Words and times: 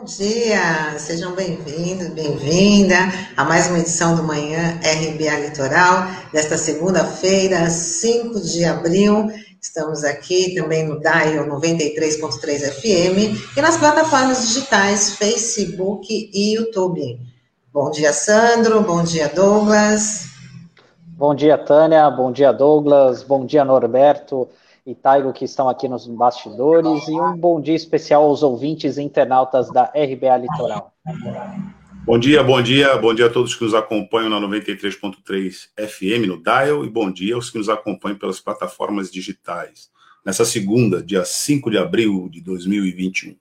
Bom 0.00 0.06
dia, 0.06 0.98
sejam 0.98 1.34
bem-vindos, 1.34 2.08
bem-vinda 2.08 2.96
a 3.36 3.44
mais 3.44 3.68
uma 3.68 3.80
edição 3.80 4.16
do 4.16 4.22
Manhã 4.22 4.80
RBA 4.82 5.40
Litoral, 5.40 6.06
desta 6.32 6.56
segunda-feira, 6.56 7.68
5 7.68 8.40
de 8.40 8.64
abril. 8.64 9.30
Estamos 9.60 10.02
aqui 10.02 10.54
também 10.54 10.88
no 10.88 10.98
DAIO 10.98 11.46
93.3 11.46 12.80
FM 12.80 13.54
e 13.54 13.60
nas 13.60 13.76
plataformas 13.76 14.48
digitais 14.48 15.16
Facebook 15.16 16.30
e 16.32 16.54
YouTube. 16.54 17.20
Bom 17.70 17.90
dia, 17.90 18.14
Sandro, 18.14 18.80
bom 18.80 19.02
dia, 19.02 19.28
Douglas. 19.28 20.28
Bom 21.08 21.34
dia, 21.34 21.58
Tânia, 21.58 22.10
bom 22.10 22.32
dia, 22.32 22.52
Douglas, 22.52 23.22
bom 23.22 23.44
dia, 23.44 23.66
Norberto 23.66 24.48
e 24.86 24.94
Taigo 24.94 25.32
que 25.32 25.44
estão 25.44 25.68
aqui 25.68 25.88
nos 25.88 26.06
bastidores, 26.06 27.06
e 27.08 27.12
um 27.12 27.36
bom 27.36 27.60
dia 27.60 27.74
especial 27.74 28.24
aos 28.24 28.42
ouvintes 28.42 28.98
internautas 28.98 29.70
da 29.70 29.84
RBA 29.84 30.36
Litoral. 30.38 30.92
Bom 32.04 32.18
dia, 32.18 32.42
bom 32.42 32.62
dia, 32.62 32.96
bom 32.96 33.14
dia 33.14 33.26
a 33.26 33.30
todos 33.30 33.54
que 33.54 33.62
nos 33.62 33.74
acompanham 33.74 34.30
na 34.30 34.40
93.3 34.40 35.68
FM 35.76 36.26
no 36.26 36.42
Dial, 36.42 36.84
e 36.84 36.88
bom 36.88 37.10
dia 37.10 37.34
aos 37.34 37.50
que 37.50 37.58
nos 37.58 37.68
acompanham 37.68 38.18
pelas 38.18 38.40
plataformas 38.40 39.10
digitais, 39.10 39.90
nessa 40.24 40.44
segunda, 40.44 41.02
dia 41.02 41.24
5 41.24 41.70
de 41.70 41.78
abril 41.78 42.28
de 42.30 42.40
2021. 42.40 43.36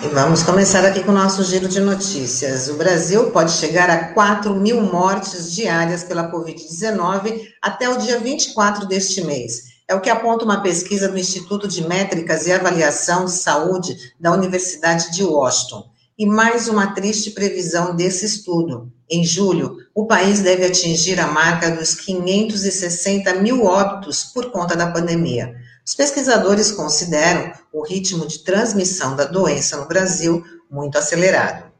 E 0.00 0.06
vamos 0.06 0.44
começar 0.44 0.84
aqui 0.84 1.02
com 1.02 1.10
o 1.10 1.14
nosso 1.14 1.42
giro 1.42 1.66
de 1.66 1.80
notícias. 1.80 2.68
O 2.68 2.74
Brasil 2.74 3.32
pode 3.32 3.50
chegar 3.50 3.90
a 3.90 4.12
4 4.14 4.54
mil 4.54 4.80
mortes 4.80 5.52
diárias 5.52 6.04
pela 6.04 6.30
Covid-19 6.30 7.48
até 7.60 7.88
o 7.88 7.98
dia 7.98 8.20
24 8.20 8.86
deste 8.86 9.24
mês. 9.24 9.64
É 9.88 9.96
o 9.96 10.00
que 10.00 10.08
aponta 10.08 10.44
uma 10.44 10.62
pesquisa 10.62 11.08
do 11.08 11.18
Instituto 11.18 11.66
de 11.66 11.82
Métricas 11.86 12.46
e 12.46 12.52
Avaliação 12.52 13.24
de 13.24 13.32
Saúde 13.32 13.96
da 14.20 14.30
Universidade 14.30 15.10
de 15.10 15.24
Washington. 15.24 15.90
E 16.16 16.24
mais 16.24 16.68
uma 16.68 16.94
triste 16.94 17.32
previsão 17.32 17.96
desse 17.96 18.24
estudo. 18.24 18.92
Em 19.10 19.24
julho, 19.24 19.78
o 19.92 20.06
país 20.06 20.40
deve 20.40 20.64
atingir 20.64 21.18
a 21.18 21.26
marca 21.26 21.72
dos 21.72 21.94
560 21.96 23.34
mil 23.34 23.64
óbitos 23.64 24.22
por 24.22 24.52
conta 24.52 24.76
da 24.76 24.92
pandemia. 24.92 25.56
Os 25.88 25.94
pesquisadores 25.94 26.70
consideram 26.70 27.50
o 27.72 27.82
ritmo 27.82 28.26
de 28.26 28.40
transmissão 28.40 29.16
da 29.16 29.24
doença 29.24 29.78
no 29.78 29.88
Brasil 29.88 30.44
muito 30.70 30.98
acelerado. 30.98 31.72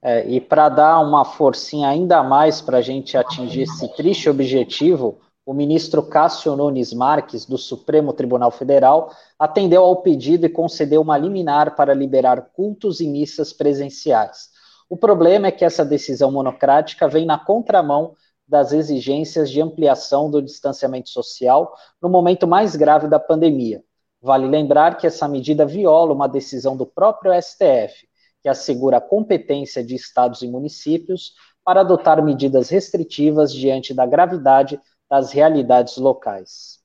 É, 0.00 0.24
e 0.24 0.40
para 0.40 0.68
dar 0.68 1.00
uma 1.00 1.24
forcinha 1.24 1.88
ainda 1.88 2.22
mais 2.22 2.60
para 2.60 2.78
a 2.78 2.80
gente 2.80 3.16
atingir 3.16 3.62
esse 3.62 3.88
triste 3.96 4.30
objetivo, 4.30 5.18
o 5.44 5.52
ministro 5.52 6.00
Cássio 6.00 6.54
Nunes 6.54 6.92
Marques, 6.92 7.44
do 7.44 7.58
Supremo 7.58 8.12
Tribunal 8.12 8.52
Federal, 8.52 9.12
atendeu 9.36 9.82
ao 9.82 9.96
pedido 9.96 10.46
e 10.46 10.48
concedeu 10.48 11.00
uma 11.02 11.18
liminar 11.18 11.74
para 11.74 11.92
liberar 11.92 12.50
cultos 12.52 13.00
e 13.00 13.08
missas 13.08 13.52
presenciais. 13.52 14.50
O 14.88 14.96
problema 14.96 15.48
é 15.48 15.50
que 15.50 15.64
essa 15.64 15.84
decisão 15.84 16.30
monocrática 16.30 17.08
vem 17.08 17.26
na 17.26 17.36
contramão 17.36 18.14
das 18.50 18.72
exigências 18.72 19.48
de 19.48 19.62
ampliação 19.62 20.28
do 20.28 20.42
distanciamento 20.42 21.08
social 21.08 21.72
no 22.02 22.08
momento 22.08 22.48
mais 22.48 22.74
grave 22.74 23.06
da 23.06 23.20
pandemia. 23.20 23.80
Vale 24.20 24.48
lembrar 24.48 24.96
que 24.96 25.06
essa 25.06 25.28
medida 25.28 25.64
viola 25.64 26.12
uma 26.12 26.28
decisão 26.28 26.76
do 26.76 26.84
próprio 26.84 27.32
STF, 27.40 28.08
que 28.42 28.48
assegura 28.48 28.96
a 28.96 29.00
competência 29.00 29.84
de 29.84 29.94
estados 29.94 30.42
e 30.42 30.48
municípios 30.48 31.32
para 31.64 31.82
adotar 31.82 32.20
medidas 32.24 32.70
restritivas 32.70 33.54
diante 33.54 33.94
da 33.94 34.04
gravidade 34.04 34.80
das 35.08 35.30
realidades 35.30 35.96
locais. 35.96 36.80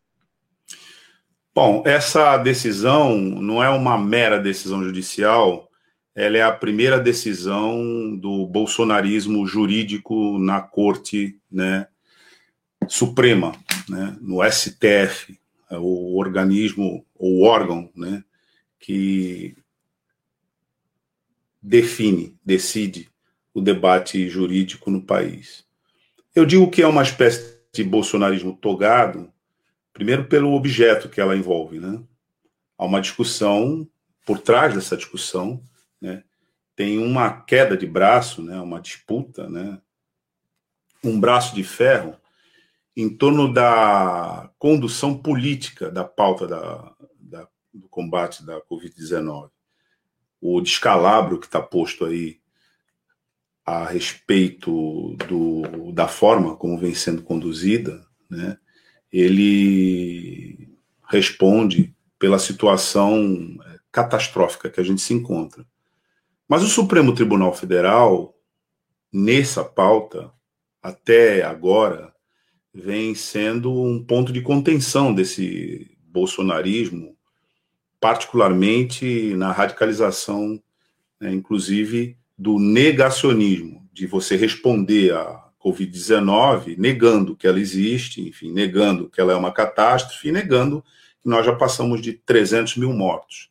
Bom, 1.54 1.82
essa 1.84 2.38
decisão 2.38 3.16
não 3.16 3.64
é 3.64 3.70
uma 3.70 3.98
mera 3.98 4.40
decisão 4.40 4.84
judicial, 4.84 5.68
ela 6.16 6.38
é 6.38 6.42
a 6.42 6.52
primeira 6.52 6.98
decisão 6.98 8.16
do 8.16 8.48
bolsonarismo 8.48 9.46
jurídico 9.46 10.40
na 10.40 10.62
Corte 10.62 11.38
né, 11.52 11.88
Suprema, 12.88 13.52
né, 13.90 14.18
no 14.22 14.40
STF, 14.50 15.38
é 15.70 15.78
o 15.78 16.16
organismo, 16.16 17.06
o 17.16 17.44
órgão 17.44 17.92
né, 17.94 18.24
que 18.80 19.58
define, 21.62 22.38
decide 22.46 23.10
o 23.54 23.60
debate 23.60 24.30
jurídico 24.30 24.90
no 24.90 25.02
país. 25.02 25.66
Eu 26.34 26.46
digo 26.46 26.70
que 26.70 26.82
é 26.82 26.88
uma 26.88 27.04
espécie 27.04 27.58
de 27.74 27.84
bolsonarismo 27.84 28.56
togado, 28.56 29.30
primeiro 29.92 30.26
pelo 30.26 30.54
objeto 30.54 31.10
que 31.10 31.20
ela 31.20 31.36
envolve. 31.36 31.80
Né? 31.80 32.02
Há 32.78 32.86
uma 32.86 33.02
discussão, 33.02 33.88
por 34.26 34.40
trás 34.40 34.74
dessa 34.74 34.96
discussão, 34.96 35.62
né, 36.02 36.24
tem 36.76 36.98
uma 36.98 37.42
queda 37.42 37.78
de 37.78 37.86
braço, 37.86 38.42
né, 38.42 38.60
uma 38.60 38.82
disputa, 38.82 39.50
né, 39.50 39.80
um 41.04 41.20
braço 41.20 41.56
de 41.56 41.64
ferro 41.64 42.16
em 42.96 43.10
torno 43.10 43.54
da 43.54 44.50
condução 44.58 45.18
política 45.18 45.92
da 45.92 46.04
pauta 46.04 46.48
da, 46.48 46.96
da 47.20 47.48
do 47.76 47.90
combate 47.90 48.46
da 48.46 48.62
Covid-19. 48.62 49.50
O 50.40 50.62
descalabro 50.62 51.40
que 51.40 51.46
está 51.46 51.62
posto 51.62 52.06
aí 52.06 52.40
a 53.66 53.86
respeito 53.86 55.16
do, 55.28 55.92
da 55.92 56.08
forma 56.08 56.56
como 56.56 56.78
vem 56.78 56.94
sendo 56.94 57.24
conduzida, 57.24 58.06
né, 58.30 58.58
ele 59.12 60.78
responde 61.10 61.96
pela 62.18 62.40
situação 62.40 63.58
é, 63.66 63.80
catastrófica 63.92 64.70
que 64.70 64.80
a 64.80 64.84
gente 64.84 65.02
se 65.02 65.14
encontra. 65.14 65.66
Mas 66.48 66.64
o 66.64 66.68
Supremo 66.68 67.14
Tribunal 67.14 67.54
Federal, 67.54 68.36
nessa 69.12 69.64
pauta, 69.64 70.32
até 70.82 71.44
agora, 71.44 72.14
vem 72.74 73.16
sendo 73.16 73.74
um 73.74 74.04
ponto 74.04 74.32
de 74.32 74.42
contenção 74.42 75.14
desse 75.14 75.98
bolsonarismo, 76.04 77.16
particularmente 78.00 79.34
na 79.36 79.52
radicalização, 79.52 80.62
né, 81.20 81.34
inclusive 81.34 82.18
do 82.38 82.60
negacionismo, 82.60 83.90
de 83.92 84.06
você 84.06 84.36
responder 84.36 85.14
à 85.14 85.46
Covid-19 85.66 86.78
negando 86.78 87.36
que 87.36 87.48
ela 87.48 87.60
existe, 87.60 88.22
enfim, 88.22 88.52
negando 88.52 89.10
que 89.10 89.20
ela 89.20 89.34
é 89.34 89.36
uma 89.36 89.52
catástrofe, 89.52 90.32
negando 90.32 90.84
que 91.24 91.28
nós 91.28 91.44
já 91.44 91.56
passamos 91.56 92.02
de 92.02 92.14
300 92.14 92.78
mil 92.78 92.94
mortos. 92.94 93.50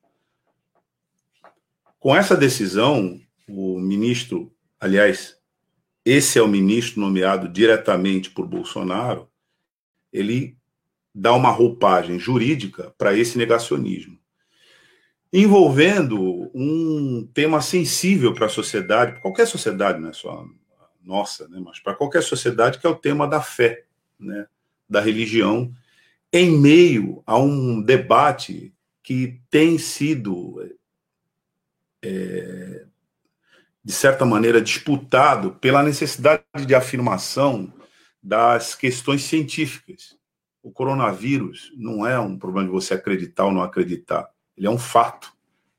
Com 2.05 2.15
essa 2.15 2.37
decisão, 2.37 3.19
o 3.49 3.81
ministro, 3.81 4.55
aliás, 4.79 5.39
esse 6.05 6.39
é 6.39 6.43
o 6.43 6.47
ministro 6.47 7.01
nomeado 7.01 7.49
diretamente 7.49 8.29
por 8.29 8.47
Bolsonaro, 8.47 9.27
ele 10.13 10.55
dá 11.15 11.33
uma 11.33 11.49
roupagem 11.49 12.19
jurídica 12.19 12.95
para 12.99 13.17
esse 13.17 13.39
negacionismo, 13.39 14.19
envolvendo 15.33 16.51
um 16.55 17.27
tema 17.33 17.63
sensível 17.63 18.35
para 18.35 18.47
a 18.47 18.51
sociedade, 18.51 19.19
qualquer 19.23 19.47
sociedade, 19.47 19.99
não 19.99 20.11
é 20.11 20.13
só 20.13 20.45
nossa, 21.03 21.49
né, 21.49 21.59
mas 21.59 21.81
para 21.81 21.95
qualquer 21.95 22.23
sociedade, 22.23 22.79
que 22.79 22.87
é 22.87 22.91
o 22.91 22.97
tema 22.97 23.27
da 23.27 23.41
fé, 23.41 23.83
né, 24.21 24.47
da 24.87 25.01
religião, 25.01 25.73
em 26.31 26.51
meio 26.51 27.23
a 27.25 27.39
um 27.39 27.81
debate 27.81 28.75
que 29.03 29.41
tem 29.49 29.79
sido 29.79 30.61
é, 32.05 32.85
de 33.83 33.93
certa 33.93 34.25
maneira, 34.25 34.61
disputado 34.61 35.53
pela 35.53 35.83
necessidade 35.83 36.43
de 36.67 36.75
afirmação 36.75 37.73
das 38.23 38.75
questões 38.75 39.23
científicas. 39.23 40.17
O 40.63 40.71
coronavírus 40.71 41.73
não 41.77 42.07
é 42.07 42.19
um 42.19 42.39
problema 42.39 42.67
de 42.67 42.73
você 42.73 42.95
acreditar 42.95 43.45
ou 43.45 43.53
não 43.53 43.63
acreditar, 43.63 44.29
ele 44.57 44.67
é 44.67 44.71
um 44.71 44.79
fato. 44.79 45.33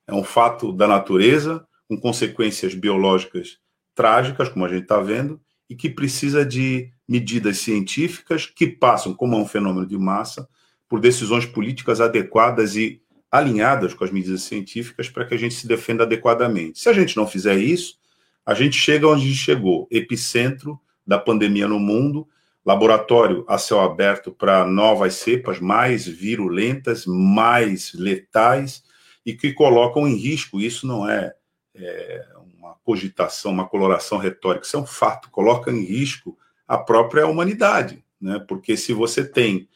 É 0.08 0.14
um 0.14 0.24
fato 0.24 0.72
da 0.72 0.88
natureza, 0.88 1.66
com 1.88 2.00
consequências 2.00 2.76
biológicas 2.76 3.58
trágicas, 3.96 4.50
como 4.50 4.66
a 4.66 4.70
gente 4.70 4.84
está 4.84 5.00
vendo, 5.00 5.42
e 5.68 5.76
que 5.76 5.90
precisa 5.90 6.46
de 6.46 6.92
medidas 7.08 7.58
científicas 7.60 8.46
que 8.46 8.68
passam, 8.68 9.14
como 9.16 9.36
é 9.36 9.40
um 9.40 9.48
fenômeno 9.48 9.88
de 9.88 9.98
massa, 9.98 10.48
por 10.88 11.00
decisões 11.00 11.46
políticas 11.46 12.00
adequadas 12.00 12.76
e 12.76 13.02
alinhadas 13.38 13.94
com 13.94 14.04
as 14.04 14.12
medidas 14.12 14.44
científicas 14.44 15.10
para 15.10 15.26
que 15.26 15.34
a 15.34 15.38
gente 15.38 15.56
se 15.56 15.68
defenda 15.68 16.04
adequadamente. 16.04 16.80
Se 16.80 16.90
a 16.90 16.94
gente 16.94 17.16
não 17.16 17.28
fizer 17.28 17.58
isso, 17.58 17.98
a 18.46 18.54
gente 18.54 18.78
chega 18.78 19.08
onde 19.08 19.34
chegou, 19.34 19.88
epicentro 19.90 20.80
da 21.06 21.18
pandemia 21.18 21.68
no 21.68 21.80
mundo, 21.80 22.28
laboratório 22.66 23.46
a 23.48 23.58
céu 23.58 23.80
aberto 23.80 24.32
para 24.32 24.66
novas 24.66 25.16
cepas 25.16 25.60
mais 25.60 26.08
virulentas, 26.08 27.06
mais 27.06 27.94
letais 27.94 28.84
e 29.26 29.34
que 29.34 29.54
colocam 29.54 30.08
em 30.08 30.16
risco. 30.16 30.60
Isso 30.60 30.88
não 30.88 31.08
é, 31.08 31.34
é 31.76 32.26
uma 32.58 32.76
cogitação, 32.84 33.52
uma 33.52 33.68
coloração 33.68 34.18
retórica, 34.18 34.66
isso 34.66 34.78
é 34.78 34.80
um 34.80 34.86
fato. 34.86 35.30
Coloca 35.30 35.72
em 35.72 35.84
risco 35.84 36.38
a 36.68 36.78
própria 36.78 37.28
humanidade, 37.28 38.04
né? 38.20 38.44
Porque 38.48 38.76
se 38.76 38.94
você 38.94 39.24
tem 39.24 39.68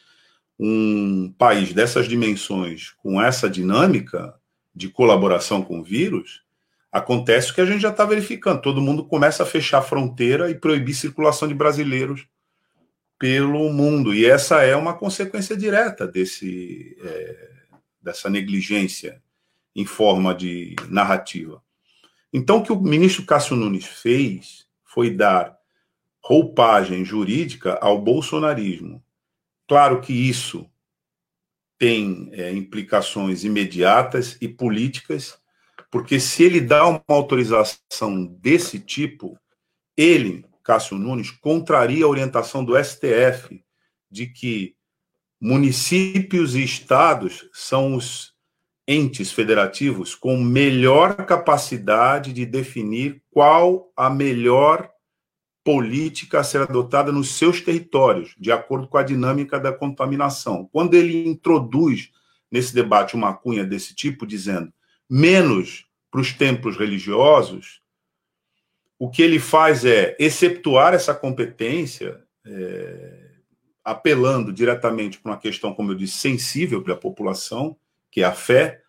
um 0.59 1.33
país 1.37 1.73
dessas 1.73 2.07
dimensões, 2.07 2.91
com 3.01 3.21
essa 3.21 3.49
dinâmica, 3.49 4.35
de 4.75 4.89
colaboração 4.89 5.61
com 5.61 5.79
o 5.79 5.83
vírus, 5.83 6.43
acontece 6.91 7.51
o 7.51 7.55
que 7.55 7.61
a 7.61 7.65
gente 7.65 7.81
já 7.81 7.89
está 7.89 8.05
verificando. 8.05 8.61
Todo 8.61 8.81
mundo 8.81 9.05
começa 9.05 9.43
a 9.43 9.45
fechar 9.45 9.79
a 9.79 9.83
fronteira 9.83 10.49
e 10.49 10.55
proibir 10.55 10.93
circulação 10.93 11.47
de 11.47 11.53
brasileiros 11.53 12.27
pelo 13.17 13.71
mundo. 13.71 14.13
E 14.13 14.25
essa 14.25 14.61
é 14.63 14.75
uma 14.75 14.93
consequência 14.93 15.55
direta 15.55 16.07
desse, 16.07 16.97
é, 17.03 17.49
dessa 18.01 18.29
negligência 18.29 19.21
em 19.75 19.85
forma 19.85 20.33
de 20.33 20.75
narrativa. 20.89 21.61
Então, 22.33 22.57
o 22.57 22.63
que 22.63 22.71
o 22.71 22.81
ministro 22.81 23.25
Cássio 23.25 23.55
Nunes 23.55 23.85
fez 23.85 24.65
foi 24.85 25.09
dar 25.09 25.57
roupagem 26.23 27.03
jurídica 27.03 27.77
ao 27.81 27.99
bolsonarismo. 28.01 29.03
Claro 29.69 30.01
que 30.01 30.11
isso 30.11 30.67
tem 31.77 32.31
é, 32.33 32.51
implicações 32.51 33.43
imediatas 33.43 34.35
e 34.41 34.47
políticas, 34.47 35.37
porque 35.91 36.19
se 36.19 36.41
ele 36.41 36.59
dá 36.59 36.87
uma 36.87 37.03
autorização 37.07 38.25
desse 38.25 38.79
tipo, 38.79 39.39
ele, 39.95 40.43
Cássio 40.63 40.97
Nunes, 40.97 41.29
contraria 41.29 42.03
a 42.03 42.07
orientação 42.07 42.65
do 42.65 42.75
STF 42.83 43.63
de 44.09 44.25
que 44.25 44.75
municípios 45.39 46.55
e 46.55 46.63
estados 46.63 47.47
são 47.53 47.95
os 47.95 48.33
entes 48.87 49.31
federativos 49.31 50.15
com 50.15 50.35
melhor 50.35 51.27
capacidade 51.27 52.33
de 52.33 52.43
definir 52.43 53.21
qual 53.29 53.93
a 53.95 54.09
melhor 54.09 54.91
política 55.69 56.39
a 56.39 56.43
ser 56.43 56.63
adotada 56.63 57.11
nos 57.11 57.35
seus 57.35 57.61
territórios, 57.61 58.33
de 58.39 58.51
acordo 58.51 58.87
com 58.87 58.97
a 58.97 59.03
dinâmica 59.03 59.59
da 59.59 59.71
contaminação. 59.71 60.67
Quando 60.73 60.95
ele 60.95 61.27
introduz 61.27 62.09
nesse 62.49 62.73
debate 62.73 63.13
uma 63.13 63.35
cunha 63.35 63.63
desse 63.63 63.93
tipo, 63.93 64.25
dizendo 64.25 64.73
menos 65.07 65.85
para 66.09 66.21
os 66.21 66.33
templos 66.33 66.75
religiosos, 66.75 67.81
o 68.97 69.11
que 69.11 69.21
ele 69.21 69.37
faz 69.37 69.85
é 69.85 70.17
exceptuar 70.19 70.95
essa 70.95 71.13
competência, 71.13 72.19
é, 72.47 73.29
apelando 73.83 74.51
diretamente 74.51 75.19
para 75.19 75.33
uma 75.33 75.37
questão, 75.37 75.71
como 75.71 75.91
eu 75.91 75.95
disse, 75.95 76.17
sensível 76.17 76.81
para 76.81 76.95
a 76.95 76.97
população, 76.97 77.77
que 78.09 78.21
é 78.21 78.25
a 78.25 78.33
fé 78.33 78.81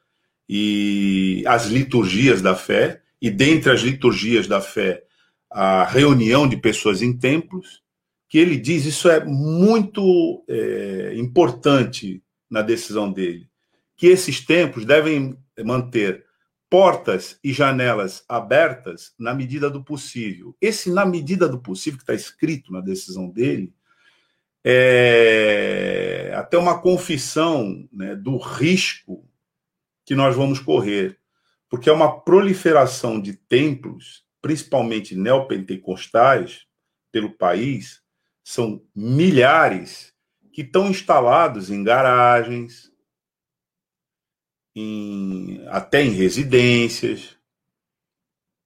e 0.49 1.45
as 1.47 1.67
liturgias 1.67 2.41
da 2.41 2.57
fé, 2.57 3.03
e 3.21 3.29
dentre 3.29 3.71
as 3.71 3.83
liturgias 3.83 4.47
da 4.47 4.63
fé, 4.63 5.05
a 5.51 5.85
reunião 5.85 6.49
de 6.49 6.57
pessoas 6.57 7.03
em 7.03 7.17
templos, 7.17 7.83
que 8.29 8.39
ele 8.39 8.57
diz 8.57 8.85
isso 8.85 9.09
é 9.11 9.25
muito 9.25 10.45
é, 10.49 11.15
importante 11.17 12.23
na 12.49 12.63
decisão 12.63 13.13
dele, 13.13 13.49
que 13.97 14.07
esses 14.07 14.45
templos 14.45 14.85
devem 14.85 15.37
manter 15.65 16.25
portas 16.71 17.39
e 17.43 17.53
janelas 17.53 18.25
abertas 18.29 19.13
na 19.19 19.35
medida 19.35 19.69
do 19.69 19.83
possível. 19.83 20.57
Esse 20.61 20.91
na 20.91 21.05
medida 21.05 21.49
do 21.49 21.59
possível 21.59 21.99
que 21.99 22.05
está 22.05 22.15
escrito 22.15 22.73
na 22.73 22.81
decisão 22.81 23.29
dele 23.29 23.75
é 24.65 26.33
até 26.37 26.57
uma 26.57 26.81
confissão 26.81 27.89
né, 27.93 28.15
do 28.15 28.37
risco 28.37 29.29
que 30.05 30.15
nós 30.15 30.37
vamos 30.37 30.61
correr, 30.61 31.19
porque 31.69 31.89
é 31.89 31.93
uma 31.93 32.21
proliferação 32.21 33.21
de 33.21 33.33
templos 33.33 34.25
principalmente 34.41 35.15
neopentecostais, 35.15 36.67
pelo 37.13 37.37
país, 37.37 38.01
são 38.45 38.83
milhares 38.95 40.13
que 40.53 40.63
estão 40.63 40.89
instalados 40.89 41.71
em 41.71 41.85
garagens, 41.85 42.91
em, 44.75 45.65
até 45.69 46.03
em 46.03 46.11
residências, 46.11 47.37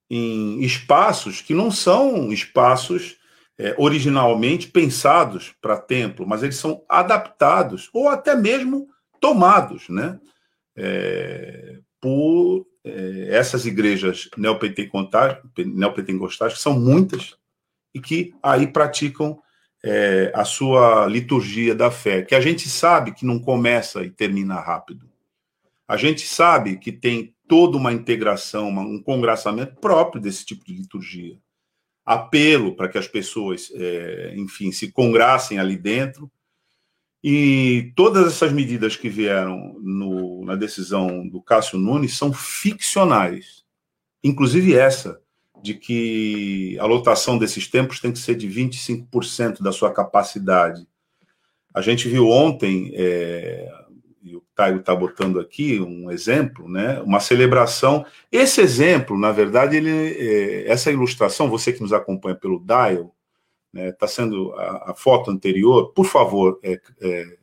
em 0.09 0.61
espaços 0.61 1.41
que 1.41 1.53
não 1.53 1.71
são 1.71 2.31
espaços 2.31 3.17
é, 3.57 3.73
originalmente 3.77 4.67
pensados 4.67 5.53
para 5.61 5.79
templo, 5.79 6.27
mas 6.27 6.43
eles 6.43 6.57
são 6.57 6.83
adaptados 6.89 7.89
ou 7.93 8.09
até 8.09 8.35
mesmo 8.35 8.87
tomados 9.19 9.89
né, 9.89 10.19
é, 10.75 11.79
por 11.99 12.67
é, 12.85 13.29
essas 13.31 13.65
igrejas 13.65 14.29
neopentecostais, 14.37 16.53
que 16.53 16.59
são 16.59 16.79
muitas, 16.79 17.35
e 17.93 17.99
que 17.99 18.33
aí 18.43 18.67
praticam 18.67 19.39
é, 19.83 20.31
a 20.35 20.45
sua 20.45 21.07
liturgia 21.07 21.73
da 21.73 21.89
fé, 21.89 22.21
que 22.21 22.35
a 22.35 22.41
gente 22.41 22.69
sabe 22.69 23.13
que 23.13 23.25
não 23.25 23.39
começa 23.39 24.03
e 24.03 24.11
termina 24.11 24.59
rápido. 24.59 25.09
A 25.87 25.97
gente 25.97 26.27
sabe 26.27 26.77
que 26.77 26.91
tem 26.91 27.33
toda 27.47 27.77
uma 27.77 27.93
integração, 27.93 28.69
um 28.69 29.01
congraçamento 29.01 29.75
próprio 29.79 30.21
desse 30.21 30.45
tipo 30.45 30.65
de 30.65 30.73
liturgia. 30.73 31.37
Apelo 32.03 32.75
para 32.75 32.87
que 32.87 32.97
as 32.97 33.07
pessoas, 33.07 33.71
é, 33.73 34.33
enfim, 34.35 34.71
se 34.71 34.91
congrassem 34.91 35.57
ali 35.57 35.75
dentro, 35.75 36.31
e 37.27 37.91
todas 37.95 38.27
essas 38.27 38.53
medidas 38.53 38.95
que 38.95 39.09
vieram 39.09 39.79
no, 39.81 40.45
na 40.45 40.53
decisão 40.55 41.27
do 41.27 41.41
Cássio 41.41 41.79
Nunes 41.79 42.15
são 42.15 42.31
ficcionais. 42.31 43.63
Inclusive 44.23 44.75
essa, 44.75 45.19
de 45.59 45.73
que 45.73 46.77
a 46.79 46.85
lotação 46.85 47.39
desses 47.39 47.67
tempos 47.67 47.99
tem 47.99 48.11
que 48.11 48.19
ser 48.19 48.35
de 48.35 48.47
25% 48.47 49.63
da 49.63 49.71
sua 49.71 49.91
capacidade. 49.91 50.87
A 51.73 51.81
gente 51.81 52.07
viu 52.07 52.29
ontem, 52.29 52.91
é, 52.93 53.73
e 54.21 54.35
o 54.35 54.43
Caio 54.53 54.77
está 54.77 54.95
botando 54.95 55.39
aqui 55.39 55.79
um 55.79 56.11
exemplo, 56.11 56.69
né, 56.69 57.01
uma 57.01 57.19
celebração. 57.19 58.05
Esse 58.31 58.61
exemplo, 58.61 59.17
na 59.17 59.31
verdade, 59.31 59.77
ele, 59.77 59.89
é, 59.89 60.69
essa 60.69 60.91
ilustração, 60.91 61.49
você 61.49 61.73
que 61.73 61.81
nos 61.81 61.91
acompanha 61.91 62.35
pelo 62.35 62.59
Dial, 62.59 63.14
está 63.75 63.81
né, 63.81 63.91
tá 63.91 64.07
sendo 64.07 64.53
a, 64.53 64.91
a, 64.91 64.95
foto 64.95 65.29
anterior, 65.29 65.91
por 65.93 66.05
favor, 66.05 66.59
é, 66.63 66.79
é, 67.01 67.37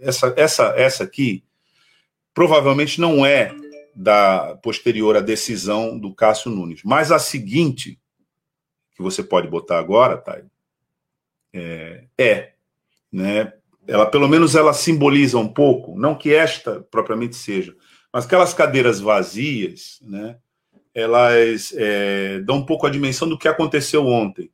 essa, 0.00 0.34
essa, 0.36 0.74
essa 0.76 1.04
aqui 1.04 1.44
provavelmente 2.34 3.00
não 3.00 3.24
é 3.24 3.54
da 3.94 4.56
posterior 4.62 5.16
à 5.16 5.20
decisão 5.20 5.98
do 5.98 6.14
Cássio 6.14 6.50
Nunes, 6.50 6.82
mas 6.84 7.10
a 7.10 7.18
seguinte, 7.18 7.98
que 8.92 9.02
você 9.02 9.22
pode 9.22 9.48
botar 9.48 9.78
agora, 9.78 10.16
Thay, 10.16 10.44
é, 11.52 12.04
é 12.16 12.52
né, 13.10 13.52
ela 13.86 14.06
pelo 14.06 14.28
menos 14.28 14.54
ela 14.54 14.72
simboliza 14.72 15.38
um 15.38 15.48
pouco, 15.48 15.98
não 15.98 16.14
que 16.14 16.34
esta 16.34 16.80
propriamente 16.90 17.36
seja, 17.36 17.74
mas 18.12 18.24
aquelas 18.24 18.54
cadeiras 18.54 19.00
vazias, 19.00 20.00
né, 20.02 20.36
elas 20.94 21.72
é, 21.76 22.40
dão 22.40 22.56
um 22.56 22.66
pouco 22.66 22.86
a 22.86 22.90
dimensão 22.90 23.28
do 23.28 23.38
que 23.38 23.48
aconteceu 23.48 24.06
ontem 24.06 24.50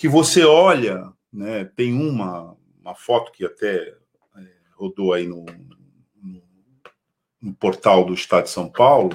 que 0.00 0.08
você 0.08 0.42
olha, 0.46 1.12
né, 1.30 1.66
tem 1.76 1.92
uma, 1.92 2.56
uma 2.80 2.94
foto 2.94 3.30
que 3.30 3.44
até 3.44 3.76
é, 4.34 4.42
rodou 4.74 5.12
aí 5.12 5.26
no, 5.26 5.44
no, 5.44 6.42
no 7.42 7.54
portal 7.56 8.06
do 8.06 8.14
Estado 8.14 8.44
de 8.44 8.50
São 8.50 8.66
Paulo, 8.66 9.10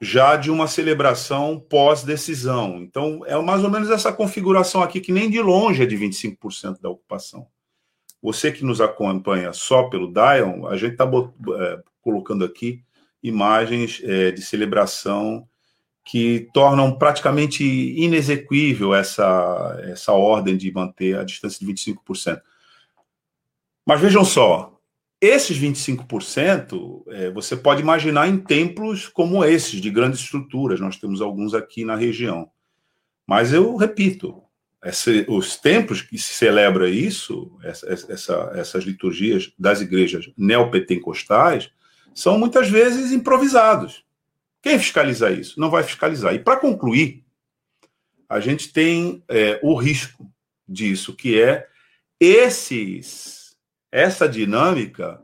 já 0.00 0.36
de 0.36 0.48
uma 0.48 0.68
celebração 0.68 1.58
pós-decisão. 1.58 2.76
Então, 2.76 3.22
é 3.26 3.36
mais 3.42 3.64
ou 3.64 3.70
menos 3.70 3.90
essa 3.90 4.12
configuração 4.12 4.80
aqui, 4.80 5.00
que 5.00 5.10
nem 5.10 5.28
de 5.28 5.42
longe 5.42 5.82
é 5.82 5.86
de 5.86 5.96
25% 5.96 6.80
da 6.80 6.88
ocupação. 6.88 7.48
Você 8.22 8.52
que 8.52 8.64
nos 8.64 8.80
acompanha 8.80 9.52
só 9.52 9.88
pelo 9.88 10.12
Dion, 10.12 10.68
a 10.68 10.76
gente 10.76 10.92
está 10.92 11.04
é, 11.04 11.82
colocando 12.00 12.44
aqui 12.44 12.80
imagens 13.20 14.00
é, 14.04 14.30
de 14.30 14.40
celebração 14.40 15.48
que 16.06 16.48
tornam 16.54 16.96
praticamente 16.96 17.64
inexequível 17.64 18.94
essa, 18.94 19.76
essa 19.82 20.12
ordem 20.12 20.56
de 20.56 20.72
manter 20.72 21.18
a 21.18 21.24
distância 21.24 21.58
de 21.58 21.72
25%. 21.72 22.40
Mas 23.84 24.00
vejam 24.00 24.24
só, 24.24 24.78
esses 25.20 25.58
25% 25.58 27.02
é, 27.08 27.30
você 27.32 27.56
pode 27.56 27.82
imaginar 27.82 28.28
em 28.28 28.38
templos 28.38 29.08
como 29.08 29.44
esses, 29.44 29.80
de 29.80 29.90
grandes 29.90 30.20
estruturas, 30.20 30.78
nós 30.78 30.96
temos 30.96 31.20
alguns 31.20 31.54
aqui 31.54 31.84
na 31.84 31.96
região. 31.96 32.48
Mas 33.26 33.52
eu 33.52 33.74
repito, 33.74 34.40
esse, 34.84 35.26
os 35.28 35.56
templos 35.56 36.02
que 36.02 36.16
se 36.18 36.34
celebra 36.34 36.88
isso, 36.88 37.50
essa, 37.64 38.12
essa, 38.12 38.52
essas 38.54 38.84
liturgias 38.84 39.52
das 39.58 39.80
igrejas 39.80 40.30
neopentecostais, 40.38 41.68
são 42.14 42.38
muitas 42.38 42.70
vezes 42.70 43.10
improvisados. 43.10 44.05
Quem 44.66 44.80
fiscaliza 44.80 45.30
isso? 45.30 45.60
Não 45.60 45.70
vai 45.70 45.84
fiscalizar. 45.84 46.34
E 46.34 46.40
para 46.40 46.58
concluir, 46.58 47.24
a 48.28 48.40
gente 48.40 48.72
tem 48.72 49.22
é, 49.28 49.60
o 49.62 49.76
risco 49.76 50.28
disso, 50.66 51.14
que 51.14 51.40
é 51.40 51.68
esses, 52.18 53.56
essa 53.92 54.28
dinâmica, 54.28 55.22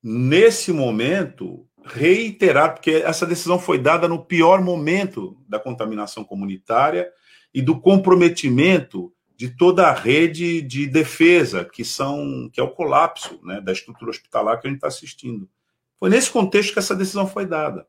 nesse 0.00 0.72
momento, 0.72 1.66
reiterar, 1.84 2.72
porque 2.72 2.92
essa 2.92 3.26
decisão 3.26 3.58
foi 3.58 3.76
dada 3.76 4.06
no 4.06 4.24
pior 4.24 4.62
momento 4.62 5.36
da 5.48 5.58
contaminação 5.58 6.22
comunitária 6.22 7.10
e 7.52 7.60
do 7.60 7.80
comprometimento 7.80 9.12
de 9.36 9.48
toda 9.48 9.88
a 9.88 9.92
rede 9.92 10.62
de 10.62 10.86
defesa, 10.86 11.64
que 11.64 11.84
são 11.84 12.48
que 12.52 12.60
é 12.60 12.62
o 12.62 12.70
colapso 12.70 13.40
né, 13.42 13.60
da 13.60 13.72
estrutura 13.72 14.12
hospitalar 14.12 14.60
que 14.60 14.68
a 14.68 14.70
gente 14.70 14.76
está 14.78 14.86
assistindo 14.86 15.50
Foi 15.98 16.08
nesse 16.08 16.30
contexto 16.30 16.72
que 16.72 16.78
essa 16.78 16.94
decisão 16.94 17.26
foi 17.26 17.44
dada. 17.44 17.84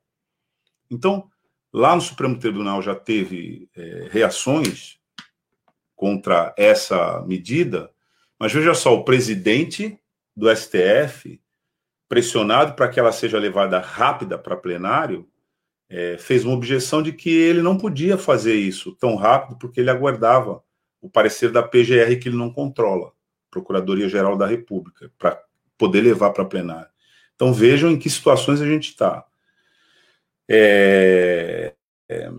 Então, 0.92 1.30
lá 1.72 1.96
no 1.96 2.02
Supremo 2.02 2.38
Tribunal 2.38 2.82
já 2.82 2.94
teve 2.94 3.70
é, 3.74 4.10
reações 4.12 5.00
contra 5.96 6.54
essa 6.58 7.22
medida, 7.26 7.90
mas 8.38 8.52
veja 8.52 8.74
só, 8.74 8.94
o 8.94 9.06
presidente 9.06 9.98
do 10.36 10.54
STF, 10.54 11.40
pressionado 12.10 12.74
para 12.74 12.90
que 12.90 13.00
ela 13.00 13.12
seja 13.12 13.40
levada 13.40 13.80
rápida 13.80 14.38
para 14.38 14.58
plenário, 14.58 15.28
é, 15.90 16.18
fez 16.18 16.44
uma 16.44 16.56
objeção 16.56 17.02
de 17.02 17.14
que 17.14 17.30
ele 17.30 17.62
não 17.62 17.78
podia 17.78 18.18
fazer 18.18 18.56
isso 18.56 18.94
tão 18.94 19.16
rápido, 19.16 19.58
porque 19.58 19.80
ele 19.80 19.90
aguardava 19.90 20.62
o 21.02 21.10
parecer 21.10 21.52
da 21.52 21.64
PGR 21.64 22.20
que 22.20 22.30
ele 22.30 22.38
não 22.38 22.52
controla, 22.52 23.12
Procuradoria-Geral 23.50 24.38
da 24.38 24.46
República, 24.46 25.12
para 25.18 25.42
poder 25.78 26.02
levar 26.02 26.32
para 26.32 26.46
plenário. 26.46 26.90
Então 27.36 27.54
vejam 27.54 27.92
em 27.92 27.98
que 27.98 28.10
situações 28.10 28.62
a 28.62 28.66
gente 28.66 28.90
está. 28.90 29.26
É, 30.54 31.74
é, 32.10 32.30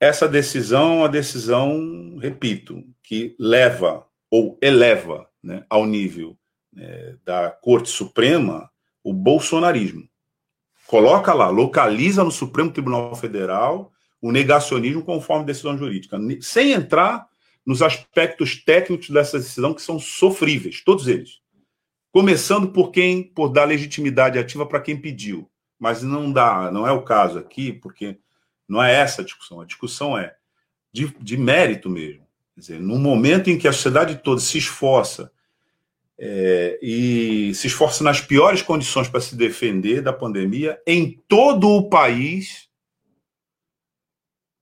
essa 0.00 0.26
decisão 0.26 0.94
é 0.94 0.96
uma 0.96 1.08
decisão, 1.08 2.18
repito, 2.20 2.82
que 3.00 3.36
leva 3.38 4.04
ou 4.28 4.58
eleva 4.60 5.28
né, 5.40 5.64
ao 5.70 5.86
nível 5.86 6.36
né, 6.72 7.16
da 7.24 7.50
Corte 7.50 7.88
Suprema 7.88 8.68
o 9.04 9.12
bolsonarismo. 9.12 10.08
Coloca 10.88 11.32
lá, 11.32 11.48
localiza 11.48 12.24
no 12.24 12.32
Supremo 12.32 12.72
Tribunal 12.72 13.14
Federal 13.14 13.92
o 14.20 14.32
negacionismo 14.32 15.04
conforme 15.04 15.46
decisão 15.46 15.78
jurídica, 15.78 16.18
sem 16.40 16.72
entrar 16.72 17.28
nos 17.64 17.82
aspectos 17.82 18.62
técnicos 18.64 19.10
dessa 19.10 19.38
decisão 19.38 19.72
que 19.72 19.82
são 19.82 20.00
sofríveis, 20.00 20.82
todos 20.82 21.06
eles. 21.06 21.40
Começando 22.10 22.72
por 22.72 22.90
quem, 22.90 23.22
por 23.22 23.48
dar 23.48 23.64
legitimidade 23.64 24.38
ativa 24.38 24.66
para 24.66 24.80
quem 24.80 25.00
pediu. 25.00 25.48
Mas 25.82 26.00
não 26.00 26.30
dá, 26.32 26.70
não 26.70 26.86
é 26.86 26.92
o 26.92 27.02
caso 27.02 27.40
aqui, 27.40 27.72
porque 27.72 28.16
não 28.68 28.80
é 28.80 28.94
essa 28.94 29.20
a 29.20 29.24
discussão. 29.24 29.60
A 29.60 29.64
discussão 29.64 30.16
é 30.16 30.32
de, 30.92 31.12
de 31.18 31.36
mérito 31.36 31.90
mesmo. 31.90 32.24
Quer 32.54 32.60
dizer, 32.60 32.80
no 32.80 33.00
momento 33.00 33.50
em 33.50 33.58
que 33.58 33.66
a 33.66 33.72
sociedade 33.72 34.14
toda 34.22 34.40
se 34.40 34.58
esforça 34.58 35.32
é, 36.16 36.78
e 36.80 37.52
se 37.56 37.66
esforça 37.66 38.04
nas 38.04 38.20
piores 38.20 38.62
condições 38.62 39.08
para 39.08 39.20
se 39.20 39.34
defender 39.34 40.00
da 40.02 40.12
pandemia, 40.12 40.80
em 40.86 41.20
todo 41.26 41.68
o 41.68 41.88
país 41.88 42.68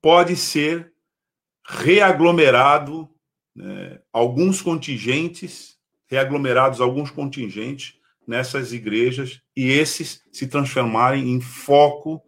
pode 0.01 0.37
ser 0.37 0.91
reaglomerado 1.63 3.07
né, 3.55 4.01
alguns 4.11 4.63
contingentes 4.63 5.77
reaglomerados 6.07 6.81
alguns 6.81 7.11
contingentes 7.11 8.00
nessas 8.27 8.73
igrejas 8.73 9.41
e 9.57 9.71
esses 9.71 10.23
se 10.33 10.47
transformarem 10.47 11.31
em 11.31 11.41
foco 11.41 12.23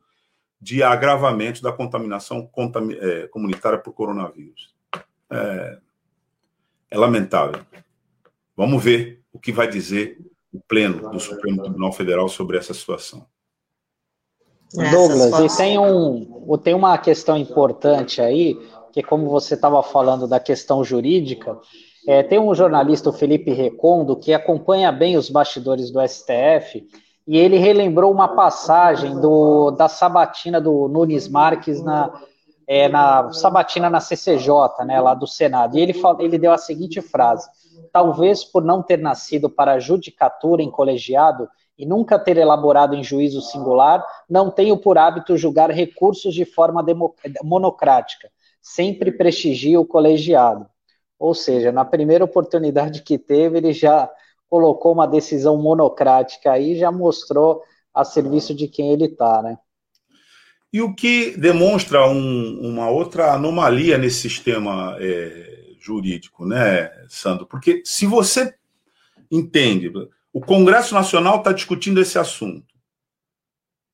de 0.61 0.83
agravamento 0.83 1.61
da 1.61 1.73
contaminação 1.73 2.49
é, 3.01 3.27
comunitária 3.29 3.79
por 3.79 3.93
coronavírus. 3.93 4.73
É, 5.31 5.79
é 6.91 6.99
lamentável. 6.99 7.61
Vamos 8.57 8.83
ver 8.83 9.23
o 9.33 9.39
que 9.39 9.51
vai 9.51 9.69
dizer 9.69 10.19
o 10.53 10.61
Pleno 10.61 11.11
do 11.11 11.19
Supremo 11.19 11.63
Tribunal 11.63 11.93
Federal 11.93 12.29
sobre 12.29 12.59
essa 12.59 12.75
situação. 12.75 13.27
Douglas, 14.75 15.53
e 15.53 15.57
tem, 15.57 15.79
um, 15.79 16.59
tem 16.63 16.75
uma 16.75 16.97
questão 16.97 17.37
importante 17.37 18.21
aí, 18.21 18.59
que 18.93 19.03
como 19.03 19.29
você 19.29 19.55
estava 19.55 19.83
falando 19.83 20.27
da 20.27 20.41
questão 20.41 20.83
jurídica, 20.83 21.59
é, 22.07 22.23
tem 22.23 22.39
um 22.39 22.55
jornalista, 22.55 23.11
o 23.11 23.13
Felipe 23.13 23.53
Recondo, 23.53 24.17
que 24.17 24.35
acompanha 24.35 24.91
bem 24.91 25.17
os 25.17 25.31
bastidores 25.31 25.91
do 25.91 26.01
STF, 26.07 26.87
e 27.27 27.39
ele 27.39 27.57
relembrou 27.57 28.11
uma 28.11 28.35
passagem 28.35 29.21
do, 29.21 29.71
da 29.71 29.89
sabatina 29.89 30.61
do 30.61 30.89
Nunes 30.89 31.29
Marques 31.29 31.83
na, 31.83 32.13
é, 32.67 32.89
na 32.89 33.33
sabatina 33.33 33.89
na 33.89 34.01
CCJ, 34.01 34.85
né, 34.85 35.01
lá 35.01 35.15
do 35.15 35.27
Senado. 35.27 35.77
E 35.77 35.81
ele, 35.81 35.95
ele 36.19 36.39
deu 36.39 36.53
a 36.53 36.59
seguinte 36.59 37.01
frase: 37.01 37.49
talvez 37.93 38.45
por 38.45 38.65
não 38.65 38.83
ter 38.83 38.99
nascido 38.99 39.49
para 39.49 39.79
judicatura 39.79 40.63
em 40.63 40.71
colegiado 40.71 41.49
e 41.79 41.87
nunca 41.87 42.19
ter 42.19 42.37
elaborado 42.37 42.95
em 42.95 43.05
juízo 43.05 43.41
singular, 43.41 44.05
não 44.29 44.51
tenho 44.51 44.77
por 44.77 44.99
hábito 44.99 45.37
julgar 45.37 45.71
recursos 45.71 46.35
de 46.35 46.45
forma 46.45 46.85
monocrática. 47.43 48.29
Sempre 48.61 49.13
prestigio 49.13 49.81
o 49.81 49.87
colegiado. 49.87 50.67
Ou 51.23 51.35
seja, 51.35 51.71
na 51.71 51.85
primeira 51.85 52.25
oportunidade 52.25 53.01
que 53.01 53.17
teve, 53.17 53.59
ele 53.59 53.73
já 53.73 54.11
colocou 54.49 54.93
uma 54.93 55.07
decisão 55.07 55.57
monocrática 55.57 56.51
aí, 56.51 56.77
já 56.77 56.91
mostrou 56.91 57.63
a 57.95 58.05
serviço 58.05 58.53
de 58.53 58.67
quem 58.67 58.93
ele 58.93 59.05
está, 59.05 59.41
né? 59.41 59.57
E 60.73 60.83
o 60.83 60.93
que 60.93 61.37
demonstra 61.37 62.09
um, 62.09 62.59
uma 62.61 62.91
outra 62.91 63.35
anomalia 63.35 63.97
nesse 63.97 64.19
sistema 64.19 64.97
é, 64.99 65.75
jurídico, 65.79 66.45
né, 66.45 66.91
Sandro? 67.09 67.47
Porque 67.47 67.83
se 67.85 68.05
você 68.05 68.53
entende, 69.31 69.93
o 70.33 70.41
Congresso 70.41 70.93
Nacional 70.93 71.37
está 71.37 71.53
discutindo 71.53 72.01
esse 72.01 72.19
assunto. 72.19 72.75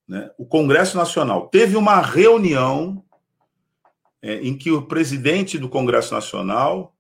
Né? 0.09 0.31
O 0.39 0.47
Congresso 0.47 0.97
Nacional 0.97 1.49
teve 1.49 1.77
uma 1.77 2.01
reunião 2.01 3.05
é, 4.23 4.37
em 4.37 4.57
que 4.57 4.71
o 4.71 4.87
presidente 4.87 5.59
do 5.59 5.69
Congresso 5.69 6.15
Nacional 6.15 6.95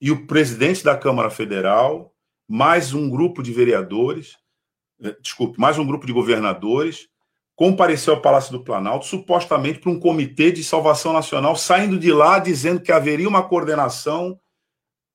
e 0.00 0.10
o 0.10 0.26
presidente 0.26 0.82
da 0.82 0.96
Câmara 0.96 1.28
Federal, 1.28 2.14
mais 2.48 2.94
um 2.94 3.10
grupo 3.10 3.42
de 3.42 3.52
vereadores, 3.52 4.38
eh, 5.02 5.14
desculpe, 5.20 5.60
mais 5.60 5.78
um 5.78 5.86
grupo 5.86 6.06
de 6.06 6.12
governadores, 6.12 7.08
compareceu 7.54 8.14
ao 8.14 8.22
Palácio 8.22 8.52
do 8.52 8.64
Planalto, 8.64 9.04
supostamente 9.04 9.78
para 9.78 9.90
um 9.90 10.00
comitê 10.00 10.50
de 10.50 10.64
salvação 10.64 11.12
nacional, 11.12 11.54
saindo 11.54 11.98
de 11.98 12.10
lá 12.10 12.38
dizendo 12.38 12.80
que 12.80 12.90
haveria 12.90 13.28
uma 13.28 13.46
coordenação 13.46 14.40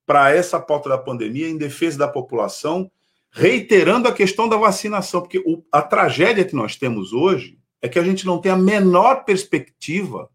para 0.06 0.32
essa 0.32 0.60
pauta 0.60 0.88
da 0.88 0.96
pandemia 0.96 1.48
em 1.48 1.58
defesa 1.58 1.98
da 1.98 2.06
população, 2.06 2.88
reiterando 3.32 4.06
a 4.06 4.12
questão 4.12 4.48
da 4.48 4.56
vacinação, 4.56 5.20
porque 5.20 5.38
o, 5.44 5.64
a 5.72 5.82
tragédia 5.82 6.44
que 6.44 6.54
nós 6.54 6.76
temos 6.76 7.12
hoje 7.12 7.58
é 7.82 7.88
que 7.88 7.98
a 7.98 8.04
gente 8.04 8.24
não 8.24 8.40
tem 8.40 8.52
a 8.52 8.56
menor 8.56 9.24
perspectiva 9.24 10.30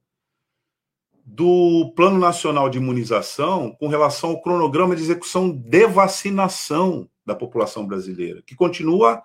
do 1.34 1.94
Plano 1.96 2.20
Nacional 2.20 2.70
de 2.70 2.78
Imunização 2.78 3.72
com 3.80 3.88
relação 3.88 4.32
ao 4.32 4.42
cronograma 4.42 4.94
de 4.94 5.02
execução 5.02 5.50
de 5.50 5.88
vacinação 5.88 7.10
da 7.26 7.34
população 7.34 7.88
brasileira, 7.88 8.42
que 8.46 8.54
continua 8.54 9.24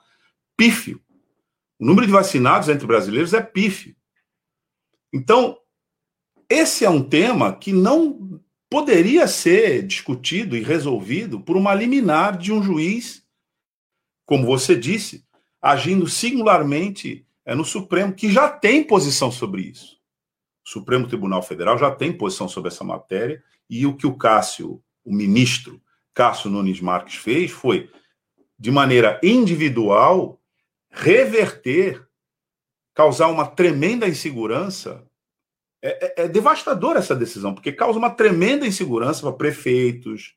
pífio. 0.56 1.02
O 1.80 1.84
número 1.84 2.06
de 2.06 2.12
vacinados 2.12 2.68
entre 2.68 2.86
brasileiros 2.86 3.34
é 3.34 3.42
pífio. 3.42 3.96
Então, 5.12 5.58
esse 6.48 6.84
é 6.84 6.90
um 6.90 7.02
tema 7.02 7.52
que 7.52 7.72
não 7.72 8.40
poderia 8.70 9.26
ser 9.26 9.84
discutido 9.84 10.56
e 10.56 10.62
resolvido 10.62 11.40
por 11.40 11.56
uma 11.56 11.74
liminar 11.74 12.38
de 12.38 12.52
um 12.52 12.62
juiz, 12.62 13.24
como 14.24 14.46
você 14.46 14.76
disse, 14.76 15.26
agindo 15.60 16.06
singularmente 16.06 17.26
é, 17.44 17.52
no 17.52 17.64
Supremo, 17.64 18.14
que 18.14 18.30
já 18.30 18.48
tem 18.48 18.84
posição 18.84 19.32
sobre 19.32 19.62
isso. 19.62 19.95
O 20.66 20.70
Supremo 20.70 21.06
Tribunal 21.06 21.42
Federal 21.42 21.78
já 21.78 21.92
tem 21.92 22.12
posição 22.12 22.48
sobre 22.48 22.68
essa 22.68 22.82
matéria 22.82 23.40
e 23.70 23.86
o 23.86 23.96
que 23.96 24.06
o 24.06 24.16
Cássio, 24.16 24.82
o 25.04 25.14
ministro 25.14 25.80
Cássio 26.12 26.50
Nunes 26.50 26.80
Marques 26.80 27.16
fez 27.16 27.50
foi, 27.50 27.90
de 28.58 28.70
maneira 28.70 29.20
individual, 29.22 30.40
reverter, 30.90 32.04
causar 32.94 33.28
uma 33.28 33.46
tremenda 33.46 34.08
insegurança. 34.08 35.06
É, 35.82 36.22
é, 36.22 36.24
é 36.24 36.28
devastadora 36.28 36.98
essa 36.98 37.14
decisão, 37.14 37.54
porque 37.54 37.70
causa 37.70 37.98
uma 37.98 38.10
tremenda 38.10 38.66
insegurança 38.66 39.20
para 39.20 39.32
prefeitos, 39.34 40.34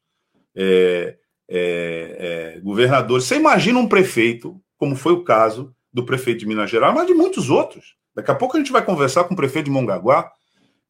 é, 0.53 1.17
é, 1.47 2.55
é, 2.57 2.59
governadores. 2.59 3.23
Você 3.23 3.37
imagina 3.37 3.79
um 3.79 3.87
prefeito, 3.87 4.61
como 4.77 4.97
foi 4.97 5.13
o 5.13 5.23
caso 5.23 5.73
do 5.91 6.05
prefeito 6.05 6.41
de 6.41 6.45
Minas 6.45 6.69
Gerais, 6.69 6.93
mas 6.93 7.07
de 7.07 7.13
muitos 7.13 7.49
outros, 7.49 7.95
Daqui 8.15 8.31
a 8.31 8.35
pouco 8.35 8.57
a 8.57 8.59
gente 8.59 8.71
vai 8.71 8.83
conversar 8.83 9.23
com 9.23 9.33
o 9.33 9.37
prefeito 9.37 9.65
de 9.65 9.71
Mongaguá, 9.71 10.31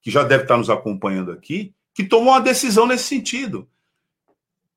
que 0.01 0.09
já 0.09 0.23
deve 0.23 0.43
estar 0.43 0.57
nos 0.57 0.69
acompanhando 0.69 1.31
aqui, 1.31 1.73
que 1.93 2.03
tomou 2.03 2.33
uma 2.33 2.41
decisão 2.41 2.85
nesse 2.85 3.03
sentido. 3.03 3.67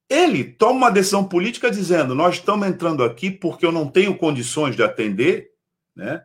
Ele 0.08 0.44
toma 0.44 0.72
uma 0.72 0.90
decisão 0.90 1.24
política 1.24 1.70
dizendo: 1.70 2.14
nós 2.14 2.34
estamos 2.34 2.66
entrando 2.66 3.02
aqui 3.02 3.30
porque 3.30 3.64
eu 3.64 3.72
não 3.72 3.86
tenho 3.86 4.16
condições 4.16 4.76
de 4.76 4.82
atender, 4.82 5.50
né? 5.96 6.22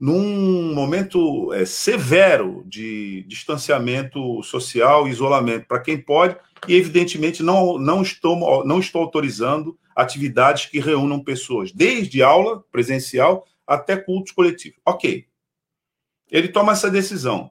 Num 0.00 0.72
momento 0.74 1.52
é, 1.52 1.64
severo 1.64 2.62
de 2.64 3.24
distanciamento 3.26 4.42
social, 4.44 5.08
isolamento 5.08 5.66
para 5.66 5.80
quem 5.80 6.00
pode, 6.00 6.36
e 6.68 6.76
evidentemente 6.76 7.42
não, 7.42 7.78
não, 7.78 8.00
estou, 8.00 8.64
não 8.64 8.78
estou 8.78 9.02
autorizando 9.02 9.76
atividades 9.94 10.66
que 10.66 10.78
reúnam 10.78 11.22
pessoas, 11.22 11.72
desde 11.72 12.22
aula 12.22 12.62
presencial 12.70 13.44
até 13.66 13.96
cultos 13.96 14.32
coletivos. 14.32 14.78
Ok, 14.86 15.26
ele 16.30 16.48
toma 16.48 16.72
essa 16.72 16.90
decisão. 16.90 17.50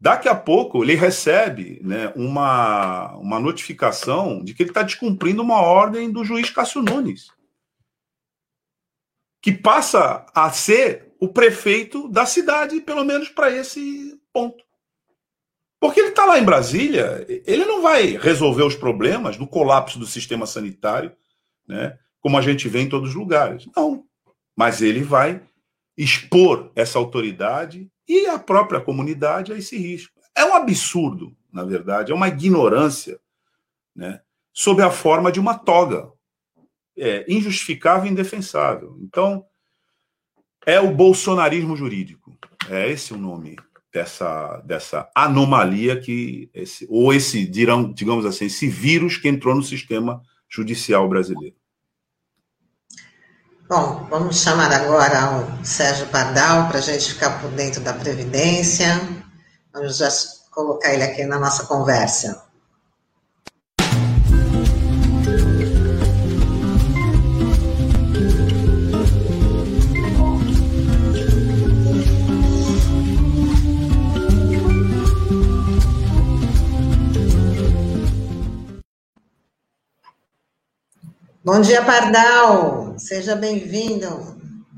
Daqui 0.00 0.28
a 0.28 0.34
pouco 0.34 0.82
ele 0.82 0.96
recebe 0.96 1.80
né, 1.84 2.12
uma, 2.16 3.14
uma 3.18 3.38
notificação 3.38 4.42
de 4.42 4.52
que 4.52 4.64
ele 4.64 4.70
está 4.70 4.82
descumprindo 4.82 5.42
uma 5.42 5.60
ordem 5.60 6.10
do 6.10 6.24
juiz 6.24 6.50
Cássio 6.50 6.82
Nunes. 6.82 7.28
que 9.40 9.52
passa 9.52 10.26
a 10.34 10.50
ser 10.50 11.12
o 11.20 11.28
prefeito 11.28 12.08
da 12.08 12.26
cidade, 12.26 12.80
pelo 12.80 13.04
menos 13.04 13.28
para 13.28 13.50
esse 13.50 14.20
ponto. 14.32 14.64
Porque 15.80 16.00
ele 16.00 16.08
está 16.08 16.24
lá 16.24 16.38
em 16.38 16.44
Brasília, 16.44 17.24
ele 17.28 17.64
não 17.64 17.80
vai 17.80 18.16
resolver 18.16 18.64
os 18.64 18.74
problemas 18.74 19.36
do 19.36 19.46
colapso 19.46 19.98
do 19.98 20.06
sistema 20.06 20.46
sanitário, 20.46 21.12
né, 21.66 21.96
como 22.20 22.36
a 22.36 22.42
gente 22.42 22.68
vê 22.68 22.80
em 22.80 22.88
todos 22.88 23.10
os 23.10 23.14
lugares. 23.14 23.68
Não. 23.76 24.04
Mas 24.56 24.82
ele 24.82 25.02
vai 25.02 25.40
expor 25.96 26.70
essa 26.74 26.98
autoridade 26.98 27.90
e 28.08 28.26
a 28.26 28.38
própria 28.38 28.80
comunidade 28.80 29.52
a 29.52 29.58
esse 29.58 29.76
risco. 29.76 30.20
É 30.34 30.44
um 30.44 30.54
absurdo, 30.54 31.36
na 31.52 31.64
verdade, 31.64 32.12
é 32.12 32.14
uma 32.14 32.28
ignorância 32.28 33.20
né, 33.94 34.20
sob 34.52 34.82
a 34.82 34.90
forma 34.90 35.30
de 35.30 35.38
uma 35.38 35.58
toga. 35.58 36.10
É 36.96 37.24
injustificável 37.30 38.06
e 38.06 38.12
indefensável. 38.12 38.98
Então, 39.00 39.44
é 40.66 40.78
o 40.80 40.94
bolsonarismo 40.94 41.76
jurídico. 41.76 42.36
É 42.68 42.90
esse 42.90 43.12
o 43.12 43.18
nome 43.18 43.56
dessa, 43.92 44.58
dessa 44.64 45.10
anomalia 45.14 46.00
que 46.00 46.50
esse, 46.54 46.86
ou 46.88 47.12
esse 47.12 47.46
dirão, 47.46 47.92
digamos 47.92 48.24
assim, 48.24 48.46
esse 48.46 48.68
vírus 48.68 49.16
que 49.16 49.28
entrou 49.28 49.54
no 49.54 49.62
sistema 49.62 50.22
judicial 50.48 51.08
brasileiro. 51.08 51.56
Bom, 53.72 54.06
vamos 54.10 54.42
chamar 54.42 54.70
agora 54.70 55.30
o 55.30 55.64
Sérgio 55.64 56.06
Pardal 56.08 56.68
para 56.68 56.76
a 56.76 56.82
gente 56.82 57.14
ficar 57.14 57.40
por 57.40 57.50
dentro 57.52 57.80
da 57.80 57.94
Previdência. 57.94 59.00
Vamos 59.72 59.96
já 59.96 60.10
colocar 60.50 60.92
ele 60.92 61.02
aqui 61.02 61.24
na 61.24 61.38
nossa 61.38 61.64
conversa. 61.64 62.41
Bom 81.44 81.60
dia, 81.60 81.84
Pardal. 81.84 82.96
Seja 82.96 83.34
bem-vindo. 83.34 84.06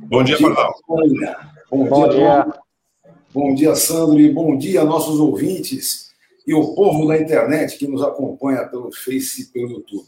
Bom 0.08 0.24
dia, 0.24 0.38
Pardal. 0.40 0.74
Bom, 0.88 1.86
bom 1.86 2.08
dia. 2.08 2.16
dia. 2.16 2.54
Bom 3.34 3.54
dia, 3.54 3.74
Sandro, 3.74 4.18
e 4.18 4.32
bom 4.32 4.56
dia 4.56 4.80
a 4.80 4.84
nossos 4.84 5.20
ouvintes 5.20 6.10
e 6.46 6.54
o 6.54 6.74
povo 6.74 7.06
da 7.06 7.18
internet 7.18 7.76
que 7.76 7.86
nos 7.86 8.02
acompanha 8.02 8.66
pelo 8.66 8.90
Face 8.90 9.42
e 9.42 9.44
pelo 9.46 9.72
YouTube. 9.72 10.06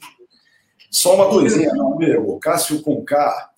Só 0.90 1.14
uma 1.16 1.28
coisinha, 1.28 1.70
meu 1.74 1.92
amigo. 1.92 2.40
Cássio 2.40 2.80
Conká 2.80 3.50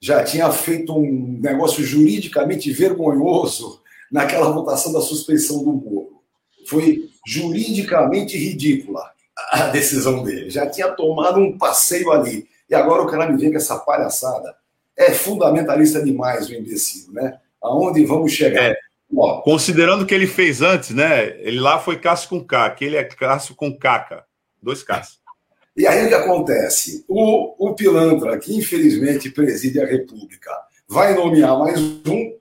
já 0.00 0.22
tinha 0.22 0.48
feito 0.52 0.96
um 0.96 1.40
negócio 1.40 1.82
juridicamente 1.82 2.70
vergonhoso 2.70 3.82
naquela 4.12 4.52
votação 4.52 4.92
da 4.92 5.00
suspeição 5.00 5.64
do 5.64 5.72
Moro. 5.72 6.20
Foi 6.68 7.10
juridicamente 7.26 8.38
ridícula 8.38 9.13
a 9.54 9.68
decisão 9.68 10.22
dele. 10.22 10.50
Já 10.50 10.68
tinha 10.68 10.88
tomado 10.88 11.38
um 11.38 11.56
passeio 11.56 12.10
ali. 12.10 12.48
E 12.68 12.74
agora 12.74 13.02
o 13.02 13.06
cara 13.06 13.30
me 13.30 13.38
vem 13.38 13.50
com 13.50 13.56
essa 13.56 13.78
palhaçada. 13.78 14.54
É 14.96 15.12
fundamentalista 15.12 16.02
demais 16.02 16.48
o 16.48 16.54
imbecil, 16.54 17.12
né? 17.12 17.38
Aonde 17.62 18.04
vamos 18.04 18.32
chegar? 18.32 18.70
É. 18.70 18.76
Ó, 19.16 19.42
Considerando 19.42 20.02
o 20.02 20.06
que 20.06 20.14
ele 20.14 20.26
fez 20.26 20.60
antes, 20.60 20.90
né? 20.90 21.38
Ele 21.40 21.60
lá 21.60 21.78
foi 21.78 21.98
Cássio 21.98 22.28
com 22.30 22.44
K, 22.44 22.64
aqui 22.64 22.84
ele 22.84 22.96
é 22.96 23.04
Cássio 23.04 23.54
com 23.54 23.76
Caca. 23.76 24.24
Dois 24.62 24.82
Ks. 24.82 25.20
E 25.76 25.86
aí 25.86 26.06
o 26.06 26.08
que 26.08 26.14
acontece? 26.14 27.04
O, 27.08 27.68
o 27.68 27.74
pilantra, 27.74 28.38
que 28.38 28.56
infelizmente 28.56 29.30
preside 29.30 29.80
a 29.80 29.86
República, 29.86 30.50
vai 30.88 31.14
nomear 31.14 31.58
mais 31.58 31.78
um. 31.80 32.32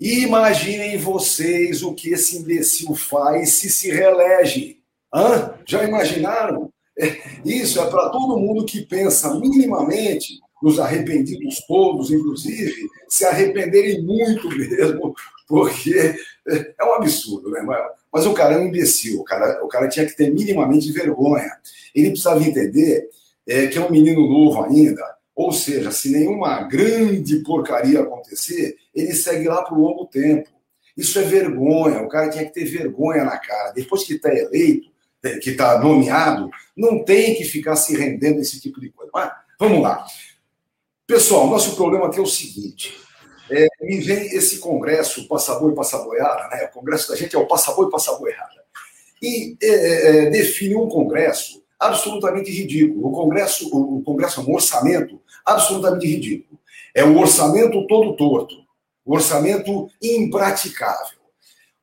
Imaginem 0.00 0.98
vocês 0.98 1.82
o 1.82 1.94
que 1.94 2.10
esse 2.10 2.36
imbecil 2.36 2.94
faz 2.94 3.54
se 3.54 3.70
se 3.70 3.90
reelege. 3.90 4.83
Hã? 5.14 5.54
Já 5.64 5.84
imaginaram? 5.84 6.72
É, 6.98 7.16
isso 7.44 7.80
é 7.80 7.86
para 7.88 8.08
todo 8.08 8.38
mundo 8.38 8.64
que 8.64 8.82
pensa 8.82 9.34
minimamente, 9.38 10.40
os 10.62 10.80
arrependidos 10.80 11.60
todos, 11.66 12.10
inclusive, 12.10 12.88
se 13.08 13.24
arrependerem 13.24 14.02
muito 14.02 14.48
mesmo, 14.56 15.14
porque 15.46 16.16
é 16.46 16.84
um 16.84 16.94
absurdo, 16.94 17.50
né? 17.50 17.64
Mas 18.12 18.26
o 18.26 18.32
cara 18.32 18.54
é 18.54 18.58
um 18.58 18.66
imbecil, 18.66 19.20
o 19.20 19.24
cara, 19.24 19.64
o 19.64 19.68
cara 19.68 19.88
tinha 19.88 20.06
que 20.06 20.16
ter 20.16 20.32
minimamente 20.32 20.90
vergonha. 20.90 21.50
Ele 21.94 22.10
precisava 22.10 22.42
entender 22.42 23.08
é, 23.46 23.66
que 23.66 23.78
é 23.78 23.80
um 23.80 23.90
menino 23.90 24.26
novo 24.26 24.64
ainda, 24.64 25.02
ou 25.34 25.52
seja, 25.52 25.90
se 25.90 26.10
nenhuma 26.10 26.62
grande 26.62 27.40
porcaria 27.40 28.00
acontecer, 28.00 28.76
ele 28.94 29.12
segue 29.14 29.48
lá 29.48 29.62
por 29.62 29.76
longo 29.76 30.06
tempo. 30.06 30.48
Isso 30.96 31.18
é 31.18 31.22
vergonha, 31.22 32.02
o 32.02 32.08
cara 32.08 32.30
tinha 32.30 32.44
que 32.44 32.54
ter 32.54 32.64
vergonha 32.64 33.24
na 33.24 33.36
cara. 33.36 33.72
Depois 33.72 34.04
que 34.04 34.14
está 34.14 34.32
eleito, 34.32 34.93
que 35.40 35.50
está 35.50 35.78
nomeado, 35.78 36.50
não 36.76 37.04
tem 37.04 37.34
que 37.34 37.44
ficar 37.44 37.76
se 37.76 37.96
rendendo 37.96 38.38
a 38.38 38.42
esse 38.42 38.60
tipo 38.60 38.80
de 38.80 38.90
coisa. 38.90 39.10
Mas, 39.12 39.32
vamos 39.58 39.82
lá. 39.82 40.04
Pessoal, 41.06 41.46
nosso 41.48 41.76
problema 41.76 42.06
aqui 42.06 42.18
é 42.18 42.22
o 42.22 42.26
seguinte. 42.26 42.94
É, 43.50 43.66
me 43.82 44.00
vem 44.00 44.26
esse 44.28 44.58
congresso 44.58 45.28
Passaboi 45.28 45.72
e 45.72 45.74
Passaboiada, 45.74 46.48
né? 46.48 46.64
O 46.64 46.78
congresso 46.78 47.10
da 47.10 47.16
gente 47.16 47.36
é 47.36 47.38
o 47.38 47.46
Passaboi 47.46 47.86
e 47.86 47.90
Passaboiada. 47.90 48.64
E 49.20 49.56
é, 49.62 49.68
é, 49.68 50.16
é, 50.26 50.30
define 50.30 50.76
um 50.76 50.88
congresso 50.88 51.62
absolutamente 51.78 52.50
ridículo. 52.50 53.08
O 53.08 53.12
congresso, 53.12 53.68
o 53.68 54.02
congresso 54.02 54.40
é 54.40 54.44
um 54.44 54.54
orçamento 54.54 55.20
absolutamente 55.44 56.06
ridículo. 56.06 56.58
É 56.94 57.04
um 57.04 57.18
orçamento 57.18 57.86
todo 57.86 58.16
torto. 58.16 58.54
Um 59.06 59.14
orçamento 59.14 59.90
impraticável. 60.02 61.18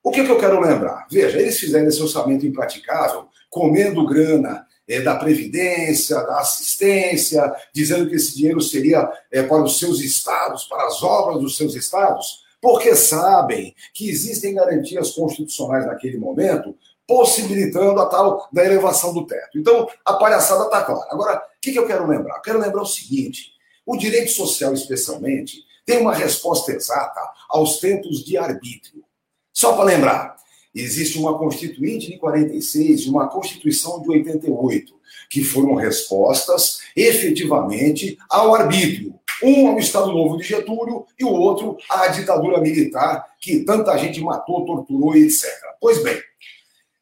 O 0.03 0.09
que, 0.09 0.23
que 0.23 0.31
eu 0.31 0.39
quero 0.39 0.59
lembrar? 0.59 1.05
Veja, 1.11 1.39
eles 1.39 1.59
fizeram 1.59 1.87
esse 1.87 2.01
orçamento 2.01 2.45
impraticável 2.45 3.27
comendo 3.51 4.07
grana 4.07 4.65
é, 4.87 5.01
da 5.01 5.15
Previdência, 5.15 6.15
da 6.15 6.39
assistência, 6.39 7.53
dizendo 7.71 8.09
que 8.09 8.15
esse 8.15 8.35
dinheiro 8.35 8.61
seria 8.61 9.07
é, 9.31 9.43
para 9.43 9.61
os 9.61 9.77
seus 9.77 9.99
estados, 9.99 10.63
para 10.63 10.87
as 10.87 11.03
obras 11.03 11.39
dos 11.39 11.55
seus 11.55 11.75
estados, 11.75 12.41
porque 12.59 12.95
sabem 12.95 13.75
que 13.93 14.09
existem 14.09 14.55
garantias 14.55 15.11
constitucionais 15.11 15.85
naquele 15.85 16.17
momento 16.17 16.75
possibilitando 17.07 17.99
a 17.99 18.05
tal 18.05 18.47
da 18.53 18.63
elevação 18.63 19.13
do 19.13 19.25
teto. 19.25 19.57
Então, 19.57 19.89
a 20.05 20.13
palhaçada 20.13 20.63
está 20.63 20.81
clara. 20.81 21.07
Agora, 21.11 21.37
o 21.37 21.59
que, 21.61 21.73
que 21.73 21.79
eu 21.79 21.85
quero 21.85 22.07
lembrar? 22.07 22.37
Eu 22.37 22.41
quero 22.41 22.59
lembrar 22.59 22.83
o 22.83 22.85
seguinte: 22.85 23.51
o 23.85 23.97
direito 23.97 24.31
social, 24.31 24.73
especialmente, 24.73 25.57
tem 25.85 25.99
uma 25.99 26.13
resposta 26.13 26.71
exata 26.71 27.19
aos 27.49 27.79
tempos 27.79 28.23
de 28.23 28.37
arbítrio. 28.37 29.03
Só 29.51 29.73
para 29.73 29.83
lembrar, 29.83 30.37
existe 30.73 31.17
uma 31.17 31.37
Constituinte 31.37 32.11
de 32.11 32.17
46 32.17 33.01
e 33.01 33.09
uma 33.09 33.27
Constituição 33.27 34.01
de 34.01 34.09
88, 34.09 34.93
que 35.29 35.43
foram 35.43 35.75
respostas 35.75 36.79
efetivamente 36.95 38.17
ao 38.29 38.55
arbítrio. 38.55 39.13
Um 39.43 39.69
ao 39.69 39.79
Estado 39.79 40.11
Novo 40.11 40.37
de 40.37 40.43
Getúlio 40.43 41.05
e 41.19 41.25
o 41.25 41.31
outro 41.31 41.77
à 41.89 42.07
ditadura 42.07 42.61
militar, 42.61 43.25
que 43.39 43.61
tanta 43.61 43.97
gente 43.97 44.21
matou, 44.21 44.65
torturou 44.65 45.15
e 45.15 45.23
etc. 45.25 45.49
Pois 45.79 46.03
bem, 46.03 46.21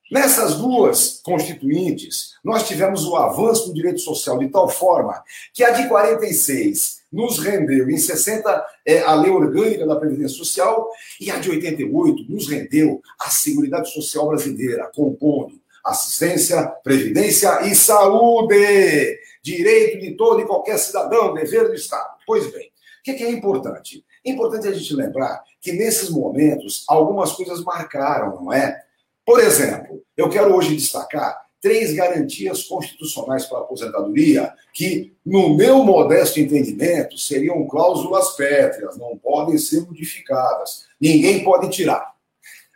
nessas 0.10 0.56
duas 0.56 1.20
constituintes, 1.22 2.36
nós 2.44 2.66
tivemos 2.66 3.06
o 3.06 3.16
avanço 3.18 3.68
do 3.68 3.74
direito 3.74 4.00
social 4.00 4.38
de 4.38 4.48
tal 4.48 4.70
forma 4.70 5.22
que 5.54 5.64
a 5.64 5.72
de 5.72 5.90
46 5.90 6.99
nos 7.12 7.40
rendeu 7.40 7.90
em 7.90 7.98
60 7.98 8.66
é, 8.86 9.02
a 9.02 9.16
lei 9.16 9.32
orgânica 9.32 9.86
da 9.86 9.96
Previdência 9.96 10.38
Social 10.38 10.90
e 11.20 11.32
a 11.32 11.38
de 11.38 11.50
88 11.50 12.32
nos 12.32 12.48
rendeu 12.48 13.02
a 13.20 13.30
Seguridade 13.30 13.92
Social 13.92 14.28
Brasileira, 14.28 14.90
compondo 14.94 15.60
assistência, 15.84 16.68
previdência 16.84 17.62
e 17.64 17.74
saúde, 17.74 19.20
direito 19.42 20.00
de 20.00 20.16
todo 20.16 20.42
e 20.42 20.46
qualquer 20.46 20.78
cidadão, 20.78 21.34
dever 21.34 21.68
do 21.68 21.74
Estado. 21.74 22.18
Pois 22.26 22.52
bem, 22.52 22.68
o 22.68 23.04
que 23.04 23.24
é 23.24 23.32
importante? 23.32 24.06
É 24.26 24.32
importante 24.32 24.68
a 24.68 24.72
gente 24.72 24.94
lembrar 24.94 25.42
que 25.62 25.72
nesses 25.72 26.10
momentos 26.10 26.84
algumas 26.88 27.32
coisas 27.32 27.64
marcaram, 27.64 28.44
não 28.44 28.54
é? 28.54 28.84
Por 29.26 29.40
exemplo, 29.40 30.04
eu 30.16 30.30
quero 30.30 30.54
hoje 30.54 30.76
destacar 30.76 31.49
três 31.62 31.94
garantias 31.94 32.64
constitucionais 32.64 33.46
para 33.46 33.60
a 33.60 33.62
aposentadoria 33.62 34.54
que, 34.74 35.14
no 35.26 35.56
meu 35.56 35.84
modesto 35.84 36.40
entendimento, 36.40 37.18
seriam 37.18 37.68
cláusulas 37.68 38.36
pétreas, 38.36 38.98
não 38.98 39.18
podem 39.18 39.58
ser 39.58 39.82
modificadas, 39.82 40.86
ninguém 41.00 41.44
pode 41.44 41.70
tirar. 41.70 42.14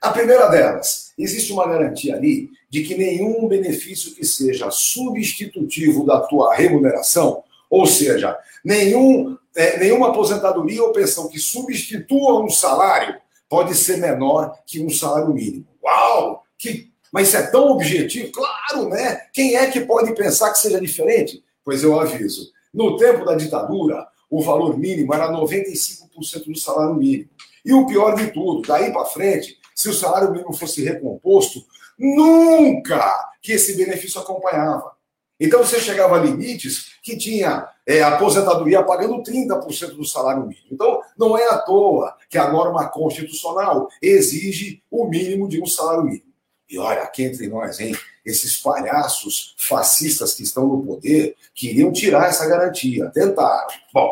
A 0.02 0.10
primeira 0.12 0.48
delas, 0.48 1.14
existe 1.18 1.54
uma 1.54 1.68
garantia 1.68 2.16
ali 2.16 2.50
de 2.70 2.84
que 2.84 2.96
nenhum 2.96 3.48
benefício 3.48 4.14
que 4.14 4.26
seja 4.26 4.70
substitutivo 4.70 6.06
da 6.06 6.20
tua 6.20 6.54
remuneração, 6.54 7.44
ou 7.70 7.88
seja, 7.88 8.38
nenhum, 8.66 9.38
é, 9.56 9.80
nenhuma 9.80 10.10
aposentadoria 10.10 10.84
ou 10.84 10.92
pensão 10.92 11.30
que 11.30 11.40
substitua 11.40 12.44
um 12.44 12.50
salário, 12.50 13.16
pode 13.48 13.76
ser 13.76 13.98
menor 13.98 14.58
que 14.66 14.84
um 14.84 14.90
salário 14.90 15.34
mínimo. 15.34 15.68
Uau! 15.82 16.44
Que 16.58 16.93
mas 17.14 17.28
se 17.28 17.38
é 17.38 17.44
tão 17.44 17.70
objetivo, 17.70 18.32
claro, 18.32 18.90
né? 18.90 19.28
Quem 19.32 19.56
é 19.56 19.70
que 19.70 19.82
pode 19.82 20.16
pensar 20.16 20.52
que 20.52 20.58
seja 20.58 20.82
diferente? 20.82 21.44
Pois 21.64 21.84
eu 21.84 22.00
aviso. 22.00 22.52
No 22.74 22.98
tempo 22.98 23.24
da 23.24 23.36
ditadura, 23.36 24.08
o 24.28 24.42
valor 24.42 24.76
mínimo 24.80 25.14
era 25.14 25.32
95% 25.32 26.46
do 26.48 26.58
salário 26.58 26.96
mínimo. 26.96 27.30
E 27.64 27.72
o 27.72 27.86
pior 27.86 28.16
de 28.16 28.32
tudo, 28.32 28.68
daí 28.68 28.92
para 28.92 29.06
frente, 29.06 29.60
se 29.76 29.90
o 29.90 29.94
salário 29.94 30.32
mínimo 30.32 30.54
fosse 30.54 30.84
recomposto, 30.84 31.64
nunca 32.00 33.32
que 33.44 33.52
esse 33.52 33.78
benefício 33.78 34.20
acompanhava. 34.20 34.92
Então 35.40 35.64
você 35.64 35.80
chegava 35.80 36.18
a 36.18 36.20
limites 36.20 36.94
que 37.04 37.16
tinha 37.16 37.68
é, 37.86 38.02
aposentadoria 38.02 38.82
pagando 38.82 39.22
30% 39.22 39.98
do 39.98 40.06
salário 40.06 40.48
mínimo. 40.48 40.68
Então 40.72 41.00
não 41.16 41.38
é 41.38 41.48
à 41.50 41.60
toa 41.60 42.16
que 42.28 42.40
a 42.40 42.52
norma 42.52 42.90
constitucional 42.90 43.88
exige 44.02 44.82
o 44.90 45.06
mínimo 45.06 45.48
de 45.48 45.62
um 45.62 45.68
salário 45.68 46.06
mínimo. 46.06 46.33
E 46.74 46.78
olha, 46.80 47.04
aqui 47.04 47.22
entre 47.22 47.48
nós, 47.48 47.80
hein? 47.80 47.96
Esses 48.26 48.58
palhaços 48.58 49.54
fascistas 49.60 50.34
que 50.34 50.42
estão 50.42 50.66
no 50.66 50.84
poder 50.84 51.36
queriam 51.54 51.92
tirar 51.92 52.28
essa 52.28 52.48
garantia. 52.48 53.12
Tentaram. 53.14 53.68
Bom, 53.94 54.12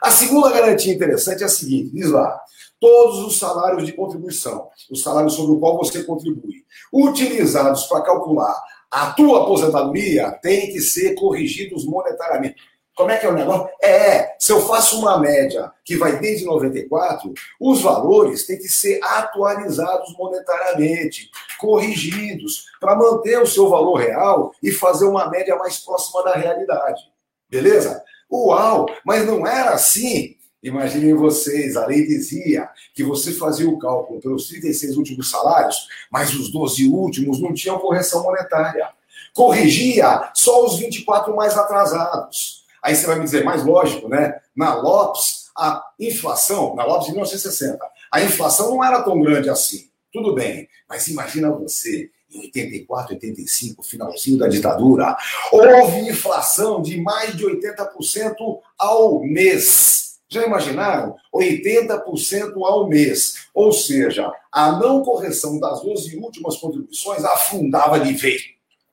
a 0.00 0.12
segunda 0.12 0.52
garantia 0.52 0.94
interessante 0.94 1.42
é 1.42 1.46
a 1.46 1.48
seguinte: 1.48 1.90
diz 1.92 2.08
lá, 2.08 2.40
todos 2.78 3.26
os 3.26 3.40
salários 3.40 3.84
de 3.84 3.92
contribuição, 3.92 4.68
o 4.88 4.94
salário 4.94 5.30
sobre 5.30 5.56
o 5.56 5.58
qual 5.58 5.76
você 5.76 6.04
contribui, 6.04 6.64
utilizados 6.92 7.86
para 7.86 8.02
calcular 8.02 8.54
a 8.88 9.10
tua 9.10 9.42
aposentadoria, 9.42 10.30
têm 10.30 10.72
que 10.72 10.80
ser 10.80 11.16
corrigidos 11.16 11.84
monetariamente. 11.84 12.54
Como 12.96 13.10
é 13.10 13.18
que 13.18 13.26
é 13.26 13.28
o 13.28 13.34
negócio? 13.34 13.68
É, 13.82 14.34
se 14.38 14.50
eu 14.50 14.66
faço 14.66 14.98
uma 14.98 15.18
média 15.18 15.70
que 15.84 15.96
vai 15.96 16.18
desde 16.18 16.46
94, 16.46 17.30
os 17.60 17.82
valores 17.82 18.46
têm 18.46 18.56
que 18.56 18.70
ser 18.70 18.98
atualizados 19.02 20.16
monetariamente, 20.16 21.30
corrigidos, 21.60 22.64
para 22.80 22.96
manter 22.96 23.38
o 23.38 23.46
seu 23.46 23.68
valor 23.68 23.96
real 23.96 24.50
e 24.62 24.72
fazer 24.72 25.04
uma 25.04 25.28
média 25.28 25.54
mais 25.56 25.78
próxima 25.78 26.24
da 26.24 26.36
realidade. 26.36 27.02
Beleza? 27.50 28.02
Uau! 28.32 28.86
Mas 29.04 29.26
não 29.26 29.46
era 29.46 29.72
assim. 29.72 30.34
Imaginem 30.62 31.12
vocês, 31.12 31.76
a 31.76 31.86
lei 31.86 32.06
dizia 32.06 32.66
que 32.94 33.04
você 33.04 33.30
fazia 33.34 33.68
o 33.68 33.78
cálculo 33.78 34.20
pelos 34.20 34.48
36 34.48 34.96
últimos 34.96 35.30
salários, 35.30 35.86
mas 36.10 36.32
os 36.34 36.50
12 36.50 36.88
últimos 36.88 37.42
não 37.42 37.52
tinham 37.52 37.78
correção 37.78 38.22
monetária. 38.22 38.88
Corrigia 39.34 40.30
só 40.34 40.64
os 40.64 40.78
24 40.78 41.36
mais 41.36 41.58
atrasados. 41.58 42.65
Aí 42.86 42.94
você 42.94 43.04
vai 43.04 43.16
me 43.16 43.24
dizer, 43.24 43.42
mais 43.42 43.64
lógico, 43.64 44.08
né? 44.08 44.38
Na 44.54 44.74
Lopes, 44.76 45.50
a 45.58 45.84
inflação, 45.98 46.76
na 46.76 46.84
Lopes 46.84 47.06
de 47.06 47.12
1960, 47.14 47.84
a 48.12 48.22
inflação 48.22 48.70
não 48.70 48.84
era 48.84 49.02
tão 49.02 49.20
grande 49.20 49.50
assim. 49.50 49.90
Tudo 50.12 50.32
bem, 50.32 50.68
mas 50.88 51.08
imagina 51.08 51.50
você, 51.50 52.08
em 52.32 52.42
84, 52.42 53.14
85, 53.14 53.82
finalzinho 53.82 54.38
da 54.38 54.46
ditadura, 54.46 55.16
houve 55.50 56.08
inflação 56.08 56.80
de 56.80 57.00
mais 57.00 57.36
de 57.36 57.44
80% 57.44 58.36
ao 58.78 59.20
mês. 59.20 60.20
Já 60.28 60.46
imaginaram? 60.46 61.16
80% 61.34 62.52
ao 62.64 62.86
mês. 62.86 63.48
Ou 63.52 63.72
seja, 63.72 64.30
a 64.52 64.70
não 64.78 65.02
correção 65.02 65.58
das 65.58 65.82
12 65.82 66.18
últimas 66.18 66.56
contribuições 66.56 67.24
afundava 67.24 67.98
de 67.98 68.12
vez 68.12 68.42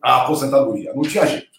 a 0.01 0.23
aposentadoria. 0.23 0.95
Não 0.95 1.03
tinha 1.03 1.27
jeito. 1.27 1.53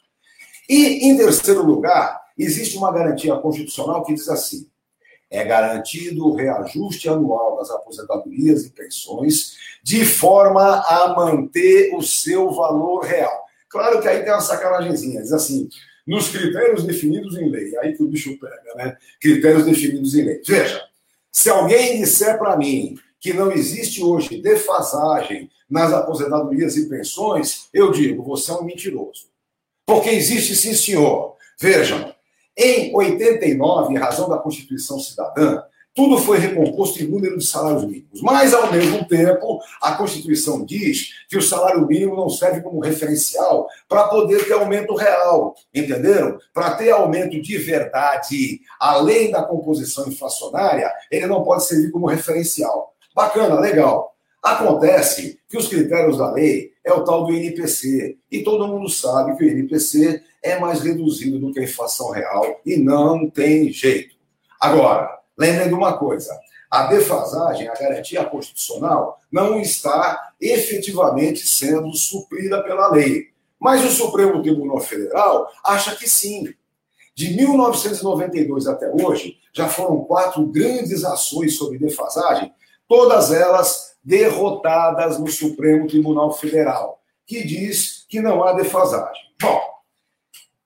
E, 0.68 1.08
em 1.08 1.16
terceiro 1.16 1.62
lugar, 1.62 2.23
existe 2.36 2.76
uma 2.76 2.92
garantia 2.92 3.36
constitucional 3.36 4.04
que 4.04 4.14
diz 4.14 4.28
assim: 4.28 4.66
é 5.30 5.44
garantido 5.44 6.26
o 6.26 6.34
reajuste 6.34 7.08
anual 7.08 7.56
das 7.56 7.70
aposentadorias 7.70 8.64
e 8.64 8.70
pensões 8.70 9.56
de 9.82 10.04
forma 10.04 10.80
a 10.80 11.14
manter 11.14 11.94
o 11.94 12.02
seu 12.02 12.50
valor 12.52 13.00
real. 13.00 13.44
Claro 13.68 14.00
que 14.00 14.08
aí 14.08 14.22
tem 14.22 14.32
uma 14.32 14.40
sacanagemzinha, 14.40 15.20
diz 15.20 15.32
assim, 15.32 15.68
nos 16.06 16.28
critérios 16.28 16.84
definidos 16.84 17.36
em 17.36 17.50
lei, 17.50 17.76
aí 17.78 17.96
que 17.96 18.02
o 18.02 18.08
bicho 18.08 18.38
pega, 18.38 18.74
né? 18.76 18.96
Critérios 19.20 19.64
definidos 19.64 20.14
em 20.14 20.22
lei. 20.22 20.40
Veja, 20.46 20.80
se 21.32 21.50
alguém 21.50 22.00
disser 22.00 22.38
para 22.38 22.56
mim 22.56 22.96
que 23.20 23.32
não 23.32 23.50
existe 23.50 24.02
hoje 24.02 24.40
defasagem 24.40 25.50
nas 25.68 25.92
aposentadorias 25.92 26.76
e 26.76 26.88
pensões, 26.88 27.68
eu 27.72 27.90
digo, 27.90 28.22
você 28.22 28.52
é 28.52 28.54
um 28.54 28.64
mentiroso. 28.64 29.28
Porque 29.86 30.10
existe 30.10 30.54
sim, 30.54 30.74
senhor. 30.74 31.34
Vejam, 31.58 32.13
em 32.56 32.94
89, 32.94 33.92
em 33.92 33.98
razão 33.98 34.28
da 34.28 34.38
Constituição 34.38 34.98
Cidadã, 34.98 35.62
tudo 35.94 36.18
foi 36.18 36.38
recomposto 36.38 37.00
em 37.00 37.06
número 37.06 37.38
de 37.38 37.46
salários 37.46 37.84
mínimos. 37.84 38.20
Mas, 38.20 38.52
ao 38.52 38.72
mesmo 38.72 39.06
tempo, 39.06 39.60
a 39.80 39.92
Constituição 39.92 40.64
diz 40.64 41.10
que 41.28 41.36
o 41.36 41.42
salário 41.42 41.86
mínimo 41.86 42.16
não 42.16 42.28
serve 42.28 42.62
como 42.62 42.80
referencial 42.80 43.68
para 43.88 44.08
poder 44.08 44.44
ter 44.44 44.54
aumento 44.54 44.94
real. 44.96 45.54
Entenderam? 45.72 46.36
Para 46.52 46.74
ter 46.74 46.90
aumento 46.90 47.40
de 47.40 47.58
verdade, 47.58 48.60
além 48.80 49.30
da 49.30 49.44
composição 49.44 50.08
inflacionária, 50.08 50.92
ele 51.10 51.26
não 51.26 51.44
pode 51.44 51.64
servir 51.64 51.92
como 51.92 52.08
referencial. 52.08 52.92
Bacana, 53.14 53.60
legal. 53.60 54.13
Acontece 54.44 55.40
que 55.48 55.56
os 55.56 55.68
critérios 55.68 56.18
da 56.18 56.30
lei 56.30 56.74
é 56.84 56.92
o 56.92 57.02
tal 57.02 57.24
do 57.24 57.32
INPC. 57.32 58.18
E 58.30 58.42
todo 58.44 58.68
mundo 58.68 58.90
sabe 58.90 59.34
que 59.38 59.44
o 59.44 59.48
INPC 59.48 60.22
é 60.42 60.58
mais 60.58 60.82
reduzido 60.82 61.38
do 61.38 61.50
que 61.50 61.60
a 61.60 61.64
inflação 61.64 62.10
real 62.10 62.60
e 62.66 62.76
não 62.76 63.30
tem 63.30 63.72
jeito. 63.72 64.14
Agora, 64.60 65.18
lembrem 65.38 65.68
de 65.68 65.74
uma 65.74 65.96
coisa: 65.96 66.38
a 66.70 66.88
defasagem, 66.88 67.68
a 67.68 67.74
garantia 67.74 68.22
constitucional, 68.26 69.18
não 69.32 69.58
está 69.58 70.32
efetivamente 70.38 71.46
sendo 71.46 71.90
suprida 71.94 72.62
pela 72.62 72.92
lei. 72.92 73.28
Mas 73.58 73.82
o 73.82 73.88
Supremo 73.88 74.42
Tribunal 74.42 74.78
Federal 74.80 75.48
acha 75.64 75.96
que 75.96 76.06
sim. 76.06 76.52
De 77.14 77.34
1992 77.34 78.66
até 78.66 78.92
hoje, 78.92 79.38
já 79.54 79.68
foram 79.68 80.04
quatro 80.04 80.44
grandes 80.48 81.02
ações 81.02 81.56
sobre 81.56 81.78
defasagem, 81.78 82.52
todas 82.86 83.32
elas 83.32 83.93
derrotadas 84.04 85.18
no 85.18 85.28
Supremo 85.28 85.86
Tribunal 85.86 86.32
Federal, 86.32 87.00
que 87.26 87.44
diz 87.44 88.04
que 88.08 88.20
não 88.20 88.44
há 88.44 88.52
defasagem. 88.52 89.22
Bom, 89.40 89.74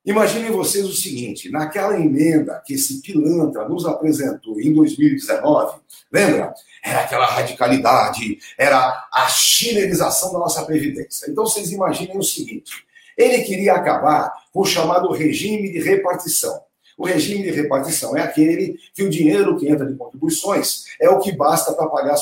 Imaginem 0.09 0.51
vocês 0.51 0.87
o 0.87 0.95
seguinte: 0.95 1.51
naquela 1.51 2.01
emenda 2.01 2.63
que 2.65 2.73
esse 2.73 3.03
pilantra 3.03 3.69
nos 3.69 3.85
apresentou 3.85 4.59
em 4.59 4.73
2019, 4.73 5.81
lembra? 6.11 6.55
Era 6.83 7.01
aquela 7.01 7.27
radicalidade, 7.27 8.39
era 8.57 9.07
a 9.13 9.29
chinelização 9.29 10.33
da 10.33 10.39
nossa 10.39 10.65
Previdência. 10.65 11.31
Então 11.31 11.45
vocês 11.45 11.71
imaginem 11.73 12.17
o 12.17 12.23
seguinte: 12.23 12.87
ele 13.19 13.43
queria 13.43 13.75
acabar 13.75 14.33
com 14.51 14.61
o 14.61 14.65
chamado 14.65 15.13
regime 15.13 15.71
de 15.71 15.81
repartição. 15.81 16.59
O 16.99 17.07
regime 17.07 17.45
de 17.45 17.53
repartição 17.53 18.17
é 18.17 18.23
aquele 18.23 18.77
que 18.93 19.05
o 19.05 19.09
dinheiro 19.09 19.57
que 19.57 19.69
entra 19.69 19.87
de 19.87 19.95
contribuições 19.95 20.87
é 21.01 21.09
o 21.09 21.21
que 21.21 21.31
basta 21.31 21.73
para 21.73 21.87
pagar 21.87 22.17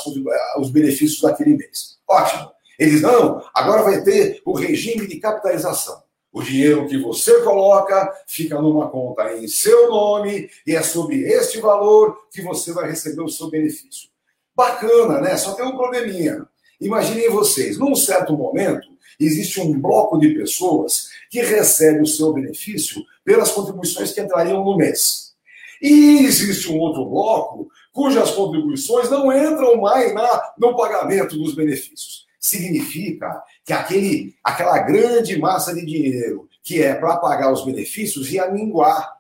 os 0.58 0.70
benefícios 0.70 1.22
daquele 1.22 1.56
mês. 1.56 1.96
Ótimo. 2.06 2.50
Eles 2.78 3.00
não, 3.00 3.42
agora 3.54 3.82
vai 3.82 4.02
ter 4.02 4.42
o 4.44 4.52
regime 4.52 5.06
de 5.06 5.18
capitalização. 5.18 6.02
O 6.30 6.42
dinheiro 6.42 6.86
que 6.86 6.98
você 6.98 7.40
coloca 7.40 8.12
fica 8.26 8.60
numa 8.60 8.90
conta 8.90 9.32
em 9.32 9.48
seu 9.48 9.88
nome 9.88 10.50
e 10.66 10.76
é 10.76 10.82
sobre 10.82 11.22
este 11.22 11.58
valor 11.58 12.14
que 12.30 12.42
você 12.42 12.74
vai 12.74 12.90
receber 12.90 13.22
o 13.22 13.30
seu 13.30 13.48
benefício. 13.48 14.10
Bacana, 14.54 15.22
né? 15.22 15.38
Só 15.38 15.54
tem 15.54 15.64
um 15.64 15.74
probleminha. 15.74 16.46
Imaginem 16.78 17.30
vocês, 17.30 17.78
num 17.78 17.94
certo 17.94 18.36
momento, 18.36 18.86
existe 19.18 19.60
um 19.60 19.78
bloco 19.80 20.18
de 20.18 20.30
pessoas 20.30 21.08
que 21.30 21.40
recebe 21.40 22.02
o 22.02 22.06
seu 22.06 22.32
benefício 22.32 23.02
pelas 23.24 23.50
contribuições 23.50 24.12
que 24.12 24.20
entrariam 24.20 24.64
no 24.64 24.76
mês. 24.76 25.34
E 25.80 26.24
existe 26.24 26.70
um 26.70 26.78
outro 26.78 27.04
bloco 27.04 27.68
cujas 27.92 28.30
contribuições 28.32 29.10
não 29.10 29.32
entram 29.32 29.80
mais 29.80 30.14
na, 30.14 30.52
no 30.58 30.76
pagamento 30.76 31.36
dos 31.36 31.54
benefícios 31.54 32.26
significa 32.46 33.42
que 33.64 33.72
aquele, 33.72 34.34
aquela 34.42 34.78
grande 34.78 35.38
massa 35.38 35.74
de 35.74 35.84
dinheiro 35.84 36.48
que 36.62 36.82
é 36.82 36.94
para 36.94 37.16
pagar 37.16 37.52
os 37.52 37.64
benefícios 37.64 38.32
ia 38.32 38.50
minguar. 38.50 39.16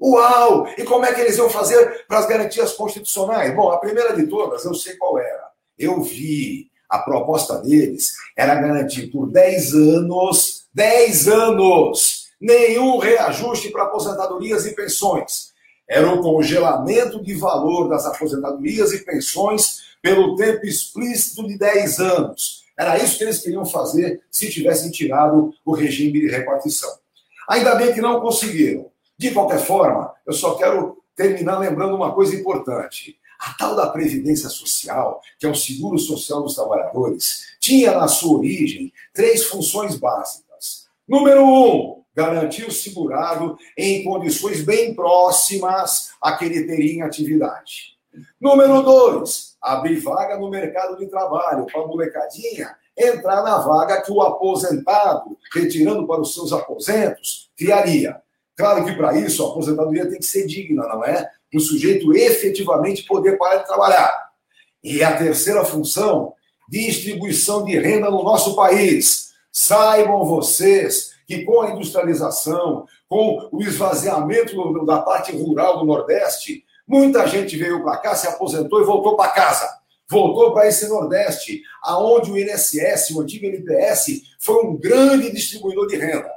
Uau! 0.00 0.66
E 0.78 0.84
como 0.84 1.04
é 1.04 1.12
que 1.12 1.20
eles 1.20 1.36
iam 1.36 1.50
fazer 1.50 2.04
para 2.06 2.18
as 2.18 2.26
garantias 2.26 2.72
constitucionais? 2.72 3.54
Bom, 3.54 3.70
a 3.70 3.78
primeira 3.78 4.14
de 4.16 4.26
todas, 4.26 4.64
eu 4.64 4.74
sei 4.74 4.96
qual 4.96 5.18
era. 5.18 5.50
Eu 5.78 6.02
vi. 6.02 6.69
A 6.90 6.98
proposta 6.98 7.58
deles 7.58 8.14
era 8.36 8.56
garantir 8.56 9.06
por 9.06 9.30
10 9.30 9.74
anos, 9.74 10.64
10 10.74 11.28
anos, 11.28 12.26
nenhum 12.40 12.98
reajuste 12.98 13.70
para 13.70 13.84
aposentadorias 13.84 14.66
e 14.66 14.74
pensões. 14.74 15.50
Era 15.88 16.12
o 16.12 16.20
congelamento 16.20 17.22
de 17.22 17.34
valor 17.34 17.88
das 17.88 18.04
aposentadorias 18.06 18.92
e 18.92 19.04
pensões 19.04 19.82
pelo 20.02 20.34
tempo 20.34 20.66
explícito 20.66 21.46
de 21.46 21.56
10 21.56 22.00
anos. 22.00 22.64
Era 22.76 22.96
isso 22.98 23.18
que 23.18 23.24
eles 23.24 23.38
queriam 23.38 23.64
fazer 23.64 24.22
se 24.30 24.50
tivessem 24.50 24.90
tirado 24.90 25.52
o 25.64 25.72
regime 25.72 26.20
de 26.20 26.28
repartição. 26.28 26.90
Ainda 27.48 27.74
bem 27.74 27.92
que 27.92 28.00
não 28.00 28.20
conseguiram. 28.20 28.86
De 29.18 29.32
qualquer 29.32 29.60
forma, 29.60 30.12
eu 30.26 30.32
só 30.32 30.54
quero 30.54 30.96
terminar 31.14 31.58
lembrando 31.58 31.94
uma 31.94 32.14
coisa 32.14 32.34
importante. 32.34 33.19
A 33.40 33.54
tal 33.54 33.74
da 33.74 33.88
Previdência 33.88 34.50
Social, 34.50 35.22
que 35.38 35.46
é 35.46 35.48
o 35.48 35.54
seguro 35.54 35.98
social 35.98 36.42
dos 36.42 36.54
trabalhadores, 36.54 37.56
tinha 37.58 37.92
na 37.92 38.06
sua 38.06 38.38
origem 38.38 38.92
três 39.14 39.44
funções 39.44 39.96
básicas. 39.96 40.86
Número 41.08 41.42
um, 41.42 42.02
garantir 42.14 42.66
o 42.66 42.72
segurado 42.72 43.56
em 43.78 44.04
condições 44.04 44.62
bem 44.62 44.94
próximas 44.94 46.10
a 46.20 46.36
que 46.36 46.44
ele 46.44 46.66
teria 46.66 46.92
em 46.92 47.02
atividade. 47.02 47.98
Número 48.38 48.82
dois, 48.82 49.56
abrir 49.60 50.00
vaga 50.00 50.36
no 50.36 50.50
mercado 50.50 50.98
de 50.98 51.06
trabalho 51.06 51.64
para 51.66 51.80
a 51.80 51.86
molecadinha 51.86 52.76
entrar 52.98 53.42
na 53.42 53.58
vaga 53.58 54.02
que 54.02 54.12
o 54.12 54.20
aposentado, 54.20 55.38
retirando 55.52 56.06
para 56.06 56.20
os 56.20 56.34
seus 56.34 56.52
aposentos, 56.52 57.50
criaria. 57.56 58.20
Claro 58.54 58.84
que 58.84 58.92
para 58.92 59.16
isso 59.16 59.44
a 59.44 59.50
aposentadoria 59.50 60.08
tem 60.08 60.18
que 60.18 60.26
ser 60.26 60.46
digna, 60.46 60.86
não 60.86 61.02
é? 61.02 61.30
Para 61.50 61.58
o 61.58 61.60
sujeito 61.60 62.14
efetivamente 62.14 63.04
poder 63.04 63.36
parar 63.36 63.56
de 63.56 63.66
trabalhar. 63.66 64.30
E 64.82 65.02
a 65.02 65.16
terceira 65.16 65.64
função, 65.64 66.32
distribuição 66.68 67.64
de 67.64 67.78
renda 67.78 68.10
no 68.10 68.22
nosso 68.22 68.54
país. 68.54 69.30
Saibam 69.52 70.24
vocês 70.24 71.10
que 71.26 71.44
com 71.44 71.62
a 71.62 71.70
industrialização, 71.70 72.86
com 73.08 73.48
o 73.52 73.62
esvaziamento 73.62 74.84
da 74.84 75.00
parte 75.00 75.32
rural 75.32 75.78
do 75.78 75.84
Nordeste, 75.84 76.64
muita 76.86 77.26
gente 77.26 77.56
veio 77.56 77.82
para 77.82 77.98
cá, 77.98 78.14
se 78.14 78.28
aposentou 78.28 78.80
e 78.80 78.84
voltou 78.84 79.16
para 79.16 79.32
casa 79.32 79.80
voltou 80.10 80.52
para 80.52 80.66
esse 80.66 80.88
Nordeste, 80.88 81.62
aonde 81.82 82.32
o 82.32 82.36
INSS, 82.36 83.10
o 83.12 83.20
antigo 83.20 83.46
NPS, 83.46 84.22
foi 84.40 84.66
um 84.66 84.76
grande 84.76 85.30
distribuidor 85.30 85.86
de 85.86 85.96
renda. 85.96 86.28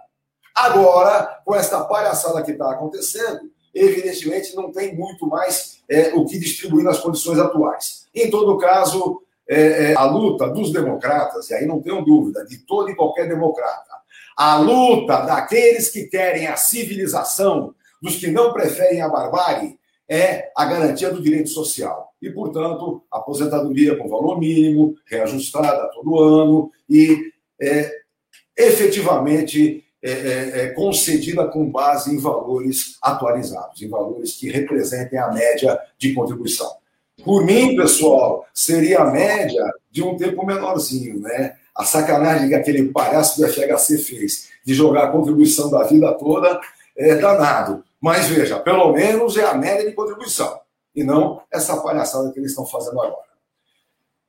Agora, 0.55 1.41
com 1.43 1.55
esta 1.55 1.83
palhaçada 1.83 2.43
que 2.43 2.51
está 2.51 2.71
acontecendo, 2.71 3.51
evidentemente 3.73 4.55
não 4.55 4.71
tem 4.71 4.95
muito 4.95 5.27
mais 5.27 5.79
é, 5.89 6.13
o 6.13 6.25
que 6.25 6.37
distribuir 6.37 6.83
nas 6.83 6.99
condições 6.99 7.39
atuais. 7.39 8.07
Em 8.13 8.29
todo 8.29 8.57
caso, 8.57 9.21
é, 9.47 9.91
é, 9.91 9.95
a 9.95 10.05
luta 10.05 10.49
dos 10.49 10.71
democratas, 10.71 11.49
e 11.49 11.53
aí 11.53 11.65
não 11.65 11.81
tenho 11.81 12.03
dúvida, 12.03 12.45
de 12.45 12.59
todo 12.59 12.89
e 12.89 12.95
qualquer 12.95 13.27
democrata, 13.27 13.93
a 14.37 14.57
luta 14.57 15.21
daqueles 15.21 15.89
que 15.89 16.05
querem 16.05 16.47
a 16.47 16.55
civilização, 16.55 17.73
dos 18.01 18.17
que 18.17 18.27
não 18.27 18.51
preferem 18.51 19.01
a 19.01 19.09
barbárie, 19.09 19.77
é 20.09 20.51
a 20.55 20.65
garantia 20.65 21.09
do 21.09 21.21
direito 21.21 21.49
social. 21.49 22.13
E, 22.21 22.29
portanto, 22.29 23.03
aposentadoria 23.11 23.97
com 23.97 24.09
valor 24.09 24.39
mínimo, 24.39 24.95
reajustada 25.05 25.89
todo 25.93 26.19
ano 26.19 26.71
e 26.89 27.31
é, 27.61 27.91
efetivamente 28.57 29.82
é, 30.03 30.11
é, 30.11 30.59
é, 30.59 30.67
concedida 30.71 31.47
com 31.47 31.65
base 31.71 32.13
em 32.13 32.17
valores 32.17 32.97
atualizados, 33.01 33.81
em 33.81 33.87
valores 33.87 34.33
que 34.33 34.49
representem 34.49 35.17
a 35.17 35.31
média 35.31 35.79
de 35.97 36.13
contribuição. 36.13 36.69
Por 37.23 37.45
mim, 37.45 37.77
pessoal, 37.77 38.45
seria 38.53 38.99
a 38.99 39.09
média 39.09 39.63
de 39.89 40.03
um 40.03 40.17
tempo 40.17 40.45
menorzinho, 40.45 41.21
né? 41.21 41.55
A 41.73 41.85
sacanagem 41.85 42.49
que 42.49 42.55
aquele 42.55 42.89
palhaço 42.89 43.39
do 43.39 43.47
FHC 43.47 43.97
fez 43.99 44.49
de 44.65 44.73
jogar 44.73 45.05
a 45.05 45.11
contribuição 45.11 45.69
da 45.69 45.83
vida 45.83 46.11
toda 46.15 46.59
é 46.97 47.15
danado. 47.15 47.81
Mas 48.01 48.27
veja, 48.27 48.59
pelo 48.59 48.91
menos 48.91 49.37
é 49.37 49.45
a 49.45 49.53
média 49.53 49.89
de 49.89 49.95
contribuição, 49.95 50.59
e 50.93 51.01
não 51.01 51.41
essa 51.49 51.77
palhaçada 51.77 52.29
que 52.33 52.39
eles 52.39 52.51
estão 52.51 52.65
fazendo 52.65 53.01
agora. 53.01 53.32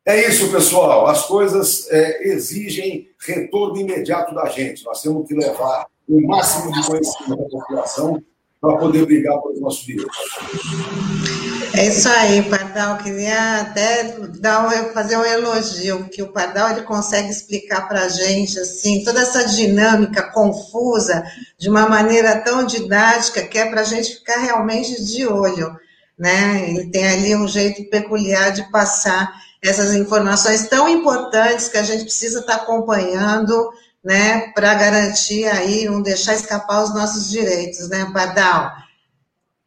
É 0.07 0.29
isso, 0.29 0.51
pessoal. 0.51 1.07
As 1.07 1.25
coisas 1.27 1.88
é, 1.90 2.29
exigem 2.29 3.09
retorno 3.27 3.81
imediato 3.81 4.35
da 4.35 4.47
gente. 4.51 4.85
Nós 4.85 5.01
temos 5.01 5.27
que 5.27 5.35
levar 5.35 5.87
o 6.07 6.21
máximo 6.27 6.71
de 6.73 6.87
conhecimento 6.87 7.40
da 7.40 7.47
população 7.49 8.23
para 8.61 8.77
poder 8.77 9.07
brigar 9.07 9.40
pelos 9.40 9.61
nossos 9.61 9.85
direitos. 9.85 10.17
É 11.75 11.87
isso 11.88 12.09
aí, 12.09 12.43
Pardal. 12.43 12.99
Queria 12.99 13.62
até 13.62 14.17
dar 14.38 14.71
fazer 14.93 15.17
um 15.17 15.25
elogio, 15.25 16.05
que 16.11 16.23
o 16.23 16.33
Pardal 16.33 16.71
ele 16.71 16.83
consegue 16.83 17.31
explicar 17.31 17.88
para 17.88 18.03
a 18.03 18.09
gente 18.09 18.59
assim 18.59 19.03
toda 19.05 19.21
essa 19.21 19.45
dinâmica 19.47 20.31
confusa 20.33 21.25
de 21.59 21.69
uma 21.69 21.88
maneira 21.88 22.40
tão 22.40 22.64
didática 22.64 23.43
que 23.43 23.59
é 23.59 23.71
para 23.71 23.81
a 23.81 23.85
gente 23.85 24.17
ficar 24.17 24.38
realmente 24.38 25.03
de 25.03 25.27
olho, 25.27 25.75
né? 26.19 26.69
Ele 26.69 26.90
tem 26.90 27.07
ali 27.07 27.35
um 27.35 27.49
jeito 27.49 27.88
peculiar 27.90 28.53
de 28.53 28.71
passar 28.71 29.33
essas 29.68 29.94
informações 29.94 30.68
tão 30.68 30.88
importantes 30.88 31.68
que 31.68 31.79
a 31.79 31.83
gente 31.83 32.05
precisa 32.05 32.40
estar 32.40 32.57
acompanhando, 32.57 33.70
né, 34.05 34.53
para 34.55 34.74
garantir 34.74 35.46
aí, 35.46 35.87
não 35.87 36.03
deixar 36.03 36.35
escapar 36.35 36.85
os 36.85 36.94
nossos 36.94 37.31
direitos, 37.31 37.88
né, 37.88 38.11
Pardal? 38.12 38.70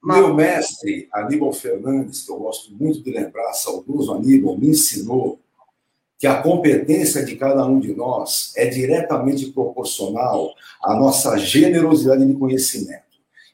Meu 0.03 0.33
mestre, 0.33 1.09
Aníbal 1.11 1.51
Fernandes, 1.51 2.21
que 2.21 2.31
eu 2.31 2.37
gosto 2.37 2.71
muito 2.71 3.01
de 3.01 3.11
lembrar, 3.11 3.51
saudoso 3.53 4.13
Aníbal, 4.13 4.55
me 4.55 4.69
ensinou 4.69 5.39
que 6.19 6.27
a 6.27 6.41
competência 6.41 7.25
de 7.25 7.35
cada 7.35 7.65
um 7.65 7.79
de 7.79 7.93
nós 7.93 8.53
é 8.55 8.67
diretamente 8.67 9.47
proporcional 9.47 10.53
à 10.83 10.95
nossa 10.95 11.37
generosidade 11.37 12.25
de 12.25 12.33
conhecimento. 12.35 13.03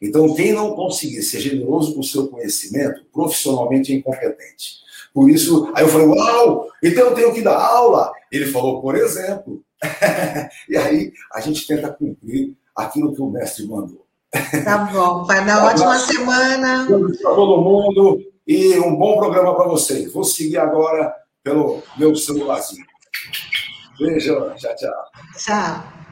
Então, 0.01 0.34
quem 0.36 0.51
não 0.51 0.75
conseguir 0.75 1.23
ser 1.23 1.39
generoso 1.39 1.93
com 1.93 2.01
o 2.01 2.03
seu 2.03 2.27
conhecimento, 2.27 3.06
profissionalmente 3.12 3.93
é 3.93 3.95
incompetente. 3.95 4.83
Por 5.13 5.30
isso, 5.30 5.71
aí 5.76 5.84
eu 5.84 5.89
falei, 5.89 6.08
uau, 6.08 6.67
então 6.82 7.06
eu 7.06 7.13
tenho 7.13 7.34
que 7.34 7.41
dar 7.41 7.58
aula. 7.58 8.12
Ele 8.32 8.47
falou, 8.47 8.82
por 8.82 8.95
exemplo. 8.95 9.62
e 10.67 10.76
aí 10.76 11.12
a 11.32 11.39
gente 11.39 11.67
tenta 11.67 11.91
cumprir 11.91 12.56
aquilo 12.76 13.13
que 13.13 13.21
o 13.21 13.30
mestre 13.30 13.67
mandou. 13.67 14.06
Tá 14.63 14.78
bom, 14.91 15.23
vai 15.26 15.45
dar 15.45 15.65
ótima 15.69 15.99
semana. 15.99 16.88
Para 16.88 17.36
todo 17.36 17.62
mundo 17.62 18.19
e 18.47 18.78
um 18.80 18.95
bom 18.95 19.17
programa 19.17 19.56
para 19.56 19.67
vocês. 19.67 20.12
Vou 20.12 20.23
seguir 20.23 20.58
agora 20.58 21.13
pelo 21.43 21.84
meu 21.97 22.15
celularzinho. 22.15 22.86
Beijo, 23.99 24.34
tchau, 24.56 24.76
tchau. 24.76 24.93
Tchau. 25.38 26.03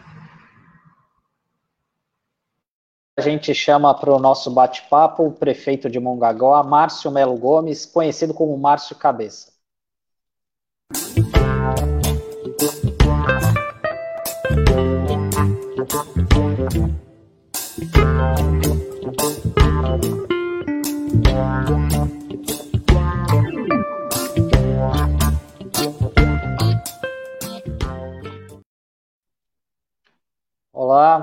A 3.17 3.21
gente 3.21 3.53
chama 3.53 3.93
para 3.93 4.13
o 4.13 4.19
nosso 4.19 4.49
bate-papo 4.49 5.25
o 5.25 5.33
prefeito 5.33 5.89
de 5.89 5.99
Mongaguá, 5.99 6.63
Márcio 6.63 7.11
Melo 7.11 7.37
Gomes, 7.37 7.85
conhecido 7.85 8.33
como 8.33 8.57
Márcio 8.57 8.95
Cabeça. 8.95 9.51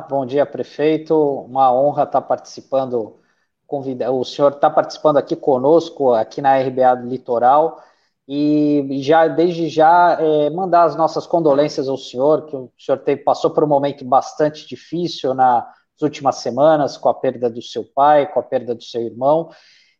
Bom 0.08 0.24
dia, 0.24 0.46
prefeito. 0.46 1.14
Uma 1.14 1.72
honra 1.72 2.04
estar 2.04 2.22
participando, 2.22 3.20
convida, 3.66 4.10
o 4.10 4.24
senhor 4.24 4.52
está 4.52 4.70
participando 4.70 5.18
aqui 5.18 5.36
conosco, 5.36 6.12
aqui 6.14 6.40
na 6.40 6.56
RBA 6.58 6.94
Litoral, 7.04 7.82
e 8.26 9.00
já 9.02 9.28
desde 9.28 9.68
já 9.68 10.18
é, 10.20 10.50
mandar 10.50 10.84
as 10.84 10.96
nossas 10.96 11.26
condolências 11.26 11.88
ao 11.88 11.96
senhor, 11.98 12.46
que 12.46 12.56
o 12.56 12.72
senhor 12.78 12.98
teve, 12.98 13.22
passou 13.22 13.50
por 13.50 13.64
um 13.64 13.66
momento 13.66 14.04
bastante 14.04 14.66
difícil 14.66 15.34
nas 15.34 15.64
últimas 16.02 16.36
semanas, 16.36 16.96
com 16.96 17.08
a 17.08 17.14
perda 17.14 17.50
do 17.50 17.62
seu 17.62 17.84
pai, 17.94 18.30
com 18.30 18.40
a 18.40 18.42
perda 18.42 18.74
do 18.74 18.82
seu 18.82 19.02
irmão, 19.02 19.50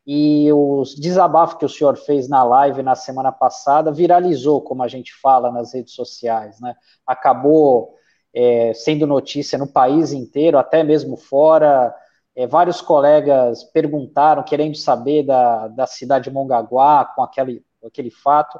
e 0.07 0.51
os 0.53 0.95
desabafos 0.95 1.59
que 1.59 1.67
o 1.67 1.69
senhor 1.69 1.97
fez 1.97 2.29
na 2.29 2.43
live 2.43 2.83
na 2.83 2.95
semana 2.95 3.31
passada 3.31 3.93
viralizou, 3.93 4.63
como 4.63 4.83
a 4.83 4.89
gente 4.89 5.13
fala 5.21 5.53
nas 5.53 5.75
redes 5.75 5.95
sociais, 5.95 6.59
né? 6.61 6.75
Acabou 7.07 7.98
é, 8.35 8.73
sendo 8.75 9.07
notícia 9.07 9.59
no 9.59 9.67
país 9.67 10.13
inteiro, 10.13 10.59
até 10.59 10.83
mesmo 10.83 11.17
fora. 11.17 11.95
É, 12.37 12.47
vários 12.47 12.81
colegas 12.81 13.65
perguntaram, 13.65 14.43
querendo 14.43 14.77
saber 14.77 15.25
da, 15.25 15.69
da 15.69 15.87
cidade 15.87 16.25
de 16.25 16.31
Mongaguá 16.31 17.05
com 17.05 17.23
aquele, 17.23 17.65
aquele 17.85 18.11
fato. 18.11 18.59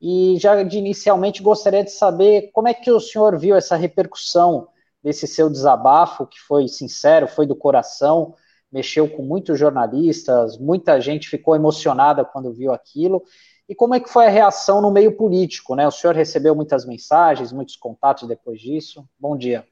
E 0.00 0.36
já 0.38 0.62
de 0.62 0.78
inicialmente 0.78 1.42
gostaria 1.42 1.82
de 1.82 1.90
saber 1.90 2.50
como 2.52 2.68
é 2.68 2.74
que 2.74 2.90
o 2.90 3.00
senhor 3.00 3.38
viu 3.38 3.56
essa 3.56 3.76
repercussão 3.76 4.68
desse 5.02 5.26
seu 5.26 5.48
desabafo, 5.48 6.26
que 6.26 6.38
foi 6.40 6.68
sincero, 6.68 7.28
foi 7.28 7.46
do 7.46 7.56
coração, 7.56 8.34
mexeu 8.70 9.08
com 9.08 9.22
muitos 9.22 9.58
jornalistas, 9.58 10.58
muita 10.58 11.00
gente 11.00 11.28
ficou 11.28 11.56
emocionada 11.56 12.24
quando 12.24 12.52
viu 12.52 12.72
aquilo. 12.72 13.22
E 13.68 13.74
como 13.74 13.96
é 13.96 14.00
que 14.00 14.08
foi 14.08 14.26
a 14.26 14.30
reação 14.30 14.80
no 14.80 14.92
meio 14.92 15.16
político? 15.16 15.74
Né? 15.74 15.86
O 15.86 15.90
senhor 15.90 16.14
recebeu 16.14 16.54
muitas 16.54 16.86
mensagens, 16.86 17.52
muitos 17.52 17.74
contatos 17.74 18.28
depois 18.28 18.60
disso? 18.60 19.04
Bom 19.18 19.36
dia. 19.36 19.64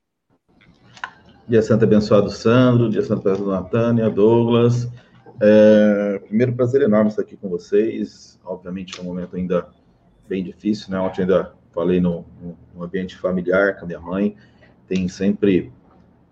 Dia 1.48 1.62
Santo 1.62 1.84
abençoado 1.84 2.28
Sandro, 2.28 2.90
dia 2.90 3.02
Santo 3.02 3.28
abençoado 3.28 3.52
Natânia, 3.52 4.10
Douglas. 4.10 4.88
É, 5.40 6.20
primeiro, 6.26 6.54
prazer 6.54 6.82
enorme 6.82 7.10
estar 7.10 7.22
aqui 7.22 7.36
com 7.36 7.48
vocês. 7.48 8.40
Obviamente, 8.44 8.98
é 8.98 9.02
um 9.02 9.06
momento 9.06 9.36
ainda 9.36 9.68
bem 10.28 10.42
difícil, 10.42 10.90
né? 10.90 10.98
Ontem 10.98 11.22
ainda 11.22 11.52
falei 11.72 12.00
no, 12.00 12.24
no 12.74 12.82
ambiente 12.82 13.16
familiar 13.16 13.76
com 13.76 13.84
a 13.84 13.86
minha 13.86 14.00
mãe. 14.00 14.36
Tem 14.88 15.06
sempre 15.06 15.72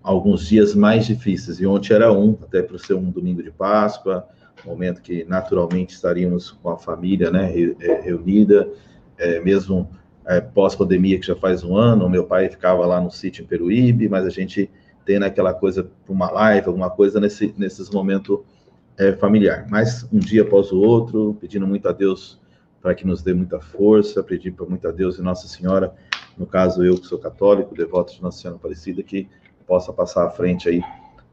alguns 0.02 0.48
dias 0.48 0.74
mais 0.74 1.06
difíceis, 1.06 1.60
e 1.60 1.66
ontem 1.66 1.94
era 1.94 2.12
um, 2.12 2.36
até 2.42 2.60
por 2.60 2.80
ser 2.80 2.94
um 2.94 3.08
domingo 3.08 3.40
de 3.40 3.52
Páscoa, 3.52 4.26
momento 4.64 5.02
que 5.02 5.24
naturalmente 5.24 5.94
estaríamos 5.94 6.50
com 6.50 6.70
a 6.70 6.78
família 6.78 7.30
né, 7.30 7.52
é, 7.80 8.00
reunida, 8.00 8.68
é, 9.18 9.40
mesmo 9.40 9.90
é, 10.26 10.40
pós-pandemia, 10.40 11.18
que 11.18 11.26
já 11.26 11.36
faz 11.36 11.64
um 11.64 11.76
ano, 11.76 12.08
meu 12.08 12.24
pai 12.24 12.48
ficava 12.48 12.86
lá 12.86 13.00
no 13.00 13.10
sítio 13.10 13.42
em 13.42 13.46
Peruíbe, 13.46 14.08
mas 14.08 14.24
a 14.24 14.30
gente 14.30 14.70
tendo 15.04 15.24
aquela 15.24 15.52
coisa 15.52 15.84
para 15.84 16.12
uma 16.12 16.30
live, 16.30 16.68
alguma 16.68 16.90
coisa 16.90 17.18
nesse, 17.18 17.52
nesses 17.58 17.90
momentos 17.90 18.38
é, 18.96 19.12
familiar. 19.12 19.66
Mas 19.68 20.06
um 20.12 20.18
dia 20.18 20.42
após 20.42 20.70
o 20.70 20.80
outro, 20.80 21.36
pedindo 21.40 21.66
muito 21.66 21.88
a 21.88 21.92
Deus 21.92 22.40
para 22.80 22.94
que 22.94 23.06
nos 23.06 23.22
dê 23.22 23.32
muita 23.32 23.60
força, 23.60 24.22
pedir 24.22 24.52
para 24.52 24.66
muito 24.66 24.86
a 24.86 24.92
Deus 24.92 25.18
e 25.18 25.22
Nossa 25.22 25.46
Senhora, 25.48 25.94
no 26.36 26.46
caso 26.46 26.84
eu 26.84 26.98
que 26.98 27.06
sou 27.06 27.18
católico, 27.18 27.74
devoto 27.74 28.14
de 28.14 28.22
Nossa 28.22 28.40
Senhora 28.40 28.58
Aparecida, 28.58 29.02
que 29.02 29.28
possa 29.66 29.92
passar 29.92 30.26
à 30.26 30.30
frente 30.30 30.68
aí 30.68 30.82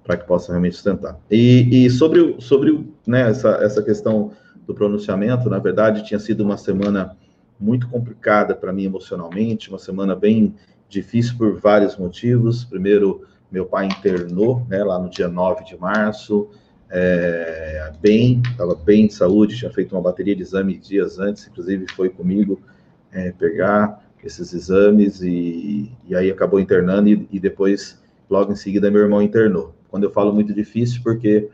para 0.10 0.17
que 0.17 0.26
possa 0.26 0.52
realmente 0.52 0.74
sustentar. 0.74 1.19
E, 1.30 1.86
e 1.86 1.89
sobre, 1.91 2.36
sobre 2.39 2.84
né, 3.06 3.30
essa, 3.30 3.60
essa 3.62 3.84
questão 3.84 4.32
do 4.65 4.74
pronunciamento, 4.74 5.48
na 5.52 5.60
verdade, 5.60 6.04
tinha 6.04 6.19
sido 6.19 6.43
uma 6.43 6.58
semana 6.58 7.15
muito 7.60 7.88
complicada 7.88 8.56
para 8.56 8.74
mim 8.74 8.86
emocionalmente, 8.86 9.69
uma 9.69 9.78
semana 9.78 10.15
bem 10.15 10.56
difícil 10.89 11.38
por 11.38 11.60
vários 11.60 11.95
motivos. 11.95 12.65
Primeiro, 12.65 13.24
meu 13.52 13.67
pai 13.67 13.86
internou, 13.86 14.65
né, 14.67 14.84
lá 14.84 14.98
no 14.98 15.12
dia 15.12 15.28
9 15.28 15.63
de 15.63 15.78
março, 15.78 16.50
é, 16.89 17.91
bem, 18.02 18.41
estava 18.50 18.74
bem 18.74 19.06
de 19.06 19.13
saúde, 19.13 19.58
tinha 19.58 19.72
feito 19.72 19.95
uma 19.95 20.02
bateria 20.02 20.36
de 20.36 20.41
exames 20.41 20.88
dias 20.88 21.19
antes, 21.19 21.45
inclusive 21.45 21.86
foi 21.95 22.10
comigo 22.10 22.60
é, 23.12 23.32
pegar 23.32 24.04
esses 24.24 24.54
exames 24.54 25.22
e, 25.22 25.91
e 26.08 26.15
aí 26.15 26.32
acabou 26.32 26.60
internando 26.60 27.10
e, 27.10 27.28
e, 27.32 27.39
depois, 27.39 28.02
logo 28.28 28.52
em 28.52 28.56
seguida, 28.56 28.89
meu 28.89 29.04
irmão 29.04 29.22
internou. 29.22 29.78
Quando 29.89 30.04
eu 30.04 30.12
falo 30.12 30.34
muito 30.34 30.54
difícil, 30.54 31.02
porque 31.04 31.49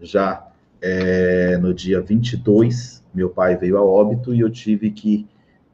já 0.00 0.46
é, 0.80 1.56
no 1.58 1.72
dia 1.72 2.00
22, 2.00 3.02
meu 3.14 3.30
pai 3.30 3.56
veio 3.56 3.76
a 3.76 3.84
óbito 3.84 4.34
e 4.34 4.40
eu 4.40 4.50
tive 4.50 4.90
que, 4.90 5.26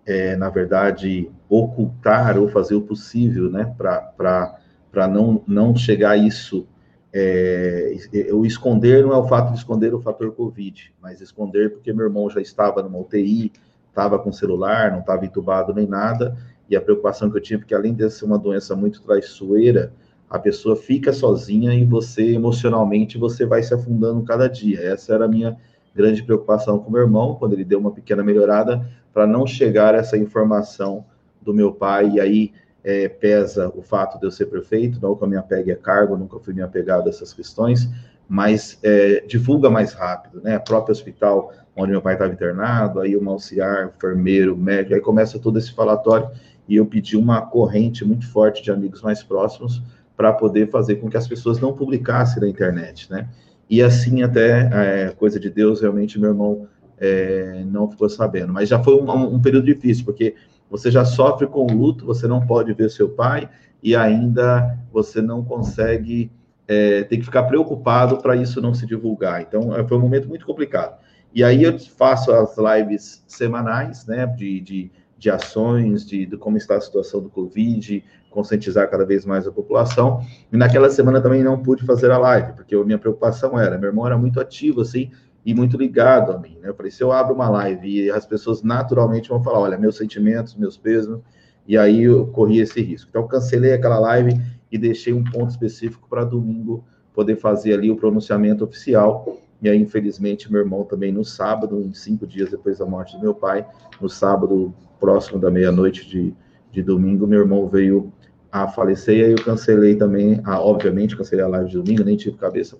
é, 0.04 0.36
na 0.36 0.48
verdade, 0.48 1.30
ocultar 1.48 2.38
ou 2.38 2.48
fazer 2.48 2.74
o 2.74 2.82
possível, 2.82 3.50
né, 3.50 3.74
para 3.76 5.08
não, 5.08 5.42
não 5.46 5.74
chegar 5.74 6.10
a 6.10 6.16
isso 6.16 6.66
é, 7.12 7.92
o 8.32 8.46
esconder 8.46 9.02
não 9.02 9.12
é 9.12 9.16
o 9.16 9.26
fato 9.26 9.50
de 9.50 9.58
esconder 9.58 9.92
o 9.92 10.00
fator 10.00 10.32
Covid, 10.32 10.92
mas 11.00 11.20
esconder 11.20 11.70
porque 11.70 11.92
meu 11.92 12.06
irmão 12.06 12.30
já 12.30 12.40
estava 12.40 12.82
numa 12.82 12.98
UTI, 12.98 13.52
estava 13.88 14.18
com 14.18 14.30
celular, 14.30 14.92
não 14.92 15.00
estava 15.00 15.24
entubado 15.26 15.74
nem 15.74 15.86
nada, 15.86 16.36
e 16.68 16.76
a 16.76 16.80
preocupação 16.80 17.28
que 17.28 17.36
eu 17.36 17.42
tinha, 17.42 17.58
porque 17.58 17.74
além 17.74 17.94
de 17.94 18.08
ser 18.10 18.24
uma 18.24 18.38
doença 18.38 18.76
muito 18.76 19.02
traiçoeira, 19.02 19.92
a 20.30 20.38
pessoa 20.38 20.76
fica 20.76 21.12
sozinha 21.12 21.74
e 21.74 21.84
você, 21.84 22.34
emocionalmente, 22.34 23.18
você 23.18 23.44
vai 23.44 23.64
se 23.64 23.74
afundando 23.74 24.22
cada 24.22 24.48
dia. 24.48 24.80
Essa 24.80 25.14
era 25.14 25.24
a 25.24 25.28
minha 25.28 25.56
grande 25.92 26.22
preocupação 26.22 26.78
com 26.78 26.88
meu 26.88 27.00
irmão, 27.02 27.34
quando 27.34 27.54
ele 27.54 27.64
deu 27.64 27.80
uma 27.80 27.90
pequena 27.90 28.22
melhorada, 28.22 28.88
para 29.12 29.26
não 29.26 29.44
chegar 29.44 29.92
essa 29.92 30.16
informação 30.16 31.04
do 31.42 31.52
meu 31.52 31.72
pai, 31.72 32.10
e 32.10 32.20
aí 32.20 32.52
é, 32.84 33.08
pesa 33.08 33.72
o 33.74 33.82
fato 33.82 34.20
de 34.20 34.26
eu 34.26 34.30
ser 34.30 34.46
prefeito, 34.46 35.00
não 35.02 35.16
que 35.16 35.24
eu 35.24 35.28
me 35.28 35.36
apegue 35.36 35.72
a 35.72 35.76
cargo, 35.76 36.16
nunca 36.16 36.38
fui 36.38 36.54
me 36.54 36.62
apegado 36.62 37.08
a 37.08 37.10
essas 37.10 37.32
questões, 37.32 37.88
mas 38.28 38.78
é, 38.84 39.24
divulga 39.26 39.68
mais 39.68 39.92
rápido, 39.92 40.40
né? 40.40 40.58
O 40.58 40.60
próprio 40.60 40.92
hospital 40.92 41.52
onde 41.76 41.90
meu 41.90 42.00
pai 42.00 42.12
estava 42.12 42.32
internado, 42.32 43.00
aí 43.00 43.16
uma 43.16 43.32
auxiliar, 43.32 43.92
enfermeiro, 43.96 44.56
médico, 44.56 44.94
aí 44.94 45.00
começa 45.00 45.40
todo 45.40 45.58
esse 45.58 45.72
falatório 45.72 46.30
e 46.68 46.76
eu 46.76 46.86
pedi 46.86 47.16
uma 47.16 47.42
corrente 47.42 48.04
muito 48.04 48.28
forte 48.28 48.62
de 48.62 48.70
amigos 48.70 49.02
mais 49.02 49.24
próximos 49.24 49.82
para 50.20 50.34
poder 50.34 50.68
fazer 50.68 50.96
com 50.96 51.08
que 51.08 51.16
as 51.16 51.26
pessoas 51.26 51.58
não 51.60 51.72
publicassem 51.72 52.42
na 52.42 52.46
internet, 52.46 53.10
né? 53.10 53.26
E 53.70 53.80
assim 53.80 54.22
até, 54.22 54.68
é, 54.70 55.08
coisa 55.16 55.40
de 55.40 55.48
Deus, 55.48 55.80
realmente 55.80 56.20
meu 56.20 56.28
irmão 56.28 56.68
é, 56.98 57.64
não 57.66 57.90
ficou 57.90 58.06
sabendo. 58.06 58.52
Mas 58.52 58.68
já 58.68 58.78
foi 58.78 59.00
um, 59.00 59.10
um 59.10 59.40
período 59.40 59.64
difícil, 59.64 60.04
porque 60.04 60.34
você 60.68 60.90
já 60.90 61.06
sofre 61.06 61.46
com 61.46 61.64
luto, 61.72 62.04
você 62.04 62.28
não 62.28 62.46
pode 62.46 62.70
ver 62.74 62.90
seu 62.90 63.08
pai 63.08 63.48
e 63.82 63.96
ainda 63.96 64.78
você 64.92 65.22
não 65.22 65.42
consegue, 65.42 66.30
é, 66.68 67.02
tem 67.04 67.18
que 67.18 67.24
ficar 67.24 67.44
preocupado 67.44 68.18
para 68.18 68.36
isso 68.36 68.60
não 68.60 68.74
se 68.74 68.84
divulgar. 68.84 69.40
Então, 69.40 69.74
é, 69.74 69.82
foi 69.88 69.96
um 69.96 70.02
momento 70.02 70.28
muito 70.28 70.44
complicado. 70.44 70.98
E 71.34 71.42
aí 71.42 71.62
eu 71.62 71.78
faço 71.78 72.30
as 72.30 72.58
lives 72.58 73.24
semanais, 73.26 74.04
né, 74.04 74.26
de, 74.26 74.60
de, 74.60 74.90
de 75.16 75.30
ações, 75.30 76.04
de, 76.04 76.26
de 76.26 76.36
como 76.36 76.58
está 76.58 76.76
a 76.76 76.80
situação 76.82 77.22
do 77.22 77.30
Covid, 77.30 78.04
conscientizar 78.30 78.88
cada 78.88 79.04
vez 79.04 79.26
mais 79.26 79.46
a 79.46 79.52
população. 79.52 80.24
E 80.52 80.56
naquela 80.56 80.88
semana 80.88 81.20
também 81.20 81.42
não 81.42 81.58
pude 81.62 81.84
fazer 81.84 82.10
a 82.10 82.18
live, 82.18 82.52
porque 82.52 82.74
a 82.74 82.84
minha 82.84 82.98
preocupação 82.98 83.58
era, 83.58 83.76
meu 83.76 83.90
irmão 83.90 84.06
era 84.06 84.16
muito 84.16 84.40
ativo, 84.40 84.80
assim, 84.80 85.10
e 85.44 85.54
muito 85.54 85.76
ligado 85.76 86.32
a 86.32 86.38
mim, 86.38 86.58
né? 86.60 86.68
Eu 86.68 86.74
falei, 86.74 86.90
se 86.90 87.02
eu 87.02 87.10
abro 87.12 87.34
uma 87.34 87.48
live 87.48 87.88
e 87.88 88.10
as 88.10 88.26
pessoas 88.26 88.62
naturalmente 88.62 89.28
vão 89.28 89.42
falar, 89.42 89.58
olha, 89.58 89.78
meus 89.78 89.96
sentimentos, 89.96 90.54
meus 90.54 90.76
pesos, 90.76 91.20
e 91.66 91.78
aí 91.78 92.02
eu 92.04 92.26
corri 92.26 92.60
esse 92.60 92.80
risco. 92.80 93.08
Então, 93.10 93.26
cancelei 93.26 93.72
aquela 93.72 93.98
live 93.98 94.40
e 94.70 94.78
deixei 94.78 95.12
um 95.12 95.24
ponto 95.24 95.50
específico 95.50 96.06
para 96.08 96.24
domingo 96.24 96.84
poder 97.14 97.36
fazer 97.36 97.74
ali 97.74 97.90
o 97.90 97.96
pronunciamento 97.96 98.64
oficial. 98.64 99.38
E 99.62 99.68
aí, 99.68 99.80
infelizmente, 99.80 100.50
meu 100.50 100.60
irmão 100.60 100.84
também 100.84 101.12
no 101.12 101.24
sábado, 101.24 101.90
cinco 101.94 102.26
dias 102.26 102.50
depois 102.50 102.78
da 102.78 102.86
morte 102.86 103.16
do 103.16 103.22
meu 103.22 103.34
pai, 103.34 103.66
no 104.00 104.08
sábado 104.08 104.74
próximo 104.98 105.38
da 105.38 105.50
meia-noite 105.50 106.08
de, 106.08 106.34
de 106.70 106.82
domingo, 106.82 107.26
meu 107.26 107.40
irmão 107.40 107.68
veio 107.68 108.12
a 108.50 108.68
falecer, 108.68 109.16
e 109.16 109.24
aí 109.24 109.32
eu 109.32 109.44
cancelei 109.44 109.94
também, 109.94 110.40
a, 110.44 110.60
obviamente, 110.60 111.16
cancelei 111.16 111.44
a 111.44 111.48
live 111.48 111.70
de 111.70 111.76
domingo, 111.76 112.04
nem 112.04 112.16
tive 112.16 112.36
cabeça 112.36 112.76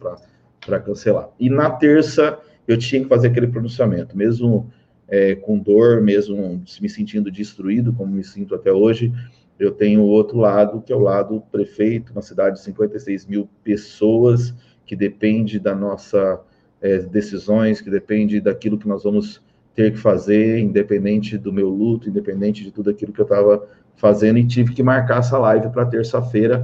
para 0.66 0.80
cancelar. 0.80 1.28
E 1.38 1.48
na 1.48 1.70
terça, 1.70 2.38
eu 2.66 2.76
tinha 2.76 3.02
que 3.02 3.08
fazer 3.08 3.28
aquele 3.28 3.46
pronunciamento, 3.46 4.16
mesmo 4.16 4.70
é, 5.08 5.34
com 5.34 5.58
dor, 5.58 6.00
mesmo 6.00 6.62
me 6.80 6.88
sentindo 6.88 7.30
destruído, 7.30 7.92
como 7.92 8.12
me 8.12 8.24
sinto 8.24 8.54
até 8.54 8.72
hoje, 8.72 9.12
eu 9.58 9.70
tenho 9.70 10.00
o 10.00 10.06
outro 10.06 10.38
lado, 10.38 10.80
que 10.80 10.92
é 10.92 10.96
o 10.96 11.00
lado 11.00 11.42
prefeito, 11.52 12.12
uma 12.12 12.22
cidade 12.22 12.56
de 12.56 12.62
56 12.62 13.26
mil 13.26 13.48
pessoas, 13.62 14.54
que 14.86 14.96
depende 14.96 15.58
da 15.58 15.74
nossa 15.74 16.40
é, 16.80 16.98
decisões, 16.98 17.80
que 17.80 17.90
depende 17.90 18.40
daquilo 18.40 18.78
que 18.78 18.88
nós 18.88 19.04
vamos 19.04 19.42
ter 19.74 19.92
que 19.92 19.98
fazer, 19.98 20.58
independente 20.58 21.36
do 21.36 21.52
meu 21.52 21.68
luto, 21.68 22.08
independente 22.08 22.64
de 22.64 22.72
tudo 22.72 22.90
aquilo 22.90 23.12
que 23.12 23.20
eu 23.20 23.24
estava 23.24 23.68
fazendo, 24.00 24.38
e 24.38 24.46
tive 24.46 24.72
que 24.72 24.82
marcar 24.82 25.18
essa 25.18 25.36
live 25.36 25.68
para 25.68 25.84
terça-feira, 25.84 26.62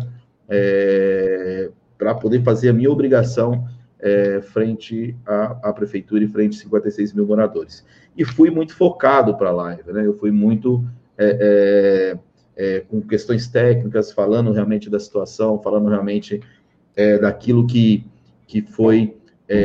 é, 0.48 1.70
para 1.98 2.14
poder 2.14 2.42
fazer 2.42 2.70
a 2.70 2.72
minha 2.72 2.90
obrigação 2.90 3.68
é, 4.00 4.40
frente 4.40 5.14
à, 5.26 5.68
à, 5.68 5.72
prefeitura 5.72 6.24
e 6.24 6.28
frente 6.28 6.56
a 6.56 6.62
56 6.62 7.12
mil 7.12 7.26
moradores. 7.26 7.84
E 8.16 8.24
fui 8.24 8.50
muito 8.50 8.74
focado 8.74 9.36
para 9.36 9.50
a 9.50 9.52
live, 9.52 9.92
né? 9.92 10.06
Eu 10.06 10.14
fui 10.14 10.30
muito 10.30 10.82
é, 11.18 12.16
é, 12.56 12.76
é, 12.76 12.80
com 12.80 13.02
questões 13.02 13.48
técnicas, 13.48 14.12
falando 14.12 14.52
realmente 14.52 14.88
da 14.88 14.98
situação, 14.98 15.60
falando 15.60 15.88
realmente 15.88 16.40
é, 16.94 17.18
daquilo 17.18 17.66
que, 17.66 18.04
que 18.46 18.62
foi 18.62 19.14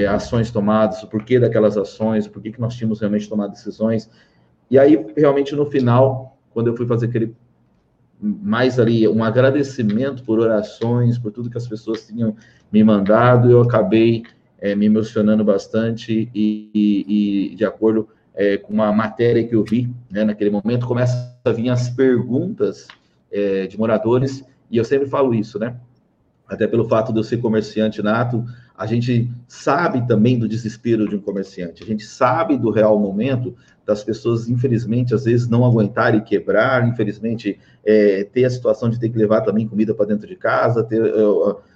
ações 0.07 0.51
tomadas, 0.51 1.01
o 1.01 1.07
porquê 1.07 1.39
daquelas 1.39 1.75
ações, 1.75 2.27
por 2.27 2.39
que 2.39 2.53
nós 2.61 2.75
tínhamos 2.75 2.99
realmente 2.99 3.27
tomado 3.27 3.49
decisões. 3.49 4.07
E 4.69 4.77
aí, 4.77 5.07
realmente, 5.17 5.55
no 5.55 5.65
final, 5.65 6.37
quando 6.53 6.67
eu 6.67 6.77
fui 6.77 6.85
fazer 6.85 7.07
aquele 7.07 7.35
mais 8.21 8.79
ali 8.79 9.07
um 9.07 9.23
agradecimento 9.23 10.23
por 10.23 10.39
orações, 10.39 11.17
por 11.17 11.31
tudo 11.31 11.49
que 11.49 11.57
as 11.57 11.67
pessoas 11.67 12.05
tinham 12.05 12.35
me 12.71 12.83
mandado, 12.83 13.49
eu 13.49 13.61
acabei 13.61 14.23
é, 14.59 14.75
me 14.75 14.85
emocionando 14.85 15.43
bastante 15.43 16.29
e, 16.33 16.69
e, 16.73 17.51
e 17.51 17.55
de 17.55 17.65
acordo 17.65 18.07
é, 18.33 18.57
com 18.57 18.73
uma 18.73 18.91
matéria 18.93 19.45
que 19.45 19.55
eu 19.55 19.63
vi, 19.63 19.89
né, 20.09 20.23
naquele 20.23 20.49
momento, 20.49 20.87
começa 20.87 21.35
a 21.43 21.51
vir 21.51 21.69
as 21.69 21.89
perguntas 21.89 22.87
é, 23.31 23.67
de 23.67 23.77
moradores, 23.77 24.43
e 24.69 24.77
eu 24.77 24.85
sempre 24.85 25.07
falo 25.07 25.33
isso, 25.33 25.59
né? 25.59 25.75
Até 26.47 26.67
pelo 26.67 26.87
fato 26.87 27.11
de 27.11 27.19
eu 27.19 27.23
ser 27.23 27.37
comerciante 27.37 28.01
nato, 28.01 28.45
a 28.81 28.87
gente 28.87 29.29
sabe 29.47 30.07
também 30.07 30.39
do 30.39 30.47
desespero 30.47 31.07
de 31.07 31.15
um 31.15 31.19
comerciante, 31.19 31.83
a 31.83 31.85
gente 31.85 32.03
sabe 32.03 32.57
do 32.57 32.71
real 32.71 32.97
momento 32.97 33.55
das 33.85 34.03
pessoas, 34.03 34.49
infelizmente, 34.49 35.13
às 35.13 35.25
vezes 35.25 35.47
não 35.47 35.63
aguentar 35.63 36.15
e 36.15 36.21
quebrar, 36.21 36.87
infelizmente, 36.87 37.59
é, 37.85 38.23
ter 38.23 38.43
a 38.43 38.49
situação 38.49 38.89
de 38.89 38.99
ter 38.99 39.09
que 39.09 39.17
levar 39.19 39.41
também 39.41 39.67
comida 39.67 39.93
para 39.93 40.07
dentro 40.07 40.27
de 40.27 40.35
casa, 40.35 40.83
ter 40.83 40.99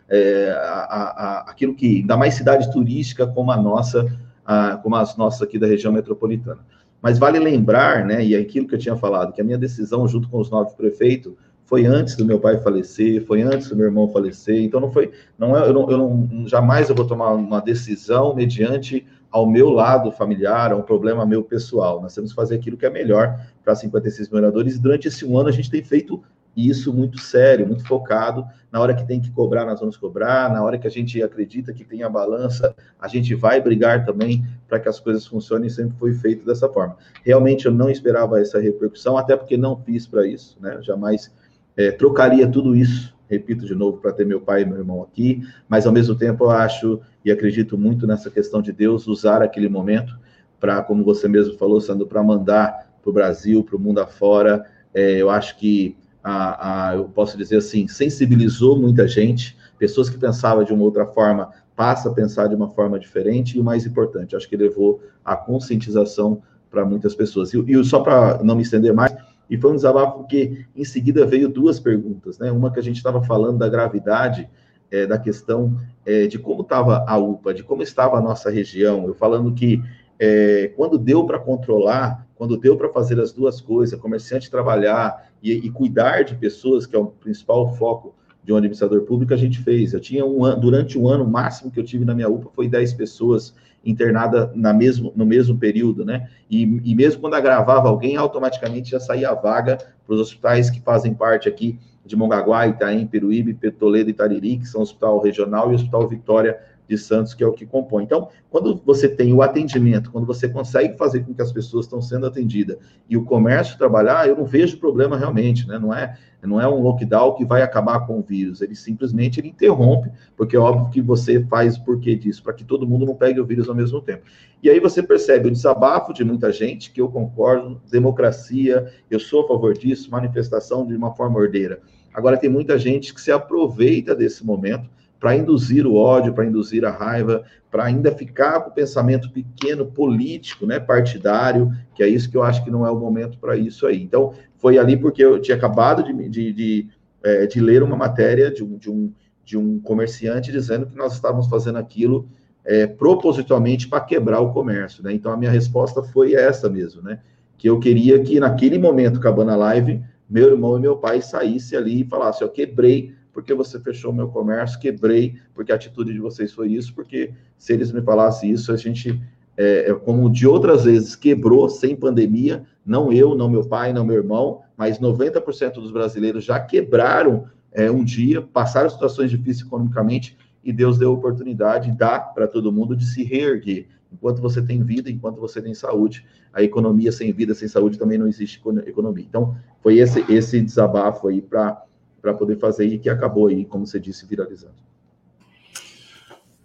é, 0.10 0.50
a, 0.50 1.44
a, 1.44 1.52
aquilo 1.52 1.76
que, 1.76 1.98
ainda 1.98 2.18
mais 2.18 2.34
cidade 2.34 2.72
turística 2.72 3.28
como 3.28 3.52
a 3.52 3.58
nossa, 3.58 4.12
a, 4.44 4.78
como 4.78 4.96
as 4.96 5.16
nossas 5.16 5.44
aqui 5.44 5.60
da 5.60 5.68
região 5.68 5.94
metropolitana. 5.94 6.62
Mas 7.04 7.20
vale 7.20 7.38
lembrar, 7.38 8.04
né, 8.04 8.26
e 8.26 8.34
é 8.34 8.40
aquilo 8.40 8.68
que 8.68 8.74
eu 8.74 8.80
tinha 8.80 8.96
falado, 8.96 9.32
que 9.32 9.42
a 9.42 9.44
minha 9.44 9.60
decisão, 9.60 10.08
junto 10.08 10.28
com 10.28 10.40
os 10.40 10.50
nove 10.50 10.76
prefeitos, 10.76 11.34
foi 11.66 11.86
antes 11.86 12.16
do 12.16 12.24
meu 12.24 12.40
pai 12.40 12.60
falecer, 12.60 13.26
foi 13.26 13.42
antes 13.42 13.70
do 13.70 13.76
meu 13.76 13.86
irmão 13.86 14.08
falecer, 14.08 14.62
então 14.62 14.80
não 14.80 14.92
foi, 14.92 15.12
não 15.38 15.58
é, 15.58 15.68
eu 15.68 15.74
não, 15.74 15.92
eu 15.92 15.98
não 15.98 16.48
jamais 16.48 16.90
eu 16.90 16.96
vou 16.96 17.06
tomar 17.06 17.34
uma 17.34 17.60
decisão 17.60 18.36
mediante 18.36 19.06
ao 19.32 19.46
meu 19.46 19.70
lado 19.70 20.12
familiar, 20.12 20.72
a 20.72 20.78
um 20.78 20.82
problema 20.82 21.26
meu 21.26 21.44
pessoal. 21.44 22.02
Nós 22.02 22.14
temos 22.14 22.32
que 22.32 22.36
fazer 22.36 22.56
aquilo 22.56 22.78
que 22.78 22.86
é 22.86 22.90
melhor 22.90 23.38
para 23.64 23.76
56 23.76 24.30
moradores. 24.30 24.76
E 24.76 24.82
durante 24.82 25.10
esse 25.10 25.26
um 25.26 25.38
ano 25.38 25.50
a 25.50 25.52
gente 25.52 25.70
tem 25.70 25.84
feito 25.84 26.24
isso 26.56 26.94
muito 26.94 27.20
sério, 27.20 27.68
muito 27.68 27.86
focado. 27.86 28.46
Na 28.72 28.80
hora 28.80 28.94
que 28.94 29.06
tem 29.06 29.20
que 29.20 29.30
cobrar, 29.32 29.66
nós 29.66 29.80
vamos 29.80 29.98
cobrar. 29.98 30.50
Na 30.54 30.64
hora 30.64 30.78
que 30.78 30.88
a 30.88 30.90
gente 30.90 31.22
acredita 31.22 31.74
que 31.74 31.84
tem 31.84 32.02
a 32.02 32.10
balança, 32.10 32.74
a 32.98 33.10
gente 33.10 33.36
vai 33.36 33.60
brigar 33.60 34.06
também 34.06 34.46
para 34.70 34.80
que 34.80 34.88
as 34.88 35.00
coisas 35.02 35.26
funcionem. 35.28 35.70
Sempre 35.70 35.98
foi 35.98 36.14
feito 36.14 36.46
dessa 36.46 36.70
forma. 36.70 36.96
Realmente 37.24 37.66
eu 37.66 37.74
não 37.74 37.90
esperava 37.90 38.40
essa 38.40 38.60
repercussão, 38.60 39.18
até 39.18 39.36
porque 39.36 39.58
não 39.58 39.76
fiz 39.76 40.08
para 40.08 40.26
isso, 40.26 40.58
né? 40.62 40.78
Jamais 40.82 41.30
é, 41.78 41.92
trocaria 41.92 42.48
tudo 42.48 42.76
isso 42.76 43.16
repito 43.30 43.66
de 43.66 43.76
novo, 43.76 43.98
para 43.98 44.14
ter 44.14 44.26
meu 44.26 44.40
pai 44.42 44.62
e 44.62 44.66
meu 44.66 44.78
irmão 44.78 45.02
aqui, 45.02 45.42
mas 45.68 45.86
ao 45.86 45.94
mesmo 45.94 46.16
tempo 46.16 46.46
eu 46.46 46.52
acho 46.52 47.02
e 47.24 47.32
acredito 47.32 47.78
muito 47.78 48.06
nessa 48.06 48.30
questão 48.30 48.62
de 48.62 48.72
Deus 48.72 49.08
usar 49.08 49.42
aquele 49.42 49.68
momento 49.68 50.18
para, 50.60 50.82
como 50.84 51.04
você 51.04 51.28
mesmo 51.28 51.58
falou, 51.58 51.82
Sandro, 51.82 52.08
para 52.08 52.24
mandar 52.24 52.90
para 53.02 53.10
o 53.10 53.14
Brasil, 53.14 53.64
para 53.64 53.76
o 53.76 53.80
mundo 53.80 54.00
afora. 54.00 54.66
É, 54.94 55.22
eu 55.22 55.30
acho 55.30 55.58
que, 55.58 55.98
a, 56.24 56.90
a, 56.90 56.96
eu 56.96 57.06
posso 57.06 57.38
dizer 57.38 57.58
assim, 57.58 57.88
sensibilizou 57.88 58.80
muita 58.80 59.08
gente, 59.08 59.58
pessoas 59.78 60.10
que 60.10 60.18
pensavam 60.18 60.64
de 60.64 60.74
uma 60.74 60.84
outra 60.84 61.06
forma 61.06 61.52
passa 61.76 62.10
a 62.10 62.14
pensar 62.14 62.48
de 62.48 62.56
uma 62.56 62.70
forma 62.70 62.98
diferente 62.98 63.58
e 63.58 63.60
o 63.60 63.64
mais 63.64 63.86
importante, 63.86 64.36
acho 64.36 64.48
que 64.48 64.56
levou 64.56 65.04
a 65.26 65.36
conscientização 65.36 66.42
para 66.72 66.86
muitas 66.86 67.14
pessoas. 67.14 67.54
E, 67.54 67.60
e 67.68 67.84
só 67.84 68.00
para 68.00 68.42
não 68.44 68.56
me 68.56 68.62
estender 68.62 68.94
mais, 68.94 69.15
e 69.50 69.58
foi 69.58 69.72
um 69.72 69.76
desabafo 69.76 70.20
porque 70.20 70.66
em 70.76 70.84
seguida 70.84 71.26
veio 71.26 71.50
duas 71.50 71.80
perguntas, 71.80 72.40
né? 72.40 72.52
Uma 72.52 72.72
que 72.72 72.80
a 72.80 72.84
gente 72.84 72.98
estava 72.98 73.22
falando 73.24 73.58
da 73.58 73.70
gravidade 73.70 74.50
é, 74.92 75.06
da 75.06 75.18
questão 75.18 75.78
é, 76.06 76.28
de 76.28 76.40
como 76.40 76.62
estava 76.62 77.04
a 77.08 77.18
UPA, 77.18 77.54
de 77.54 77.64
como 77.64 77.84
estava 77.84 78.18
a 78.18 78.22
nossa 78.22 78.50
região. 78.50 79.06
Eu 79.08 79.14
falando 79.14 79.54
que 79.54 79.82
é, 80.20 80.72
quando 80.76 80.98
deu 80.98 81.26
para 81.26 81.40
controlar, 81.40 82.26
quando 82.36 82.58
deu 82.58 82.78
para 82.78 82.90
fazer 82.90 83.20
as 83.20 83.32
duas 83.32 83.60
coisas, 83.62 84.00
comerciante 84.00 84.50
trabalhar 84.50 85.30
e, 85.42 85.52
e, 85.52 85.70
cuidar 85.70 86.24
de 86.24 86.36
pessoas, 86.36 86.86
que 86.86 86.96
é 86.96 87.00
o 87.00 87.06
principal 87.06 87.74
foco 87.76 88.16
de 88.44 88.54
um 88.54 88.58
administrador 88.58 89.02
público, 89.02 89.34
a 89.34 89.38
gente 89.38 89.60
fez. 89.60 89.94
Eu 89.94 90.00
tinha 90.00 90.26
um 90.26 90.44
ano, 90.44 90.62
durante 90.62 90.98
um 90.98 91.08
ano, 91.08 91.24
o 91.24 91.30
máximo 91.30 91.72
que 91.72 91.80
eu 91.80 91.84
tive 91.84 92.06
na 92.06 92.14
minha 92.14 92.30
UPA 92.30 92.50
foi 92.54 92.68
10 92.68 92.94
pessoas 92.94 93.54
internadas 93.86 94.50
na 94.56 94.74
mesmo, 94.74 95.14
no 95.16 95.26
mesmo 95.26 95.58
período, 95.58 96.04
né? 96.04 96.30
E, 96.50 96.64
e 96.84 96.96
mesmo 96.96 97.22
quando 97.22 97.36
agravava 97.36 97.88
alguém, 97.88 98.18
automaticamente 98.18 98.92
já 98.92 99.00
saía 99.00 99.30
a 99.30 99.36
vaga 99.36 99.78
para 99.78 100.16
os 100.16 100.20
hospitais 100.20 100.70
que 100.70 100.82
fazem 100.82 101.14
parte 101.14 101.48
aqui 101.48 101.78
de 102.06 102.16
Mongaguá, 102.16 102.68
Itaim, 102.68 103.08
Peruíbe, 103.08 103.54
Toledo 103.72 104.10
e 104.10 104.14
Tariri, 104.14 104.58
que 104.58 104.68
são 104.68 104.82
o 104.82 104.84
Hospital 104.84 105.20
Regional 105.22 105.70
e 105.70 105.74
o 105.74 105.76
Hospital 105.76 106.08
Vitória 106.08 106.60
de 106.88 106.98
Santos, 106.98 107.34
que 107.34 107.44
é 107.44 107.48
o 107.48 107.54
que 107.54 107.66
compõe. 107.66 108.04
Então, 108.04 108.30
quando 108.50 108.82
você 108.86 109.08
tem 109.08 109.34
o 109.34 109.42
atendimento, 109.42 110.12
quando 110.12 110.26
você 110.26 110.48
consegue 110.48 110.98
fazer 110.98 111.24
com 111.24 111.34
que 111.34 111.42
as 111.42 111.52
pessoas 111.52 111.86
estão 111.86 112.02
sendo 112.02 112.26
atendidas 112.26 112.78
e 113.10 113.18
o 113.18 113.24
comércio 113.24 113.78
trabalhar, 113.78 114.28
eu 114.28 114.36
não 114.36 114.46
vejo 114.46 114.78
problema 114.78 115.18
realmente, 115.18 115.68
né? 115.68 115.80
Não 115.80 115.94
é, 115.94 116.18
não 116.44 116.62
é 116.62 116.68
um 116.68 116.82
lockdown 116.82 117.36
que 117.36 117.46
vai 117.46 117.62
acabar 117.62 118.06
com 118.06 118.20
o 118.20 118.22
vírus, 118.22 118.62
ele 118.62 118.76
simplesmente 118.76 119.40
ele 119.40 119.50
interrompe, 119.50 120.12
porque 120.38 120.56
é 120.56 120.60
óbvio 120.60 120.90
que 120.90 121.02
você 121.02 121.44
faz 121.46 121.78
o 121.78 121.84
porquê 121.84 122.16
disso, 122.16 122.44
para 122.44 122.54
que 122.54 122.64
todo 122.64 122.88
mundo 122.88 123.06
não 123.06 123.16
pegue 123.16 123.40
o 123.40 123.46
vírus 123.46 123.68
ao 123.68 123.76
mesmo 123.76 124.02
tempo. 124.02 124.24
E 124.62 124.70
aí 124.70 124.80
você 124.80 125.02
percebe 125.02 125.48
o 125.48 125.52
desabafo 125.52 126.14
de 126.14 126.24
muita 126.24 126.52
gente, 126.52 126.92
que 126.92 127.02
eu 127.02 127.10
concordo, 127.10 127.82
democracia, 127.90 128.92
eu 129.10 129.20
sou 129.20 129.44
a 129.44 129.48
favor 129.48 129.74
disso, 129.74 130.12
manifestação 130.12 130.86
de 130.86 130.96
uma 130.96 131.14
forma 131.14 131.40
ordeira. 131.40 131.80
Agora 132.14 132.38
tem 132.38 132.50
muita 132.50 132.80
gente 132.80 133.14
que 133.14 133.20
se 133.20 133.32
aproveita 133.32 134.16
desse 134.16 134.46
momento 134.46 134.90
para 135.20 135.36
induzir 135.36 135.88
o 135.88 135.96
ódio, 135.96 136.34
para 136.34 136.46
induzir 136.46 136.86
a 136.86 136.92
raiva, 136.92 137.44
para 137.72 137.86
ainda 137.86 138.12
ficar 138.12 138.62
com 138.62 138.70
o 138.70 138.74
pensamento 138.74 139.30
pequeno 139.32 139.86
político, 139.86 140.66
né, 140.66 140.80
partidário, 140.80 141.72
que 141.94 142.04
é 142.04 142.08
isso 142.08 142.30
que 142.30 142.38
eu 142.38 142.44
acho 142.44 142.64
que 142.64 142.72
não 142.72 142.86
é 142.86 142.92
o 142.92 143.00
momento 143.00 143.38
para 143.38 143.58
isso 143.58 143.86
aí. 143.86 144.02
Então, 144.02 144.34
foi 144.58 144.78
ali 144.78 144.96
porque 144.98 145.24
eu 145.24 145.40
tinha 145.40 145.58
acabado 145.58 146.04
de, 146.04 146.30
de, 146.30 146.54
de, 146.54 146.88
é, 147.24 147.46
de 147.48 147.60
ler 147.60 147.84
uma 147.84 147.96
matéria 147.96 148.52
de 148.52 148.64
um, 148.64 148.78
de, 148.78 148.90
um, 148.90 149.12
de 149.44 149.58
um 149.58 149.80
comerciante 149.80 150.52
dizendo 150.52 150.86
que 150.86 150.96
nós 150.96 151.14
estávamos 151.14 151.48
fazendo 151.48 151.78
aquilo 151.78 152.28
é, 152.64 152.88
propositalmente 152.88 153.88
para 153.88 154.02
quebrar 154.02 154.40
o 154.42 154.52
comércio, 154.52 155.04
né? 155.04 155.14
Então, 155.14 155.32
a 155.32 155.38
minha 155.38 155.52
resposta 155.52 156.02
foi 156.02 156.34
essa 156.34 156.70
mesmo, 156.70 157.02
né? 157.02 157.20
Que 157.58 157.70
eu 157.70 157.80
queria 157.80 158.20
que 158.20 158.40
naquele 158.40 158.80
momento, 158.80 159.20
acabando 159.20 159.52
a 159.52 159.56
live, 159.56 160.02
meu 160.30 160.52
irmão 160.52 160.78
e 160.78 160.82
meu 160.82 160.98
pai 160.98 161.22
saíssem 161.22 161.78
ali 161.78 162.02
e 162.02 162.06
falassem, 162.06 162.46
eu 162.46 162.52
quebrei 162.52 163.14
porque 163.36 163.54
você 163.54 163.78
fechou 163.82 164.14
meu 164.14 164.30
comércio, 164.30 164.80
quebrei, 164.80 165.36
porque 165.54 165.74
a 165.74 165.76
atitude 165.76 166.14
de 166.14 166.20
vocês 166.20 166.54
foi 166.54 166.70
isso, 166.70 166.96
porque 166.96 167.34
se 167.58 167.74
eles 167.74 167.92
me 167.92 168.02
falassem 168.02 168.50
isso, 168.50 168.72
a 168.72 168.78
gente, 168.78 169.22
é, 169.58 169.92
é, 169.92 169.94
como 169.94 170.30
de 170.30 170.48
outras 170.48 170.86
vezes, 170.86 171.18
quebrou 171.18 171.68
sem 171.68 171.98
pandemia, 171.98 172.64
não 172.86 173.12
eu, 173.12 173.36
não 173.36 173.50
meu 173.50 173.68
pai, 173.68 173.92
não 173.92 174.06
meu 174.06 174.16
irmão, 174.16 174.62
mas 174.78 175.00
90% 175.00 175.74
dos 175.74 175.92
brasileiros 175.92 176.46
já 176.46 176.62
quebraram 176.62 177.48
é, 177.74 177.92
um 177.92 178.06
dia, 178.06 178.42
passaram 178.42 178.90
situações 178.90 179.30
difíceis 179.30 179.68
economicamente, 179.68 180.38
e 180.64 180.72
Deus 180.72 180.98
deu 180.98 181.10
a 181.10 181.14
oportunidade, 181.14 181.92
dá 181.92 182.18
para 182.18 182.48
todo 182.48 182.72
mundo 182.72 182.96
de 182.96 183.06
se 183.06 183.22
reerguer. 183.22 183.88
Enquanto 184.14 184.42
você 184.42 184.62
tem 184.62 184.82
vida, 184.82 185.12
enquanto 185.12 185.42
você 185.42 185.62
tem 185.62 185.74
saúde, 185.74 186.26
a 186.54 186.64
economia 186.64 187.12
sem 187.12 187.34
vida, 187.34 187.54
sem 187.54 187.68
saúde 187.68 188.00
também 188.00 188.18
não 188.18 188.28
existe 188.28 188.62
economia. 188.86 189.26
Então, 189.28 189.58
foi 189.84 189.98
esse, 189.98 190.24
esse 190.32 190.62
desabafo 190.62 191.28
aí 191.28 191.42
para 191.42 191.85
para 192.26 192.34
poder 192.34 192.58
fazer 192.58 192.88
e 192.88 192.98
que 192.98 193.08
acabou 193.08 193.46
aí, 193.46 193.64
como 193.66 193.86
você 193.86 194.00
disse, 194.00 194.26
viralizando. 194.26 194.74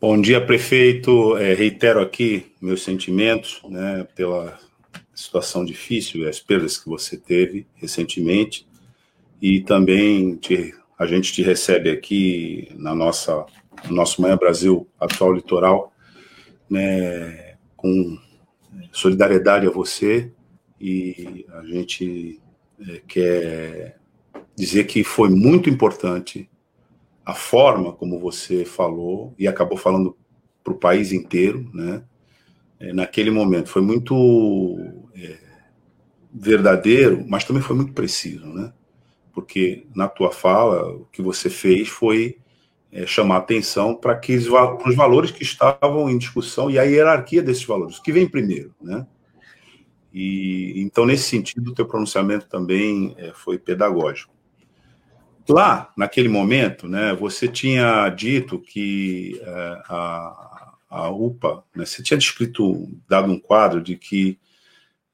Bom 0.00 0.18
dia, 0.18 0.40
prefeito. 0.40 1.36
É, 1.36 1.52
reitero 1.52 2.00
aqui 2.00 2.46
meus 2.62 2.82
sentimentos 2.82 3.60
né, 3.68 4.08
pela 4.14 4.58
situação 5.14 5.62
difícil, 5.62 6.26
as 6.26 6.40
perdas 6.40 6.78
que 6.78 6.88
você 6.88 7.14
teve 7.18 7.66
recentemente, 7.74 8.66
e 9.42 9.60
também 9.60 10.34
te, 10.36 10.74
a 10.98 11.04
gente 11.04 11.30
te 11.30 11.42
recebe 11.42 11.90
aqui 11.90 12.70
na 12.76 12.94
nossa 12.94 13.44
no 13.86 13.94
nosso 13.94 14.22
Manhã 14.22 14.38
Brasil 14.38 14.88
atual 14.98 15.34
litoral, 15.34 15.92
né, 16.70 17.56
com 17.76 18.18
solidariedade 18.92 19.66
a 19.66 19.70
você 19.70 20.32
e 20.80 21.44
a 21.52 21.62
gente 21.64 22.40
é, 22.88 23.02
quer 23.06 23.99
dizer 24.60 24.84
que 24.84 25.02
foi 25.02 25.30
muito 25.30 25.70
importante 25.70 26.48
a 27.24 27.34
forma 27.34 27.92
como 27.92 28.18
você 28.18 28.64
falou 28.64 29.34
e 29.38 29.48
acabou 29.48 29.78
falando 29.78 30.16
para 30.62 30.72
o 30.72 30.78
país 30.78 31.12
inteiro, 31.12 31.68
né? 31.72 32.02
É, 32.78 32.92
naquele 32.92 33.30
momento 33.30 33.68
foi 33.68 33.82
muito 33.82 34.78
é, 35.14 35.38
verdadeiro, 36.32 37.24
mas 37.28 37.44
também 37.44 37.62
foi 37.62 37.76
muito 37.76 37.92
preciso, 37.92 38.46
né? 38.46 38.72
Porque 39.32 39.86
na 39.94 40.08
tua 40.08 40.30
fala 40.30 40.90
o 40.94 41.06
que 41.06 41.22
você 41.22 41.48
fez 41.48 41.88
foi 41.88 42.38
é, 42.92 43.06
chamar 43.06 43.38
atenção 43.38 43.94
para 43.94 44.16
que 44.16 44.34
os, 44.34 44.46
valores 44.96 45.30
que 45.30 45.42
estavam 45.42 46.10
em 46.10 46.18
discussão 46.18 46.70
e 46.70 46.78
a 46.78 46.82
hierarquia 46.82 47.42
desses 47.42 47.64
valores, 47.64 47.98
o 47.98 48.02
que 48.02 48.12
vem 48.12 48.28
primeiro, 48.28 48.74
né? 48.80 49.06
E 50.12 50.74
então 50.82 51.06
nesse 51.06 51.24
sentido 51.24 51.70
o 51.70 51.74
teu 51.74 51.86
pronunciamento 51.86 52.48
também 52.48 53.14
é, 53.16 53.32
foi 53.32 53.58
pedagógico. 53.58 54.39
Lá, 55.48 55.90
naquele 55.96 56.28
momento, 56.28 56.88
né, 56.88 57.14
você 57.14 57.48
tinha 57.48 58.08
dito 58.08 58.58
que 58.58 59.40
é, 59.42 59.82
a, 59.88 60.74
a 60.88 61.10
UPA, 61.10 61.64
né, 61.74 61.84
você 61.84 62.02
tinha 62.02 62.18
descrito, 62.18 62.88
dado 63.08 63.30
um 63.32 63.38
quadro 63.38 63.82
de 63.82 63.96
que 63.96 64.38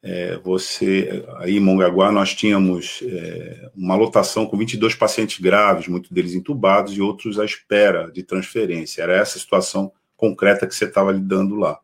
é, 0.02 0.36
você, 0.38 1.24
aí 1.38 1.56
em 1.56 1.60
Mongaguá, 1.60 2.12
nós 2.12 2.34
tínhamos 2.34 3.02
é, 3.02 3.70
uma 3.74 3.96
lotação 3.96 4.46
com 4.46 4.56
22 4.56 4.94
pacientes 4.94 5.40
graves, 5.40 5.88
muitos 5.88 6.12
deles 6.12 6.34
entubados 6.34 6.96
e 6.96 7.00
outros 7.00 7.38
à 7.38 7.44
espera 7.44 8.10
de 8.12 8.22
transferência. 8.22 9.02
Era 9.02 9.16
essa 9.16 9.38
situação 9.38 9.90
concreta 10.16 10.66
que 10.66 10.74
você 10.74 10.84
estava 10.84 11.10
lidando 11.12 11.56
lá. 11.56 11.78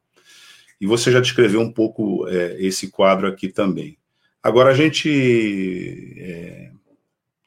E 0.80 0.86
você 0.86 1.10
já 1.10 1.20
descreveu 1.20 1.60
um 1.60 1.72
pouco 1.72 2.28
é, 2.28 2.56
esse 2.60 2.90
quadro 2.90 3.26
aqui 3.26 3.48
também. 3.48 3.98
Agora, 4.42 4.70
a 4.70 4.74
gente 4.74 6.14
é, 6.18 6.71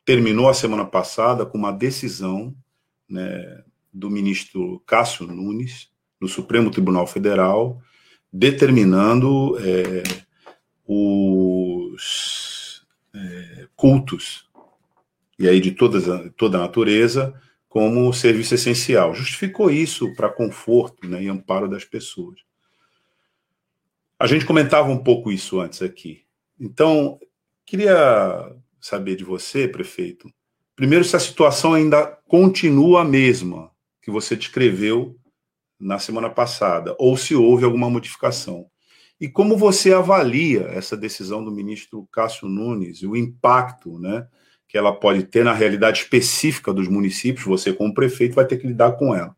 terminou 0.06 0.48
a 0.48 0.54
semana 0.54 0.86
passada 0.86 1.46
com 1.46 1.58
uma 1.58 1.72
decisão 1.72 2.56
né, 3.10 3.64
do 3.92 4.10
ministro 4.10 4.82
Cássio 4.86 5.26
Nunes, 5.26 5.90
no 6.22 6.28
Supremo 6.28 6.70
Tribunal 6.70 7.08
Federal, 7.08 7.82
determinando 8.32 9.58
é, 9.60 10.04
os 10.86 12.86
é, 13.14 13.68
cultos, 13.76 14.48
e 15.38 15.50
aí 15.50 15.60
de 15.60 15.72
toda, 15.72 16.30
toda 16.32 16.58
a 16.58 16.62
natureza, 16.62 17.34
como 17.68 18.14
serviço 18.14 18.56
essencial. 18.56 19.14
Justificou 19.14 19.70
isso 19.70 20.16
para 20.16 20.30
conforto 20.30 21.08
né, 21.08 21.24
e 21.24 21.28
amparo 21.28 21.68
das 21.68 21.84
pessoas. 21.84 22.40
A 24.18 24.28
gente 24.28 24.46
comentava 24.46 24.90
um 24.90 24.98
pouco 24.98 25.32
isso 25.32 25.60
antes 25.60 25.82
aqui. 25.82 26.24
Então, 26.58 27.20
queria 27.66 28.56
saber 28.86 29.16
de 29.16 29.24
você, 29.24 29.68
prefeito. 29.68 30.30
Primeiro, 30.76 31.04
se 31.04 31.16
a 31.16 31.20
situação 31.20 31.74
ainda 31.74 32.06
continua 32.28 33.02
a 33.02 33.04
mesma 33.04 33.72
que 34.00 34.12
você 34.12 34.36
descreveu 34.36 35.18
na 35.80 35.98
semana 35.98 36.30
passada, 36.30 36.96
ou 37.00 37.18
se 37.18 37.34
houve 37.34 37.66
alguma 37.66 37.90
modificação. 37.90 38.68
E 39.20 39.28
como 39.28 39.58
você 39.58 39.92
avalia 39.92 40.68
essa 40.70 40.96
decisão 40.96 41.44
do 41.44 41.52
ministro 41.52 42.08
Cássio 42.12 42.48
Nunes 42.48 43.00
e 43.00 43.08
o 43.08 43.16
impacto 43.16 43.98
né, 43.98 44.28
que 44.68 44.78
ela 44.78 44.94
pode 44.94 45.24
ter 45.24 45.44
na 45.44 45.54
realidade 45.54 46.02
específica 46.02 46.72
dos 46.72 46.88
municípios? 46.88 47.46
Você, 47.46 47.74
como 47.74 47.94
prefeito, 47.94 48.36
vai 48.36 48.46
ter 48.46 48.58
que 48.58 48.68
lidar 48.68 48.92
com 48.98 49.16
ela. 49.16 49.36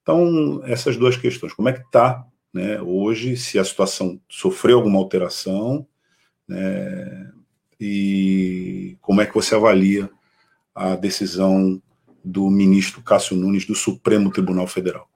Então, 0.00 0.62
essas 0.64 0.96
duas 0.96 1.14
questões. 1.14 1.52
Como 1.52 1.68
é 1.68 1.74
que 1.74 1.80
está 1.80 2.24
né, 2.54 2.80
hoje, 2.80 3.36
se 3.36 3.58
a 3.58 3.64
situação 3.64 4.18
sofreu 4.30 4.78
alguma 4.78 4.98
alteração, 4.98 5.86
né, 6.48 7.30
e 7.80 8.96
como 9.00 9.20
é 9.20 9.26
que 9.26 9.34
você 9.34 9.54
avalia 9.54 10.10
a 10.74 10.96
decisão 10.96 11.80
do 12.24 12.50
ministro 12.50 13.02
Cássio 13.02 13.36
Nunes 13.36 13.66
do 13.66 13.74
Supremo 13.74 14.30
Tribunal 14.30 14.66
Federal? 14.66 15.08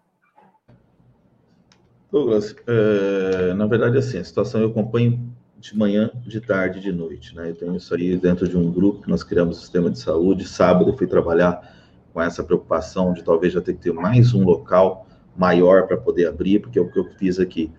Douglas, 2.10 2.54
é, 2.66 3.54
na 3.54 3.66
verdade, 3.66 3.96
assim, 3.96 4.18
a 4.18 4.24
situação 4.24 4.60
eu 4.60 4.68
acompanho 4.68 5.32
de 5.58 5.76
manhã, 5.76 6.10
de 6.26 6.40
tarde, 6.40 6.80
de 6.80 6.92
noite, 6.92 7.34
né? 7.34 7.50
Eu 7.50 7.54
tenho 7.54 7.76
isso 7.76 7.94
aí 7.94 8.16
dentro 8.16 8.48
de 8.48 8.56
um 8.56 8.70
grupo 8.70 9.02
que 9.02 9.08
nós 9.08 9.22
criamos 9.22 9.58
o 9.58 9.60
sistema 9.60 9.88
de 9.88 9.98
saúde. 9.98 10.46
Sábado 10.46 10.90
eu 10.90 10.96
fui 10.96 11.06
trabalhar 11.06 11.72
com 12.12 12.20
essa 12.20 12.42
preocupação 12.42 13.12
de 13.12 13.22
talvez 13.22 13.52
já 13.52 13.60
ter 13.60 13.74
que 13.74 13.80
ter 13.80 13.92
mais 13.92 14.34
um 14.34 14.44
local 14.44 15.06
maior 15.36 15.86
para 15.86 15.96
poder 15.96 16.26
abrir, 16.26 16.60
porque 16.60 16.78
é 16.78 16.82
o 16.82 16.90
que 16.90 16.98
eu 16.98 17.04
fiz 17.16 17.38
aqui. 17.38 17.70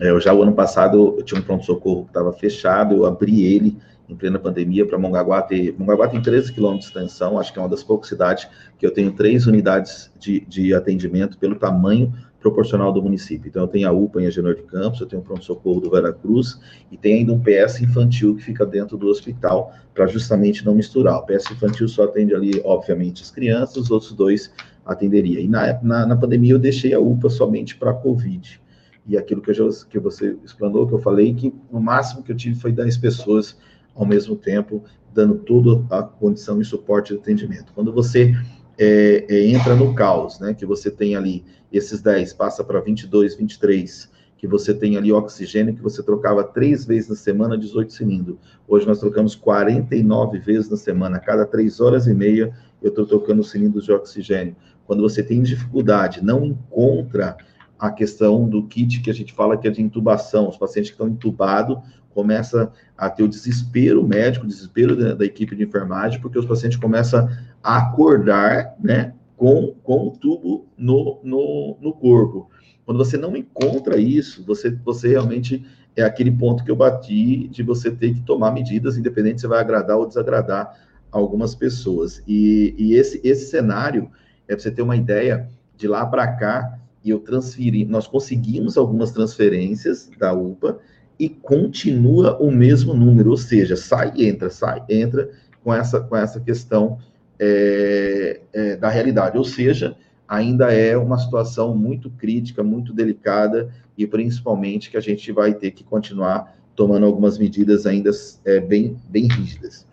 É, 0.00 0.10
eu 0.10 0.20
já 0.20 0.32
o 0.32 0.42
ano 0.42 0.54
passado 0.54 1.14
eu 1.18 1.22
tinha 1.22 1.40
um 1.40 1.44
pronto-socorro 1.44 2.04
que 2.04 2.10
estava 2.10 2.32
fechado, 2.32 2.94
eu 2.94 3.06
abri 3.06 3.44
ele 3.44 3.78
em 4.08 4.14
plena 4.14 4.38
pandemia 4.38 4.86
para 4.86 4.98
Mongaguá 4.98 5.42
ter. 5.42 5.74
Mongaguá 5.78 6.08
tem 6.08 6.20
13 6.20 6.52
quilômetros 6.52 6.90
de 6.90 6.96
extensão, 6.96 7.38
acho 7.38 7.52
que 7.52 7.58
é 7.58 7.62
uma 7.62 7.68
das 7.68 7.82
poucas 7.82 8.08
cidades 8.08 8.48
que 8.78 8.86
eu 8.86 8.90
tenho 8.90 9.12
três 9.12 9.46
unidades 9.46 10.10
de, 10.18 10.40
de 10.40 10.74
atendimento 10.74 11.38
pelo 11.38 11.56
tamanho 11.56 12.12
proporcional 12.40 12.92
do 12.92 13.02
município. 13.02 13.48
Então, 13.48 13.62
eu 13.62 13.68
tenho 13.68 13.88
a 13.88 13.92
UPA 13.92 14.22
em 14.22 14.26
Agenor 14.26 14.54
de 14.54 14.62
Campos, 14.62 15.00
eu 15.00 15.06
tenho 15.06 15.20
o 15.20 15.24
pronto-socorro 15.24 15.80
do 15.80 15.90
Veracruz 15.90 16.60
e 16.92 16.96
tem 16.96 17.14
ainda 17.14 17.32
um 17.32 17.40
PS 17.40 17.80
infantil 17.80 18.36
que 18.36 18.42
fica 18.42 18.64
dentro 18.64 18.96
do 18.96 19.08
hospital 19.08 19.72
para 19.92 20.06
justamente 20.06 20.64
não 20.64 20.74
misturar. 20.74 21.18
O 21.18 21.26
PS 21.26 21.50
infantil 21.50 21.88
só 21.88 22.04
atende 22.04 22.34
ali, 22.34 22.60
obviamente, 22.64 23.22
as 23.22 23.30
crianças, 23.32 23.76
os 23.76 23.90
outros 23.90 24.12
dois 24.12 24.52
atenderia. 24.84 25.40
E 25.40 25.48
na, 25.48 25.82
na, 25.82 26.06
na 26.06 26.16
pandemia 26.16 26.52
eu 26.52 26.58
deixei 26.58 26.94
a 26.94 27.00
UPA 27.00 27.28
somente 27.28 27.76
para 27.76 27.92
Covid. 27.92 28.60
E 29.08 29.16
aquilo 29.16 29.40
que, 29.40 29.50
eu, 29.50 29.68
que 29.88 29.98
você 29.98 30.36
explanou, 30.44 30.86
que 30.86 30.94
eu 30.94 31.00
falei, 31.00 31.34
que 31.34 31.52
o 31.70 31.80
máximo 31.80 32.22
que 32.22 32.30
eu 32.30 32.36
tive 32.36 32.58
foi 32.60 32.70
10 32.70 32.96
pessoas 32.98 33.56
ao 33.96 34.06
mesmo 34.06 34.36
tempo, 34.36 34.84
dando 35.12 35.36
toda 35.38 35.84
a 35.90 36.02
condição 36.02 36.60
e 36.60 36.64
suporte 36.64 37.14
de 37.14 37.18
atendimento. 37.18 37.72
Quando 37.74 37.92
você 37.92 38.34
é, 38.78 39.24
é, 39.28 39.46
entra 39.48 39.74
no 39.74 39.94
caos, 39.94 40.38
né, 40.38 40.52
que 40.52 40.66
você 40.66 40.90
tem 40.90 41.16
ali 41.16 41.44
esses 41.72 42.02
10, 42.02 42.34
passa 42.34 42.62
para 42.62 42.80
22, 42.80 43.34
23, 43.34 44.10
que 44.36 44.46
você 44.46 44.74
tem 44.74 44.96
ali 44.96 45.10
oxigênio, 45.12 45.74
que 45.74 45.82
você 45.82 46.02
trocava 46.02 46.44
três 46.44 46.84
vezes 46.84 47.08
na 47.08 47.16
semana, 47.16 47.56
18 47.56 47.92
cilindros. 47.92 48.36
Hoje 48.68 48.86
nós 48.86 49.00
trocamos 49.00 49.34
49 49.34 50.38
vezes 50.38 50.68
na 50.68 50.76
semana, 50.76 51.16
a 51.16 51.20
cada 51.20 51.46
três 51.46 51.80
horas 51.80 52.06
e 52.06 52.12
meia 52.12 52.52
eu 52.82 52.90
estou 52.90 53.06
trocando 53.06 53.42
cilindros 53.42 53.86
de 53.86 53.92
oxigênio. 53.92 54.54
Quando 54.86 55.02
você 55.02 55.22
tem 55.22 55.42
dificuldade, 55.42 56.22
não 56.22 56.44
encontra 56.44 57.36
a 57.78 57.90
questão 57.90 58.48
do 58.48 58.66
kit 58.66 59.00
que 59.00 59.10
a 59.10 59.14
gente 59.14 59.32
fala 59.32 59.56
que 59.56 59.66
é 59.66 59.70
de 59.70 59.82
intubação, 59.82 60.48
os 60.48 60.56
pacientes 60.56 60.90
que 60.90 60.94
estão 60.94 61.08
entubados 61.08 61.78
começa 62.16 62.72
a 62.96 63.10
ter 63.10 63.22
o 63.22 63.28
desespero 63.28 64.02
médico, 64.02 64.46
o 64.46 64.48
desespero 64.48 64.96
da, 64.96 65.14
da, 65.14 65.24
equipe 65.26 65.54
de 65.54 65.64
enfermagem, 65.64 66.18
porque 66.18 66.38
os 66.38 66.46
pacientes 66.46 66.78
começam 66.78 67.28
a 67.62 67.76
acordar, 67.76 68.74
né, 68.82 69.12
com, 69.36 69.74
com 69.82 70.08
o 70.08 70.10
tubo 70.12 70.66
no, 70.78 71.20
no, 71.22 71.76
no 71.78 71.92
corpo. 71.92 72.50
Quando 72.86 72.96
você 72.96 73.18
não 73.18 73.36
encontra 73.36 73.98
isso, 73.98 74.42
você, 74.46 74.70
você 74.70 75.08
realmente 75.08 75.62
é 75.94 76.02
aquele 76.02 76.30
ponto 76.30 76.64
que 76.64 76.70
eu 76.70 76.76
bati 76.76 77.48
de 77.48 77.62
você 77.62 77.90
ter 77.90 78.14
que 78.14 78.22
tomar 78.22 78.50
medidas, 78.50 78.96
independente 78.96 79.42
se 79.42 79.46
vai 79.46 79.60
agradar 79.60 79.98
ou 79.98 80.06
desagradar 80.06 80.74
algumas 81.12 81.54
pessoas. 81.54 82.22
E, 82.26 82.74
e 82.78 82.94
esse, 82.94 83.20
esse 83.22 83.50
cenário, 83.50 84.10
é 84.48 84.54
para 84.54 84.62
você 84.62 84.70
ter 84.70 84.80
uma 84.80 84.96
ideia, 84.96 85.50
de 85.76 85.86
lá 85.86 86.06
para 86.06 86.26
cá, 86.28 86.78
eu 87.04 87.20
transferi, 87.20 87.84
nós 87.84 88.06
conseguimos 88.06 88.78
algumas 88.78 89.12
transferências 89.12 90.10
da 90.18 90.32
UPA, 90.32 90.78
e 91.18 91.28
continua 91.28 92.36
o 92.38 92.50
mesmo 92.50 92.94
número, 92.94 93.30
ou 93.30 93.36
seja, 93.36 93.76
sai, 93.76 94.12
entra, 94.16 94.50
sai, 94.50 94.82
entra 94.88 95.30
com 95.62 95.72
essa, 95.72 96.00
com 96.00 96.16
essa 96.16 96.40
questão 96.40 96.98
é, 97.38 98.40
é, 98.52 98.76
da 98.76 98.88
realidade, 98.88 99.36
ou 99.38 99.44
seja, 99.44 99.96
ainda 100.28 100.72
é 100.72 100.96
uma 100.96 101.18
situação 101.18 101.76
muito 101.76 102.10
crítica, 102.10 102.62
muito 102.62 102.92
delicada 102.92 103.70
e 103.96 104.06
principalmente 104.06 104.90
que 104.90 104.96
a 104.96 105.00
gente 105.00 105.30
vai 105.32 105.54
ter 105.54 105.70
que 105.70 105.84
continuar 105.84 106.54
tomando 106.74 107.06
algumas 107.06 107.38
medidas 107.38 107.86
ainda 107.86 108.10
é, 108.44 108.60
bem, 108.60 108.96
bem 109.08 109.26
rígidas. 109.26 109.86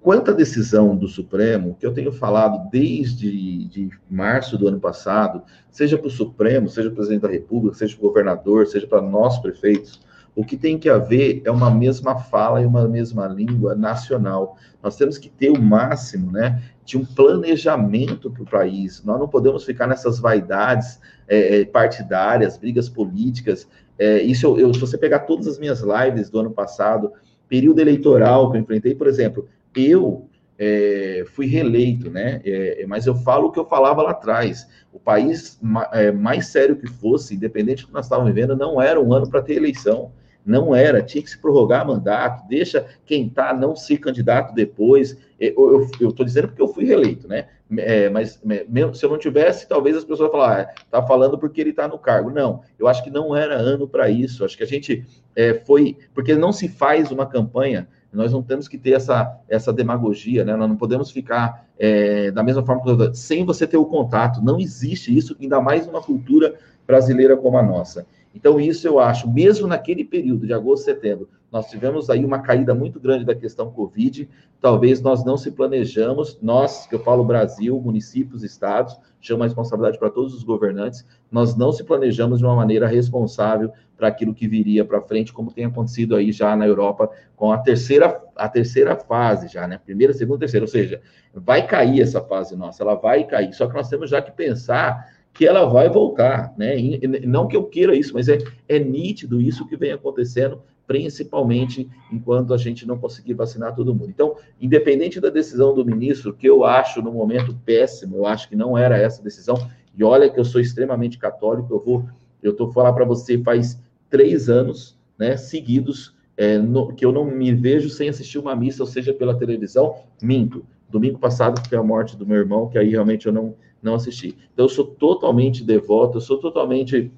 Quanto 0.00 0.30
à 0.30 0.34
decisão 0.34 0.94
do 0.94 1.08
Supremo, 1.08 1.76
que 1.80 1.84
eu 1.84 1.92
tenho 1.92 2.12
falado 2.12 2.70
desde 2.70 3.64
de 3.64 3.90
março 4.08 4.56
do 4.56 4.68
ano 4.68 4.78
passado, 4.78 5.42
seja 5.68 5.98
para 5.98 6.06
o 6.06 6.10
Supremo, 6.10 6.68
seja 6.68 6.88
para 6.88 6.92
o 6.92 6.96
presidente 6.96 7.22
da 7.22 7.28
República, 7.28 7.76
seja 7.76 7.96
para 7.96 8.06
o 8.06 8.08
governador, 8.08 8.68
seja 8.68 8.86
para 8.86 9.02
nós 9.02 9.40
prefeitos, 9.40 10.00
o 10.36 10.44
que 10.44 10.56
tem 10.56 10.78
que 10.78 10.90
haver 10.90 11.40
é 11.46 11.50
uma 11.50 11.70
mesma 11.70 12.18
fala 12.18 12.60
e 12.60 12.66
uma 12.66 12.86
mesma 12.86 13.26
língua 13.26 13.74
nacional. 13.74 14.58
Nós 14.82 14.94
temos 14.94 15.16
que 15.16 15.30
ter 15.30 15.48
o 15.48 15.60
máximo, 15.60 16.30
né, 16.30 16.62
de 16.84 16.98
um 16.98 17.06
planejamento 17.06 18.30
para 18.30 18.42
o 18.42 18.46
país. 18.46 19.02
Nós 19.02 19.18
não 19.18 19.26
podemos 19.26 19.64
ficar 19.64 19.86
nessas 19.86 20.20
vaidades 20.20 21.00
é, 21.26 21.60
é, 21.60 21.64
partidárias, 21.64 22.58
brigas 22.58 22.86
políticas. 22.86 23.66
É, 23.98 24.20
isso 24.20 24.46
eu, 24.46 24.58
eu, 24.58 24.74
se 24.74 24.78
você 24.78 24.98
pegar 24.98 25.20
todas 25.20 25.46
as 25.46 25.58
minhas 25.58 25.80
lives 25.80 26.28
do 26.28 26.38
ano 26.38 26.50
passado, 26.50 27.12
período 27.48 27.80
eleitoral 27.80 28.50
que 28.50 28.58
eu 28.58 28.60
enfrentei, 28.60 28.94
por 28.94 29.06
exemplo, 29.06 29.48
eu 29.74 30.28
é, 30.58 31.24
fui 31.28 31.46
reeleito, 31.46 32.10
né? 32.10 32.42
É, 32.44 32.84
mas 32.86 33.06
eu 33.06 33.14
falo 33.14 33.48
o 33.48 33.52
que 33.52 33.58
eu 33.58 33.64
falava 33.64 34.02
lá 34.02 34.10
atrás. 34.10 34.68
O 34.92 34.98
país, 34.98 35.58
é, 35.92 36.12
mais 36.12 36.48
sério 36.48 36.76
que 36.76 36.86
fosse, 36.86 37.34
independente 37.34 37.82
do 37.82 37.88
que 37.88 37.94
nós 37.94 38.04
estávamos 38.04 38.32
vivendo, 38.34 38.54
não 38.54 38.80
era 38.80 39.00
um 39.00 39.14
ano 39.14 39.30
para 39.30 39.40
ter 39.40 39.54
eleição. 39.54 40.12
Não 40.46 40.74
era, 40.74 41.02
tinha 41.02 41.22
que 41.22 41.28
se 41.28 41.38
prorrogar 41.38 41.86
mandato, 41.86 42.46
deixa 42.48 42.86
quem 43.04 43.26
está 43.26 43.52
não 43.52 43.74
ser 43.74 43.98
candidato 43.98 44.54
depois. 44.54 45.18
Eu 45.38 45.82
estou 46.00 46.24
dizendo 46.24 46.48
porque 46.48 46.62
eu 46.62 46.68
fui 46.68 46.84
reeleito, 46.84 47.26
né? 47.26 47.48
É, 47.78 48.08
mas 48.08 48.40
mesmo, 48.68 48.94
se 48.94 49.04
eu 49.04 49.10
não 49.10 49.18
tivesse, 49.18 49.68
talvez 49.68 49.96
as 49.96 50.04
pessoas 50.04 50.30
falassem, 50.30 50.66
ah, 50.66 50.74
tá 50.88 51.02
falando 51.02 51.36
porque 51.36 51.60
ele 51.60 51.70
está 51.70 51.88
no 51.88 51.98
cargo. 51.98 52.30
Não, 52.30 52.62
eu 52.78 52.86
acho 52.86 53.02
que 53.02 53.10
não 53.10 53.34
era 53.34 53.56
ano 53.56 53.88
para 53.88 54.08
isso. 54.08 54.44
Acho 54.44 54.56
que 54.56 54.62
a 54.62 54.66
gente 54.66 55.04
é, 55.34 55.54
foi. 55.54 55.96
Porque 56.14 56.34
não 56.36 56.52
se 56.52 56.68
faz 56.68 57.10
uma 57.10 57.26
campanha 57.26 57.88
nós 58.16 58.32
não 58.32 58.42
temos 58.42 58.66
que 58.66 58.78
ter 58.78 58.92
essa, 58.92 59.38
essa 59.46 59.72
demagogia, 59.72 60.44
né? 60.44 60.56
Nós 60.56 60.68
não 60.68 60.76
podemos 60.76 61.10
ficar 61.10 61.66
é, 61.78 62.30
da 62.30 62.42
mesma 62.42 62.64
forma 62.64 62.82
que 62.82 63.16
sem 63.16 63.44
você 63.44 63.66
ter 63.66 63.76
o 63.76 63.84
contato. 63.84 64.42
Não 64.42 64.58
existe 64.58 65.16
isso, 65.16 65.36
ainda 65.38 65.60
mais 65.60 65.86
numa 65.86 66.00
cultura 66.00 66.54
brasileira 66.86 67.36
como 67.36 67.58
a 67.58 67.62
nossa. 67.62 68.06
Então, 68.36 68.60
isso 68.60 68.86
eu 68.86 69.00
acho, 69.00 69.32
mesmo 69.32 69.66
naquele 69.66 70.04
período 70.04 70.46
de 70.46 70.52
agosto, 70.52 70.84
setembro, 70.84 71.26
nós 71.50 71.70
tivemos 71.70 72.10
aí 72.10 72.22
uma 72.22 72.40
caída 72.40 72.74
muito 72.74 73.00
grande 73.00 73.24
da 73.24 73.34
questão 73.34 73.70
Covid, 73.70 74.28
talvez 74.60 75.00
nós 75.00 75.24
não 75.24 75.38
se 75.38 75.50
planejamos, 75.50 76.38
nós, 76.42 76.86
que 76.86 76.94
eu 76.94 76.98
falo 76.98 77.24
Brasil, 77.24 77.80
municípios, 77.80 78.44
estados, 78.44 78.94
chamo 79.22 79.42
a 79.42 79.46
responsabilidade 79.46 79.98
para 79.98 80.10
todos 80.10 80.34
os 80.34 80.44
governantes, 80.44 81.06
nós 81.32 81.56
não 81.56 81.72
se 81.72 81.82
planejamos 81.82 82.40
de 82.40 82.44
uma 82.44 82.54
maneira 82.54 82.86
responsável 82.86 83.72
para 83.96 84.08
aquilo 84.08 84.34
que 84.34 84.46
viria 84.46 84.84
para 84.84 85.00
frente, 85.00 85.32
como 85.32 85.50
tem 85.50 85.64
acontecido 85.64 86.14
aí 86.14 86.30
já 86.30 86.54
na 86.54 86.66
Europa 86.66 87.10
com 87.34 87.50
a 87.50 87.56
terceira, 87.56 88.22
a 88.36 88.50
terceira 88.50 88.94
fase 88.96 89.48
já, 89.48 89.66
né? 89.66 89.80
Primeira, 89.82 90.12
segunda, 90.12 90.40
terceira, 90.40 90.64
ou 90.64 90.70
seja, 90.70 91.00
vai 91.32 91.66
cair 91.66 92.02
essa 92.02 92.20
fase 92.20 92.54
nossa, 92.54 92.82
ela 92.82 92.96
vai 92.96 93.24
cair, 93.24 93.54
só 93.54 93.66
que 93.66 93.74
nós 93.74 93.88
temos 93.88 94.10
já 94.10 94.20
que 94.20 94.30
pensar 94.30 95.15
que 95.36 95.46
ela 95.46 95.66
vai 95.66 95.88
voltar, 95.88 96.54
né? 96.56 96.76
Não 97.24 97.46
que 97.46 97.56
eu 97.56 97.64
queira 97.64 97.94
isso, 97.94 98.14
mas 98.14 98.28
é, 98.28 98.38
é 98.68 98.78
nítido 98.78 99.40
isso 99.40 99.66
que 99.66 99.76
vem 99.76 99.92
acontecendo, 99.92 100.62
principalmente 100.86 101.88
enquanto 102.10 102.54
a 102.54 102.56
gente 102.56 102.86
não 102.86 102.96
conseguir 102.96 103.34
vacinar 103.34 103.74
todo 103.74 103.94
mundo. 103.94 104.08
Então, 104.08 104.36
independente 104.60 105.20
da 105.20 105.28
decisão 105.28 105.74
do 105.74 105.84
ministro, 105.84 106.32
que 106.32 106.48
eu 106.48 106.64
acho 106.64 107.02
no 107.02 107.12
momento 107.12 107.54
péssimo, 107.66 108.16
eu 108.16 108.26
acho 108.26 108.48
que 108.48 108.56
não 108.56 108.78
era 108.78 108.96
essa 108.96 109.22
decisão, 109.22 109.56
e 109.94 110.02
olha 110.02 110.30
que 110.30 110.40
eu 110.40 110.44
sou 110.44 110.60
extremamente 110.60 111.18
católico, 111.18 111.74
eu 111.74 111.82
vou, 111.84 112.04
eu 112.42 112.52
estou 112.52 112.72
falando 112.72 112.94
para 112.94 113.04
você 113.04 113.38
faz 113.38 113.78
três 114.08 114.48
anos, 114.48 114.96
né, 115.18 115.36
seguidos, 115.36 116.14
é, 116.36 116.58
no, 116.58 116.94
que 116.94 117.04
eu 117.04 117.12
não 117.12 117.24
me 117.24 117.52
vejo 117.52 117.90
sem 117.90 118.08
assistir 118.08 118.38
uma 118.38 118.54
missa, 118.54 118.82
ou 118.82 118.86
seja, 118.86 119.12
pela 119.12 119.36
televisão, 119.36 119.96
minto. 120.22 120.64
Domingo 120.88 121.18
passado 121.18 121.60
foi 121.68 121.76
a 121.76 121.82
morte 121.82 122.16
do 122.16 122.26
meu 122.26 122.36
irmão, 122.36 122.68
que 122.68 122.78
aí 122.78 122.90
realmente 122.90 123.26
eu 123.26 123.32
não 123.32 123.54
não 123.86 123.94
assisti. 123.94 124.36
Então, 124.52 124.66
eu 124.66 124.68
sou 124.68 124.84
totalmente 124.84 125.64
devoto, 125.64 126.18
eu 126.18 126.20
sou 126.20 126.38
totalmente 126.38 127.10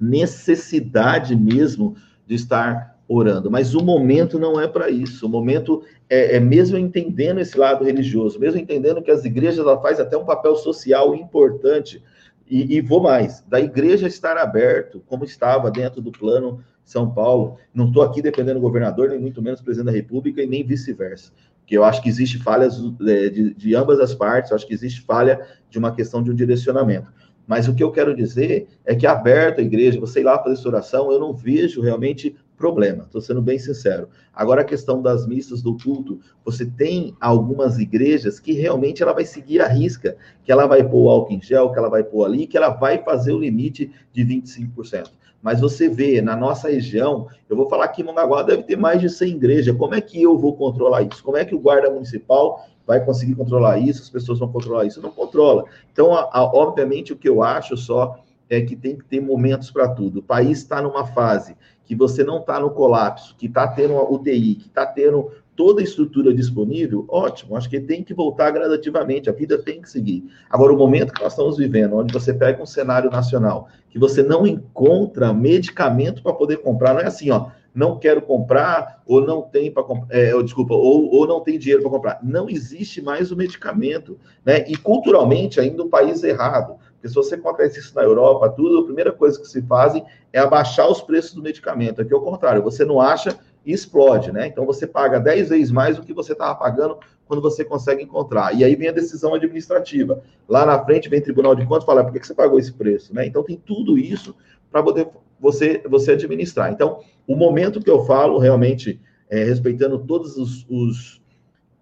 necessidade 0.00 1.36
mesmo 1.36 1.94
de 2.26 2.34
estar 2.34 2.98
orando. 3.06 3.50
Mas 3.50 3.74
o 3.74 3.84
momento 3.84 4.38
não 4.38 4.60
é 4.60 4.66
para 4.66 4.88
isso. 4.90 5.26
O 5.26 5.28
momento 5.28 5.82
é, 6.08 6.36
é, 6.36 6.40
mesmo 6.40 6.78
entendendo 6.78 7.40
esse 7.40 7.56
lado 7.58 7.84
religioso, 7.84 8.40
mesmo 8.40 8.58
entendendo 8.58 9.02
que 9.02 9.10
as 9.10 9.24
igrejas 9.24 9.58
ela 9.58 9.80
faz 9.80 10.00
até 10.00 10.16
um 10.16 10.24
papel 10.24 10.56
social 10.56 11.14
importante. 11.14 12.02
E, 12.48 12.76
e 12.76 12.80
vou 12.80 13.00
mais, 13.00 13.42
da 13.46 13.60
igreja 13.60 14.06
estar 14.06 14.36
aberto, 14.36 15.02
como 15.06 15.24
estava 15.24 15.70
dentro 15.70 16.00
do 16.00 16.10
plano 16.10 16.64
São 16.84 17.10
Paulo. 17.10 17.58
Não 17.74 17.88
estou 17.88 18.02
aqui 18.02 18.20
dependendo 18.22 18.58
do 18.58 18.62
governador, 18.62 19.08
nem 19.08 19.20
muito 19.20 19.42
menos 19.42 19.60
do 19.60 19.64
presidente 19.64 19.86
da 19.86 19.92
República, 19.92 20.42
e 20.42 20.46
nem 20.46 20.64
vice-versa 20.64 21.32
que 21.64 21.76
eu 21.76 21.84
acho 21.84 22.02
que 22.02 22.08
existe 22.08 22.38
falhas 22.38 22.76
é, 23.06 23.28
de, 23.28 23.54
de, 23.54 23.74
ambas 23.74 24.00
as 24.00 24.14
partes, 24.14 24.50
eu 24.50 24.56
acho 24.56 24.66
que 24.66 24.74
existe 24.74 25.00
falha 25.00 25.40
de 25.70 25.78
uma 25.78 25.94
questão 25.94 26.22
de 26.22 26.30
um 26.30 26.34
direcionamento. 26.34 27.10
Mas 27.46 27.68
o 27.68 27.74
que 27.74 27.82
eu 27.82 27.90
quero 27.90 28.14
dizer 28.14 28.68
é 28.84 28.94
que 28.94 29.06
aberto 29.06 29.60
a 29.60 29.62
igreja, 29.62 30.00
você 30.00 30.20
ir 30.20 30.24
lá 30.24 30.38
fazer 30.38 30.56
sua 30.56 30.72
oração, 30.72 31.10
eu 31.10 31.18
não 31.18 31.32
vejo 31.32 31.80
realmente 31.80 32.36
problema, 32.56 33.04
estou 33.04 33.20
sendo 33.20 33.42
bem 33.42 33.58
sincero. 33.58 34.08
Agora, 34.32 34.60
a 34.60 34.64
questão 34.64 35.02
das 35.02 35.26
missas 35.26 35.62
do 35.62 35.76
culto, 35.76 36.20
você 36.44 36.64
tem 36.64 37.16
algumas 37.20 37.78
igrejas 37.78 38.38
que 38.38 38.52
realmente 38.52 39.02
ela 39.02 39.12
vai 39.12 39.24
seguir 39.24 39.60
a 39.60 39.66
risca, 39.66 40.16
que 40.44 40.52
ela 40.52 40.66
vai 40.66 40.84
pôr 40.88 41.04
o 41.04 41.08
álcool 41.08 41.32
em 41.32 41.42
gel, 41.42 41.72
que 41.72 41.78
ela 41.78 41.88
vai 41.88 42.04
pôr 42.04 42.24
ali, 42.24 42.46
que 42.46 42.56
ela 42.56 42.68
vai 42.68 43.02
fazer 43.02 43.32
o 43.32 43.38
limite 43.38 43.90
de 44.12 44.24
25%. 44.24 45.10
Mas 45.42 45.60
você 45.60 45.88
vê, 45.88 46.22
na 46.22 46.36
nossa 46.36 46.70
região, 46.70 47.26
eu 47.50 47.56
vou 47.56 47.68
falar 47.68 47.88
que 47.88 48.02
Mongaguá 48.02 48.42
deve 48.42 48.62
ter 48.62 48.76
mais 48.76 49.00
de 49.00 49.10
100 49.10 49.36
igrejas. 49.36 49.76
Como 49.76 49.94
é 49.94 50.00
que 50.00 50.22
eu 50.22 50.38
vou 50.38 50.56
controlar 50.56 51.02
isso? 51.02 51.22
Como 51.22 51.36
é 51.36 51.44
que 51.44 51.54
o 51.54 51.58
guarda 51.58 51.90
municipal 51.90 52.64
vai 52.86 53.04
conseguir 53.04 53.34
controlar 53.34 53.78
isso? 53.78 54.02
As 54.02 54.10
pessoas 54.10 54.38
vão 54.38 54.52
controlar 54.52 54.86
isso? 54.86 55.02
Não 55.02 55.10
controla. 55.10 55.64
Então, 55.92 56.14
a, 56.14 56.28
a, 56.32 56.44
obviamente, 56.44 57.12
o 57.12 57.16
que 57.16 57.28
eu 57.28 57.42
acho 57.42 57.76
só 57.76 58.20
é 58.48 58.60
que 58.60 58.76
tem 58.76 58.96
que 58.96 59.04
ter 59.04 59.20
momentos 59.20 59.70
para 59.70 59.88
tudo. 59.88 60.20
O 60.20 60.22
país 60.22 60.58
está 60.58 60.80
numa 60.80 61.06
fase 61.06 61.56
que 61.84 61.96
você 61.96 62.22
não 62.22 62.38
está 62.38 62.60
no 62.60 62.70
colapso, 62.70 63.34
que 63.36 63.46
está 63.46 63.66
tendo 63.66 63.94
uma 63.94 64.08
UTI, 64.08 64.54
que 64.54 64.68
está 64.68 64.86
tendo 64.86 65.30
toda 65.54 65.80
a 65.80 65.84
estrutura 65.84 66.34
disponível, 66.34 67.04
ótimo, 67.08 67.56
acho 67.56 67.68
que 67.68 67.78
tem 67.78 68.02
que 68.02 68.14
voltar 68.14 68.50
gradativamente, 68.50 69.28
a 69.28 69.32
vida 69.32 69.58
tem 69.58 69.82
que 69.82 69.90
seguir. 69.90 70.24
Agora, 70.48 70.72
o 70.72 70.76
momento 70.76 71.12
que 71.12 71.22
nós 71.22 71.32
estamos 71.32 71.58
vivendo, 71.58 71.96
onde 71.96 72.12
você 72.12 72.32
pega 72.32 72.62
um 72.62 72.66
cenário 72.66 73.10
nacional, 73.10 73.68
que 73.90 73.98
você 73.98 74.22
não 74.22 74.46
encontra 74.46 75.32
medicamento 75.32 76.22
para 76.22 76.32
poder 76.32 76.58
comprar, 76.58 76.94
não 76.94 77.00
é 77.00 77.06
assim, 77.06 77.30
ó, 77.30 77.50
não 77.74 77.98
quero 77.98 78.20
comprar, 78.20 79.02
ou 79.06 79.24
não 79.24 79.42
tem 79.42 79.70
para 79.70 79.82
comprar, 79.82 80.14
é, 80.14 80.30
desculpa, 80.42 80.74
ou, 80.74 81.10
ou 81.10 81.26
não 81.26 81.40
tem 81.40 81.58
dinheiro 81.58 81.82
para 81.82 81.90
comprar. 81.90 82.18
Não 82.22 82.48
existe 82.48 83.00
mais 83.00 83.32
o 83.32 83.36
medicamento, 83.36 84.18
né? 84.44 84.64
E 84.68 84.76
culturalmente 84.76 85.58
ainda 85.58 85.82
um 85.82 85.88
país 85.88 86.22
errado. 86.22 86.76
Porque 86.94 87.08
se 87.08 87.14
você 87.14 87.34
acontece 87.34 87.80
isso 87.80 87.94
na 87.94 88.02
Europa, 88.02 88.50
tudo, 88.50 88.78
a 88.78 88.84
primeira 88.84 89.10
coisa 89.10 89.40
que 89.40 89.46
se 89.48 89.62
fazem 89.62 90.04
é 90.32 90.38
abaixar 90.38 90.88
os 90.88 91.00
preços 91.00 91.34
do 91.34 91.42
medicamento. 91.42 92.02
Aqui 92.02 92.12
é 92.12 92.16
o 92.16 92.20
contrário, 92.20 92.62
você 92.62 92.84
não 92.84 93.00
acha 93.00 93.38
e 93.64 93.72
explode, 93.72 94.32
né? 94.32 94.46
Então 94.46 94.66
você 94.66 94.86
paga 94.86 95.18
10 95.18 95.50
vezes 95.50 95.70
mais 95.70 95.96
do 95.96 96.02
que 96.02 96.12
você 96.12 96.32
estava 96.32 96.54
pagando 96.54 96.98
quando 97.26 97.40
você 97.40 97.64
consegue 97.64 98.02
encontrar. 98.02 98.54
E 98.54 98.64
aí 98.64 98.74
vem 98.74 98.88
a 98.88 98.92
decisão 98.92 99.34
administrativa. 99.34 100.22
Lá 100.48 100.66
na 100.66 100.84
frente 100.84 101.08
vem 101.08 101.20
o 101.20 101.22
Tribunal 101.22 101.54
de 101.54 101.64
Contas 101.64 101.84
falar 101.84 102.04
por 102.04 102.12
que 102.12 102.26
você 102.26 102.34
pagou 102.34 102.58
esse 102.58 102.72
preço, 102.72 103.14
né? 103.14 103.26
Então 103.26 103.42
tem 103.42 103.56
tudo 103.56 103.98
isso 103.98 104.34
para 104.70 104.82
poder 104.82 105.08
você, 105.40 105.82
você 105.88 106.12
administrar. 106.12 106.72
Então, 106.72 107.00
o 107.26 107.34
momento 107.34 107.80
que 107.80 107.90
eu 107.90 108.04
falo, 108.04 108.38
realmente, 108.38 109.00
é, 109.28 109.44
respeitando 109.44 109.98
todos 109.98 110.36
os, 110.36 110.66
os 110.68 111.22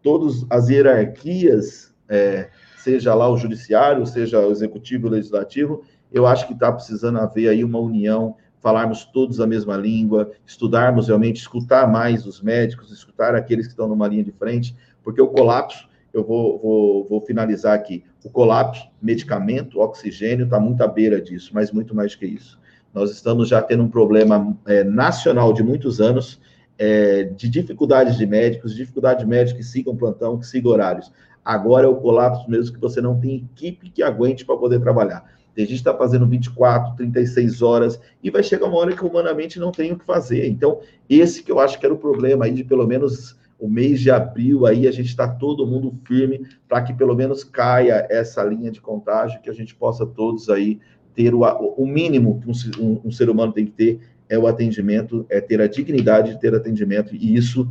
todas 0.02 0.46
as 0.48 0.68
hierarquias 0.68 1.94
é, 2.08 2.48
seja 2.78 3.14
lá 3.14 3.28
o 3.28 3.36
judiciário, 3.36 4.06
seja 4.06 4.40
o 4.40 4.50
executivo, 4.50 5.06
o 5.06 5.10
legislativo, 5.10 5.84
eu 6.10 6.26
acho 6.26 6.46
que 6.46 6.54
está 6.54 6.72
precisando 6.72 7.18
haver 7.18 7.48
aí 7.48 7.62
uma 7.62 7.78
união, 7.78 8.36
falarmos 8.60 9.04
todos 9.04 9.40
a 9.40 9.46
mesma 9.46 9.76
língua, 9.76 10.30
estudarmos 10.46 11.08
realmente, 11.08 11.40
escutar 11.40 11.90
mais 11.90 12.26
os 12.26 12.40
médicos, 12.40 12.92
escutar 12.92 13.34
aqueles 13.34 13.66
que 13.66 13.72
estão 13.72 13.88
numa 13.88 14.06
linha 14.06 14.22
de 14.22 14.32
frente, 14.32 14.76
porque 15.02 15.20
o 15.20 15.28
colapso, 15.28 15.88
eu 16.12 16.22
vou, 16.22 16.58
vou, 16.58 17.08
vou 17.08 17.20
finalizar 17.20 17.74
aqui, 17.74 18.04
o 18.24 18.30
colapso, 18.30 18.86
medicamento, 19.00 19.80
oxigênio, 19.80 20.44
está 20.44 20.60
muito 20.60 20.82
à 20.82 20.86
beira 20.86 21.20
disso, 21.20 21.50
mas 21.54 21.72
muito 21.72 21.94
mais 21.94 22.14
que 22.14 22.26
isso. 22.26 22.58
Nós 22.92 23.10
estamos 23.10 23.48
já 23.48 23.62
tendo 23.62 23.84
um 23.84 23.88
problema 23.88 24.56
é, 24.66 24.84
nacional 24.84 25.52
de 25.52 25.62
muitos 25.62 26.00
anos, 26.00 26.40
é, 26.76 27.24
de 27.24 27.48
dificuldades 27.48 28.16
de 28.16 28.26
médicos, 28.26 28.74
dificuldade 28.74 29.20
de 29.20 29.26
médicos 29.26 29.64
que 29.64 29.72
sigam 29.72 29.96
plantão, 29.96 30.38
que 30.38 30.46
sigam 30.46 30.72
horários. 30.72 31.12
Agora 31.44 31.86
é 31.86 31.88
o 31.88 31.96
colapso 31.96 32.50
mesmo 32.50 32.74
que 32.74 32.80
você 32.80 33.00
não 33.00 33.18
tem 33.18 33.48
equipe 33.54 33.90
que 33.90 34.02
aguente 34.02 34.44
para 34.44 34.56
poder 34.56 34.80
trabalhar. 34.80 35.24
Tem 35.54 35.64
gente 35.64 35.82
que 35.82 35.88
está 35.88 35.96
fazendo 35.96 36.26
24, 36.26 36.96
36 36.96 37.62
horas 37.62 38.00
e 38.22 38.30
vai 38.30 38.42
chegar 38.42 38.66
uma 38.66 38.76
hora 38.76 38.94
que 38.94 39.04
humanamente 39.04 39.58
não 39.58 39.72
tem 39.72 39.92
o 39.92 39.98
que 39.98 40.04
fazer. 40.04 40.46
Então, 40.46 40.80
esse 41.08 41.42
que 41.42 41.50
eu 41.50 41.58
acho 41.58 41.78
que 41.78 41.84
era 41.84 41.94
o 41.94 41.98
problema 41.98 42.44
aí 42.44 42.52
de 42.52 42.64
pelo 42.64 42.86
menos 42.86 43.38
o 43.58 43.68
mês 43.68 44.00
de 44.00 44.10
abril 44.10 44.64
aí 44.64 44.88
a 44.88 44.90
gente 44.90 45.08
está 45.08 45.28
todo 45.28 45.66
mundo 45.66 45.94
firme 46.06 46.46
para 46.66 46.80
que 46.80 46.94
pelo 46.94 47.14
menos 47.14 47.44
caia 47.44 48.06
essa 48.08 48.42
linha 48.42 48.70
de 48.70 48.80
contágio, 48.80 49.40
que 49.42 49.50
a 49.50 49.54
gente 49.54 49.74
possa 49.74 50.06
todos 50.06 50.48
aí 50.48 50.80
ter 51.14 51.34
o, 51.34 51.42
o 51.42 51.86
mínimo 51.86 52.40
que 52.40 52.48
um, 52.48 52.82
um, 52.82 53.00
um 53.04 53.10
ser 53.10 53.28
humano 53.28 53.52
tem 53.52 53.66
que 53.66 53.72
ter 53.72 54.00
é 54.30 54.38
o 54.38 54.46
atendimento, 54.46 55.26
é 55.28 55.40
ter 55.40 55.60
a 55.60 55.66
dignidade 55.66 56.34
de 56.34 56.40
ter 56.40 56.54
atendimento, 56.54 57.14
e 57.14 57.34
isso 57.34 57.68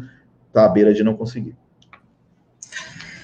está 0.48 0.66
à 0.66 0.70
beira 0.70 0.94
de 0.94 1.04
não 1.04 1.16
conseguir. 1.16 1.56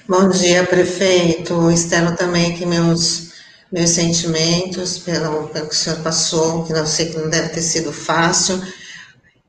Bom 0.08 0.28
dia, 0.30 0.64
prefeito. 0.64 1.70
Externo 1.70 2.16
também 2.16 2.56
que 2.56 2.64
meus, 2.64 3.25
meus 3.70 3.90
sentimentos 3.90 4.98
pelo, 4.98 5.48
pelo 5.48 5.68
que 5.68 5.74
o 5.74 5.78
senhor 5.78 6.00
passou, 6.00 6.64
que 6.64 6.72
não 6.72 6.86
sei 6.86 7.10
que 7.10 7.18
não 7.18 7.28
deve 7.28 7.48
ter 7.48 7.62
sido 7.62 7.92
fácil. 7.92 8.60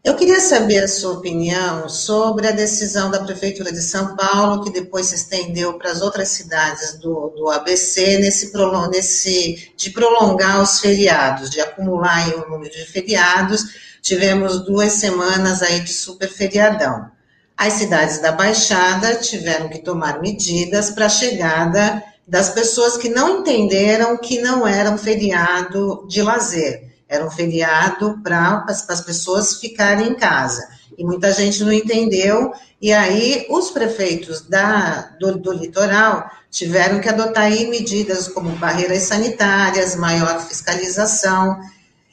Eu 0.03 0.15
queria 0.15 0.39
saber 0.39 0.83
a 0.83 0.87
sua 0.87 1.13
opinião 1.13 1.89
sobre 1.89 2.47
a 2.47 2.51
decisão 2.51 3.11
da 3.11 3.23
Prefeitura 3.23 3.73
de 3.73 3.81
São 3.81 4.15
Paulo, 4.15 4.63
que 4.63 4.71
depois 4.71 5.07
se 5.07 5.15
estendeu 5.15 5.77
para 5.77 5.91
as 5.91 6.01
outras 6.01 6.29
cidades 6.29 6.97
do, 6.97 7.33
do 7.35 7.49
ABC, 7.49 8.17
nesse, 8.17 8.51
nesse, 8.89 9.73
de 9.75 9.89
prolongar 9.89 10.61
os 10.61 10.79
feriados, 10.79 11.49
de 11.49 11.59
acumular 11.59 12.25
o 12.35 12.49
número 12.49 12.71
de 12.71 12.85
feriados. 12.85 13.65
Tivemos 14.01 14.63
duas 14.63 14.93
semanas 14.93 15.61
aí 15.61 15.81
de 15.81 15.91
super 15.91 16.29
feriadão. 16.29 17.11
As 17.57 17.73
cidades 17.73 18.19
da 18.19 18.31
Baixada 18.31 19.15
tiveram 19.15 19.67
que 19.67 19.79
tomar 19.79 20.21
medidas 20.21 20.89
para 20.89 21.07
a 21.07 21.09
chegada 21.09 22.01
das 22.27 22.49
pessoas 22.49 22.97
que 22.97 23.07
não 23.07 23.39
entenderam 23.39 24.17
que 24.17 24.41
não 24.41 24.67
era 24.67 24.91
um 24.91 24.97
feriado 24.97 26.05
de 26.09 26.21
lazer, 26.21 26.91
era 27.07 27.25
um 27.25 27.31
feriado 27.31 28.19
para 28.21 28.65
as 28.67 29.01
pessoas 29.01 29.55
ficarem 29.55 30.09
em 30.09 30.15
casa. 30.15 30.67
E 30.97 31.05
muita 31.05 31.31
gente 31.31 31.63
não 31.63 31.71
entendeu, 31.71 32.51
e 32.81 32.91
aí 32.91 33.45
os 33.49 33.71
prefeitos 33.71 34.41
da, 34.41 35.15
do, 35.19 35.37
do 35.37 35.53
litoral 35.53 36.29
tiveram 36.49 36.99
que 36.99 37.07
adotar 37.07 37.45
aí 37.45 37.69
medidas 37.69 38.27
como 38.27 38.49
barreiras 38.57 39.03
sanitárias, 39.03 39.95
maior 39.95 40.41
fiscalização. 40.41 41.57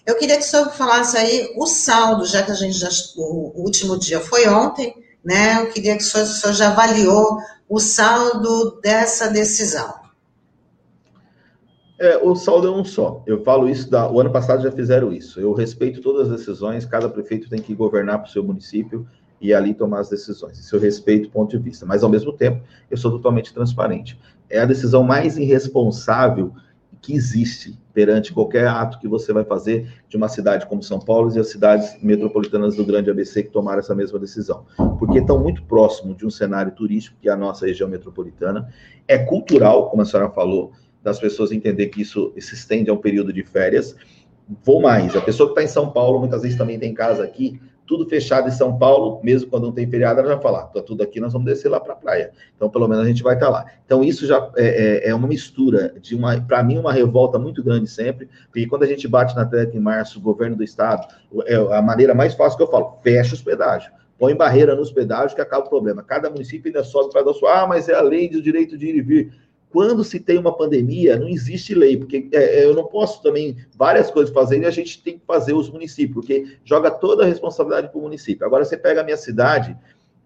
Eu 0.06 0.16
queria 0.16 0.36
que 0.36 0.44
o 0.44 0.46
senhor 0.46 0.70
falasse 0.70 1.16
aí 1.16 1.52
o 1.56 1.66
saldo, 1.66 2.26
já 2.26 2.42
que 2.42 2.52
a 2.52 2.54
gente 2.54 2.76
já, 2.76 2.90
o 3.16 3.62
último 3.62 3.98
dia 3.98 4.20
foi 4.20 4.46
ontem, 4.48 4.94
né? 5.24 5.62
Eu 5.62 5.70
queria 5.70 5.96
que 5.96 6.04
o 6.04 6.06
senhor, 6.06 6.24
o 6.24 6.28
senhor 6.28 6.52
já 6.52 6.68
avaliou 6.68 7.38
o 7.68 7.80
saldo 7.80 8.78
dessa 8.82 9.28
decisão. 9.28 10.03
É, 11.98 12.16
o 12.16 12.34
saldo 12.34 12.66
é 12.66 12.70
um 12.70 12.84
só. 12.84 13.22
Eu 13.26 13.42
falo 13.44 13.68
isso, 13.68 13.88
da, 13.88 14.10
o 14.10 14.20
ano 14.20 14.30
passado 14.30 14.62
já 14.62 14.72
fizeram 14.72 15.12
isso. 15.12 15.40
Eu 15.40 15.52
respeito 15.52 16.00
todas 16.00 16.30
as 16.30 16.38
decisões, 16.38 16.84
cada 16.84 17.08
prefeito 17.08 17.48
tem 17.48 17.60
que 17.60 17.74
governar 17.74 18.18
para 18.18 18.28
o 18.28 18.30
seu 18.30 18.42
município 18.42 19.06
e 19.40 19.54
ali 19.54 19.74
tomar 19.74 20.00
as 20.00 20.08
decisões. 20.08 20.58
Isso 20.58 20.74
eu 20.74 20.80
respeito 20.80 21.30
ponto 21.30 21.56
de 21.56 21.62
vista. 21.62 21.86
Mas, 21.86 22.02
ao 22.02 22.10
mesmo 22.10 22.32
tempo, 22.32 22.62
eu 22.90 22.96
sou 22.96 23.10
totalmente 23.12 23.54
transparente. 23.54 24.18
É 24.50 24.60
a 24.60 24.64
decisão 24.64 25.04
mais 25.04 25.36
irresponsável 25.36 26.52
que 27.00 27.12
existe 27.12 27.78
perante 27.92 28.32
qualquer 28.32 28.66
ato 28.66 28.98
que 28.98 29.06
você 29.06 29.30
vai 29.30 29.44
fazer 29.44 29.92
de 30.08 30.16
uma 30.16 30.26
cidade 30.26 30.66
como 30.66 30.82
São 30.82 30.98
Paulo 30.98 31.30
e 31.36 31.38
as 31.38 31.48
cidades 31.48 32.02
metropolitanas 32.02 32.74
do 32.76 32.84
Grande 32.84 33.10
ABC 33.10 33.42
que 33.42 33.50
tomaram 33.50 33.80
essa 33.80 33.94
mesma 33.94 34.18
decisão. 34.18 34.64
Porque 34.98 35.18
estão 35.18 35.38
muito 35.38 35.62
próximo 35.64 36.14
de 36.14 36.24
um 36.24 36.30
cenário 36.30 36.72
turístico, 36.72 37.18
que 37.20 37.28
é 37.28 37.32
a 37.32 37.36
nossa 37.36 37.66
região 37.66 37.90
metropolitana. 37.90 38.72
É 39.06 39.18
cultural, 39.18 39.90
como 39.90 40.00
a 40.00 40.06
senhora 40.06 40.30
falou, 40.30 40.72
das 41.04 41.20
pessoas 41.20 41.52
entender 41.52 41.88
que 41.88 42.00
isso 42.00 42.32
se 42.38 42.54
estende 42.54 42.88
a 42.88 42.94
um 42.94 42.96
período 42.96 43.30
de 43.30 43.44
férias. 43.44 43.94
Vou 44.64 44.80
mais, 44.80 45.14
a 45.14 45.20
pessoa 45.20 45.48
que 45.48 45.52
está 45.52 45.62
em 45.62 45.72
São 45.72 45.90
Paulo, 45.90 46.18
muitas 46.18 46.42
vezes 46.42 46.56
também 46.56 46.78
tem 46.78 46.94
casa 46.94 47.22
aqui, 47.22 47.60
tudo 47.86 48.08
fechado 48.08 48.48
em 48.48 48.50
São 48.50 48.78
Paulo, 48.78 49.20
mesmo 49.22 49.50
quando 49.50 49.64
não 49.64 49.72
tem 49.72 49.86
feriado, 49.86 50.20
ela 50.20 50.30
já 50.30 50.40
fala, 50.40 50.62
tá 50.62 50.82
tudo 50.82 51.02
aqui, 51.02 51.20
nós 51.20 51.34
vamos 51.34 51.46
descer 51.46 51.68
lá 51.68 51.78
para 51.78 51.92
a 51.92 51.96
praia. 51.96 52.32
Então, 52.56 52.70
pelo 52.70 52.88
menos 52.88 53.04
a 53.04 53.08
gente 53.08 53.22
vai 53.22 53.34
estar 53.34 53.46
tá 53.46 53.52
lá. 53.52 53.66
Então, 53.84 54.02
isso 54.02 54.26
já 54.26 54.50
é, 54.56 55.06
é, 55.06 55.10
é 55.10 55.14
uma 55.14 55.28
mistura 55.28 55.94
de 56.00 56.14
uma, 56.14 56.40
para 56.40 56.62
mim, 56.62 56.78
uma 56.78 56.92
revolta 56.92 57.38
muito 57.38 57.62
grande 57.62 57.88
sempre, 57.88 58.28
porque 58.46 58.66
quando 58.66 58.84
a 58.84 58.86
gente 58.86 59.06
bate 59.06 59.36
na 59.36 59.44
tecla 59.44 59.78
em 59.78 59.82
março, 59.82 60.18
o 60.18 60.22
governo 60.22 60.56
do 60.56 60.64
estado, 60.64 61.06
é 61.46 61.56
a 61.56 61.82
maneira 61.82 62.14
mais 62.14 62.34
fácil 62.34 62.56
que 62.56 62.62
eu 62.62 62.70
falo, 62.70 62.98
fecha 63.02 63.34
os 63.34 63.42
pedágios. 63.42 63.92
Põe 64.18 64.34
barreira 64.34 64.74
nos 64.74 64.90
pedágios 64.90 65.34
que 65.34 65.40
acaba 65.40 65.66
o 65.66 65.68
problema. 65.68 66.02
Cada 66.02 66.30
município 66.30 66.68
ainda 66.68 66.84
sobe 66.84 67.12
para 67.12 67.22
dar 67.22 67.34
sua, 67.34 67.62
ah, 67.62 67.66
mas 67.66 67.88
é 67.88 67.94
a 67.94 68.00
lei 68.00 68.28
do 68.30 68.40
direito 68.40 68.78
de 68.78 68.86
ir 68.86 68.96
e 68.96 69.02
vir 69.02 69.32
quando 69.74 70.04
se 70.04 70.20
tem 70.20 70.38
uma 70.38 70.56
pandemia, 70.56 71.18
não 71.18 71.28
existe 71.28 71.74
lei, 71.74 71.96
porque 71.96 72.28
é, 72.30 72.60
é, 72.60 72.64
eu 72.64 72.74
não 72.74 72.84
posso 72.84 73.20
também 73.20 73.56
várias 73.76 74.08
coisas 74.08 74.32
fazer 74.32 74.60
e 74.60 74.66
a 74.66 74.70
gente 74.70 75.02
tem 75.02 75.18
que 75.18 75.26
fazer 75.26 75.52
os 75.52 75.68
municípios, 75.68 76.14
porque 76.14 76.58
joga 76.64 76.92
toda 76.92 77.24
a 77.24 77.26
responsabilidade 77.26 77.88
para 77.88 77.98
o 77.98 78.02
município. 78.02 78.46
Agora, 78.46 78.64
você 78.64 78.76
pega 78.76 79.00
a 79.00 79.04
minha 79.04 79.16
cidade, 79.16 79.76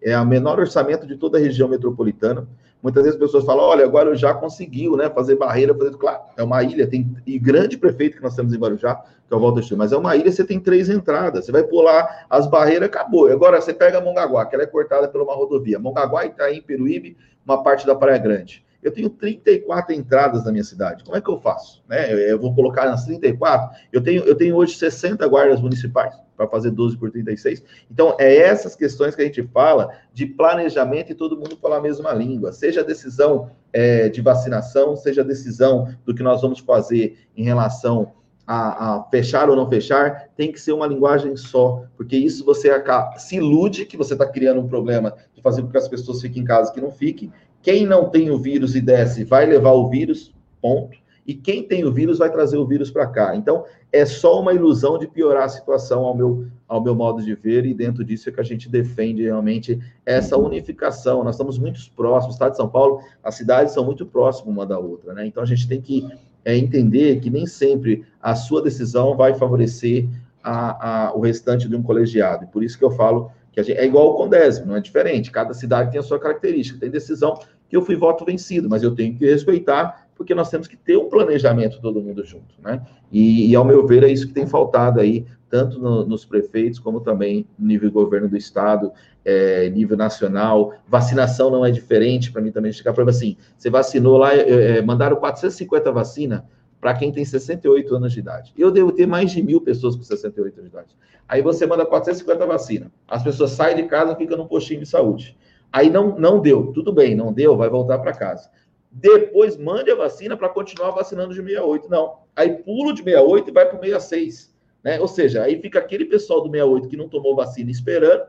é 0.02 0.20
o 0.20 0.26
menor 0.26 0.60
orçamento 0.60 1.06
de 1.06 1.16
toda 1.16 1.38
a 1.38 1.40
região 1.40 1.66
metropolitana. 1.66 2.46
Muitas 2.82 3.04
vezes 3.04 3.18
as 3.18 3.24
pessoas 3.24 3.46
falam, 3.46 3.64
olha, 3.64 3.86
agora 3.86 4.14
já 4.14 4.34
conseguiu, 4.34 4.98
né, 4.98 5.08
fazer 5.08 5.36
barreira, 5.36 5.74
fazer... 5.74 5.96
Claro, 5.96 6.24
é 6.36 6.42
uma 6.42 6.62
ilha, 6.62 6.86
tem 6.86 7.10
e 7.26 7.38
grande 7.38 7.78
prefeito 7.78 8.18
que 8.18 8.22
nós 8.22 8.36
temos 8.36 8.52
em 8.52 8.58
Guarujá, 8.58 8.96
que 8.96 9.32
é 9.32 9.34
o 9.34 9.40
Walter 9.40 9.62
Steel, 9.62 9.78
mas 9.78 9.92
é 9.92 9.96
uma 9.96 10.14
ilha, 10.14 10.30
você 10.30 10.44
tem 10.44 10.60
três 10.60 10.90
entradas, 10.90 11.46
você 11.46 11.52
vai 11.52 11.64
pular 11.64 12.26
as 12.28 12.46
barreiras, 12.46 12.90
acabou. 12.90 13.32
Agora, 13.32 13.62
você 13.62 13.72
pega 13.72 13.98
Mongaguá, 13.98 14.44
que 14.44 14.54
ela 14.54 14.64
é 14.64 14.66
cortada 14.66 15.08
por 15.08 15.22
uma 15.22 15.34
rodovia. 15.34 15.78
Mongaguá, 15.78 16.26
Itaim, 16.26 16.60
Peruíbe, 16.60 17.16
uma 17.46 17.62
parte 17.62 17.86
da 17.86 17.94
Praia 17.94 18.18
Grande. 18.18 18.67
Eu 18.82 18.92
tenho 18.92 19.10
34 19.10 19.94
entradas 19.94 20.44
na 20.44 20.52
minha 20.52 20.64
cidade. 20.64 21.04
Como 21.04 21.16
é 21.16 21.20
que 21.20 21.28
eu 21.28 21.40
faço? 21.40 21.82
Né? 21.88 22.12
Eu 22.30 22.38
vou 22.38 22.54
colocar 22.54 22.86
nas 22.86 23.04
34. 23.04 23.76
Eu 23.92 24.00
tenho, 24.00 24.22
eu 24.24 24.34
tenho 24.36 24.54
hoje 24.54 24.76
60 24.76 25.26
guardas 25.26 25.60
municipais. 25.60 26.14
para 26.36 26.46
fazer 26.46 26.70
12 26.70 26.96
por 26.96 27.10
36. 27.10 27.64
Então, 27.90 28.14
é 28.18 28.36
essas 28.36 28.76
questões 28.76 29.16
que 29.16 29.22
a 29.22 29.24
gente 29.24 29.42
fala 29.52 29.90
de 30.12 30.24
planejamento 30.24 31.10
e 31.10 31.14
todo 31.14 31.36
mundo 31.36 31.56
falar 31.60 31.78
a 31.78 31.82
mesma 31.82 32.12
língua. 32.12 32.52
Seja 32.52 32.80
a 32.82 32.84
decisão 32.84 33.50
é, 33.72 34.08
de 34.08 34.20
vacinação, 34.20 34.96
seja 34.96 35.22
a 35.22 35.24
decisão 35.24 35.92
do 36.04 36.14
que 36.14 36.22
nós 36.22 36.40
vamos 36.40 36.60
fazer 36.60 37.18
em 37.36 37.42
relação 37.42 38.12
a, 38.48 38.94
a, 38.94 39.04
fechar 39.10 39.50
ou 39.50 39.54
não 39.54 39.68
fechar, 39.68 40.30
tem 40.34 40.50
que 40.50 40.58
ser 40.58 40.72
uma 40.72 40.86
linguagem 40.86 41.36
só, 41.36 41.84
porque 41.98 42.16
isso 42.16 42.46
você 42.46 42.70
acaba, 42.70 43.18
se 43.18 43.36
ilude 43.36 43.84
que 43.84 43.94
você 43.94 44.14
está 44.14 44.26
criando 44.26 44.58
um 44.58 44.66
problema 44.66 45.14
de 45.34 45.42
fazer 45.42 45.60
com 45.60 45.68
que 45.68 45.76
as 45.76 45.86
pessoas 45.86 46.22
fiquem 46.22 46.42
em 46.42 46.46
casa 46.46 46.72
que 46.72 46.80
não 46.80 46.90
fiquem. 46.90 47.30
Quem 47.62 47.86
não 47.86 48.08
tem 48.08 48.30
o 48.30 48.38
vírus 48.38 48.74
e 48.74 48.80
desce 48.80 49.24
vai 49.24 49.46
levar 49.46 49.72
o 49.72 49.88
vírus, 49.88 50.32
ponto 50.60 50.98
e 51.28 51.34
quem 51.34 51.62
tem 51.62 51.84
o 51.84 51.92
vírus 51.92 52.16
vai 52.16 52.32
trazer 52.32 52.56
o 52.56 52.66
vírus 52.66 52.90
para 52.90 53.06
cá. 53.06 53.36
Então, 53.36 53.66
é 53.92 54.06
só 54.06 54.40
uma 54.40 54.54
ilusão 54.54 54.96
de 54.96 55.06
piorar 55.06 55.42
a 55.42 55.48
situação 55.50 56.06
ao 56.06 56.16
meu, 56.16 56.46
ao 56.66 56.82
meu 56.82 56.94
modo 56.94 57.22
de 57.22 57.34
ver, 57.34 57.66
e 57.66 57.74
dentro 57.74 58.02
disso 58.02 58.30
é 58.30 58.32
que 58.32 58.40
a 58.40 58.44
gente 58.44 58.66
defende 58.66 59.24
realmente 59.24 59.78
essa 60.06 60.38
unificação. 60.38 61.22
Nós 61.22 61.34
estamos 61.34 61.58
muito 61.58 61.80
próximos, 61.94 62.32
o 62.32 62.36
estado 62.36 62.52
de 62.52 62.56
São 62.56 62.70
Paulo, 62.70 63.02
as 63.22 63.34
cidades 63.34 63.74
são 63.74 63.84
muito 63.84 64.06
próximas 64.06 64.50
uma 64.50 64.64
da 64.64 64.78
outra, 64.78 65.12
né? 65.12 65.26
Então, 65.26 65.42
a 65.42 65.46
gente 65.46 65.68
tem 65.68 65.82
que 65.82 66.08
é, 66.46 66.56
entender 66.56 67.20
que 67.20 67.28
nem 67.28 67.44
sempre 67.46 68.06
a 68.22 68.34
sua 68.34 68.62
decisão 68.62 69.14
vai 69.14 69.34
favorecer 69.34 70.08
a, 70.42 71.08
a, 71.08 71.14
o 71.14 71.20
restante 71.20 71.68
de 71.68 71.76
um 71.76 71.82
colegiado. 71.82 72.44
E 72.44 72.46
por 72.46 72.62
isso 72.64 72.78
que 72.78 72.84
eu 72.84 72.90
falo 72.90 73.30
que 73.62 73.72
gente, 73.72 73.78
é 73.78 73.84
igual 73.84 74.10
o 74.10 74.14
Condésimo, 74.14 74.66
não 74.66 74.76
é 74.76 74.80
diferente. 74.80 75.30
Cada 75.30 75.52
cidade 75.54 75.90
tem 75.90 76.00
a 76.00 76.02
sua 76.02 76.18
característica. 76.18 76.78
Tem 76.78 76.90
decisão 76.90 77.38
que 77.68 77.76
eu 77.76 77.82
fui 77.82 77.96
voto 77.96 78.24
vencido, 78.24 78.68
mas 78.68 78.82
eu 78.82 78.94
tenho 78.94 79.14
que 79.16 79.26
respeitar 79.26 80.06
porque 80.16 80.34
nós 80.34 80.50
temos 80.50 80.66
que 80.66 80.76
ter 80.76 80.96
um 80.96 81.08
planejamento 81.08 81.80
todo 81.80 82.02
mundo 82.02 82.24
junto, 82.24 82.56
né? 82.60 82.82
E, 83.10 83.48
e 83.48 83.54
ao 83.54 83.64
meu 83.64 83.86
ver, 83.86 84.02
é 84.02 84.10
isso 84.10 84.26
que 84.26 84.32
tem 84.32 84.48
faltado 84.48 85.00
aí, 85.00 85.24
tanto 85.48 85.78
no, 85.78 86.04
nos 86.04 86.24
prefeitos, 86.24 86.80
como 86.80 87.00
também 87.00 87.46
no 87.56 87.68
nível 87.68 87.90
governo 87.92 88.28
do 88.28 88.36
estado, 88.36 88.90
é, 89.24 89.70
nível 89.70 89.96
nacional. 89.96 90.74
Vacinação 90.88 91.50
não 91.50 91.64
é 91.64 91.70
diferente, 91.70 92.32
para 92.32 92.42
mim 92.42 92.50
também 92.50 92.72
chegar 92.72 92.92
para 92.92 93.08
assim, 93.08 93.36
você 93.56 93.70
vacinou 93.70 94.16
lá, 94.18 94.34
é, 94.34 94.82
mandaram 94.82 95.16
450 95.16 95.92
vacinas 95.92 96.42
para 96.80 96.94
quem 96.94 97.10
tem 97.12 97.24
68 97.24 97.94
anos 97.94 98.12
de 98.12 98.20
idade. 98.20 98.52
Eu 98.56 98.70
devo 98.70 98.92
ter 98.92 99.06
mais 99.06 99.30
de 99.30 99.42
mil 99.42 99.60
pessoas 99.60 99.96
com 99.96 100.02
68 100.02 100.60
anos 100.60 100.70
de 100.70 100.76
idade. 100.76 100.96
Aí 101.28 101.42
você 101.42 101.66
manda 101.66 101.84
450 101.84 102.46
vacinas. 102.46 102.88
As 103.06 103.22
pessoas 103.22 103.50
saem 103.50 103.76
de 103.76 103.84
casa, 103.84 104.14
ficam 104.16 104.36
num 104.36 104.46
postinho 104.46 104.80
de 104.80 104.86
saúde. 104.86 105.36
Aí 105.72 105.90
não, 105.90 106.18
não 106.18 106.40
deu, 106.40 106.72
tudo 106.72 106.92
bem, 106.92 107.14
não 107.14 107.32
deu, 107.32 107.56
vai 107.56 107.68
voltar 107.68 107.98
para 107.98 108.12
casa 108.12 108.48
depois 108.90 109.56
mande 109.56 109.90
a 109.90 109.94
vacina 109.94 110.36
para 110.36 110.48
continuar 110.48 110.90
vacinando 110.90 111.34
de 111.34 111.42
68. 111.42 111.88
Não. 111.88 112.20
Aí 112.34 112.62
pulo 112.62 112.92
de 112.92 113.02
68 113.02 113.48
e 113.48 113.52
vai 113.52 113.66
para 113.66 113.78
o 113.78 113.80
66. 113.80 114.54
Né? 114.82 115.00
Ou 115.00 115.08
seja, 115.08 115.42
aí 115.42 115.60
fica 115.60 115.78
aquele 115.78 116.04
pessoal 116.04 116.40
do 116.40 116.50
68 116.50 116.88
que 116.88 116.96
não 116.96 117.08
tomou 117.08 117.36
vacina 117.36 117.70
esperando. 117.70 118.26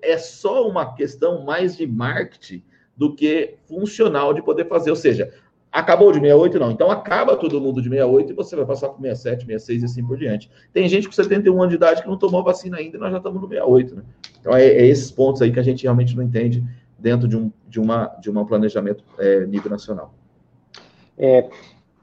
É 0.00 0.16
só 0.16 0.66
uma 0.66 0.94
questão 0.94 1.44
mais 1.44 1.76
de 1.76 1.86
marketing 1.86 2.62
do 2.96 3.14
que 3.14 3.56
funcional 3.66 4.32
de 4.32 4.42
poder 4.42 4.66
fazer. 4.66 4.90
Ou 4.90 4.96
seja, 4.96 5.32
acabou 5.72 6.10
de 6.12 6.18
68, 6.18 6.58
não. 6.58 6.70
Então 6.70 6.90
acaba 6.90 7.36
todo 7.36 7.60
mundo 7.60 7.80
de 7.80 7.88
68 7.88 8.32
e 8.32 8.34
você 8.34 8.56
vai 8.56 8.66
passar 8.66 8.88
para 8.88 8.96
67, 8.96 9.46
66 9.46 9.82
e 9.82 9.84
assim 9.84 10.04
por 10.04 10.16
diante. 10.16 10.50
Tem 10.72 10.88
gente 10.88 11.06
com 11.06 11.12
71 11.12 11.54
anos 11.56 11.70
de 11.70 11.76
idade 11.76 12.02
que 12.02 12.08
não 12.08 12.16
tomou 12.16 12.42
vacina 12.42 12.78
ainda 12.78 12.96
e 12.96 13.00
nós 13.00 13.10
já 13.10 13.18
estamos 13.18 13.40
no 13.40 13.48
68, 13.48 13.94
né? 13.94 14.02
Então 14.40 14.54
é, 14.54 14.64
é 14.64 14.86
esses 14.86 15.10
pontos 15.10 15.42
aí 15.42 15.52
que 15.52 15.60
a 15.60 15.62
gente 15.62 15.82
realmente 15.82 16.16
não 16.16 16.22
entende 16.22 16.64
dentro 16.98 17.26
de 17.26 17.36
um, 17.36 17.50
de 17.68 17.80
uma, 17.80 18.06
de 18.20 18.30
um 18.30 18.44
planejamento 18.44 19.04
é, 19.18 19.46
nível 19.46 19.70
nacional. 19.70 20.12
É, 21.16 21.48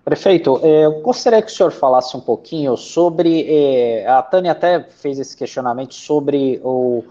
prefeito, 0.03 0.59
é, 0.63 0.85
eu 0.85 1.01
gostaria 1.01 1.41
que 1.41 1.51
o 1.51 1.53
senhor 1.53 1.71
falasse 1.71 2.15
um 2.15 2.21
pouquinho 2.21 2.77
sobre, 2.77 3.45
é, 3.47 4.07
a 4.07 4.21
Tânia 4.21 4.51
até 4.51 4.81
fez 4.81 5.19
esse 5.19 5.35
questionamento 5.35 5.93
sobre 5.93 6.61
o, 6.63 7.03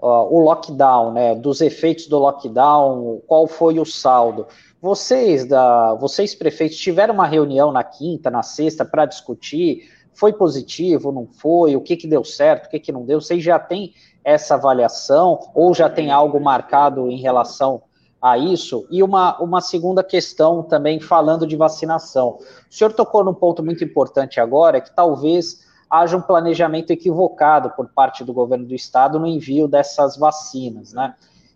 o 0.00 0.40
lockdown, 0.40 1.12
né, 1.12 1.34
dos 1.34 1.60
efeitos 1.60 2.06
do 2.06 2.18
lockdown, 2.18 3.20
qual 3.26 3.46
foi 3.46 3.78
o 3.78 3.84
saldo. 3.84 4.46
Vocês, 4.80 5.46
da, 5.46 5.94
vocês 5.94 6.34
prefeitos, 6.34 6.78
tiveram 6.78 7.14
uma 7.14 7.26
reunião 7.26 7.70
na 7.70 7.84
quinta, 7.84 8.30
na 8.30 8.42
sexta, 8.42 8.84
para 8.84 9.04
discutir, 9.04 9.90
foi 10.14 10.32
positivo, 10.32 11.12
não 11.12 11.26
foi, 11.26 11.76
o 11.76 11.80
que, 11.80 11.96
que 11.96 12.06
deu 12.06 12.24
certo, 12.24 12.66
o 12.66 12.70
que, 12.70 12.80
que 12.80 12.92
não 12.92 13.04
deu, 13.04 13.20
vocês 13.20 13.44
já 13.44 13.58
têm 13.58 13.92
essa 14.24 14.54
avaliação 14.54 15.38
ou 15.54 15.74
já 15.74 15.88
tem 15.88 16.10
algo 16.10 16.40
marcado 16.40 17.10
em 17.10 17.20
relação 17.20 17.82
a 18.20 18.38
isso? 18.38 18.86
E 18.90 19.02
uma, 19.02 19.38
uma 19.40 19.60
segunda 19.60 20.02
questão 20.02 20.62
também 20.62 20.98
falando 20.98 21.46
de 21.46 21.56
vacinação. 21.56 22.38
O 22.70 22.74
senhor 22.74 22.92
tocou 22.92 23.22
num 23.22 23.34
ponto 23.34 23.62
muito 23.62 23.84
importante 23.84 24.40
agora, 24.40 24.80
que 24.80 24.94
talvez 24.94 25.60
haja 25.90 26.16
um 26.16 26.22
planejamento 26.22 26.90
equivocado 26.92 27.70
por 27.70 27.88
parte 27.88 28.22
do 28.22 28.32
governo 28.32 28.64
do 28.64 28.74
estado 28.74 29.18
no 29.18 29.26
envio 29.26 29.66
dessas 29.66 30.16
vacinas, 30.16 30.92
né? 30.92 31.14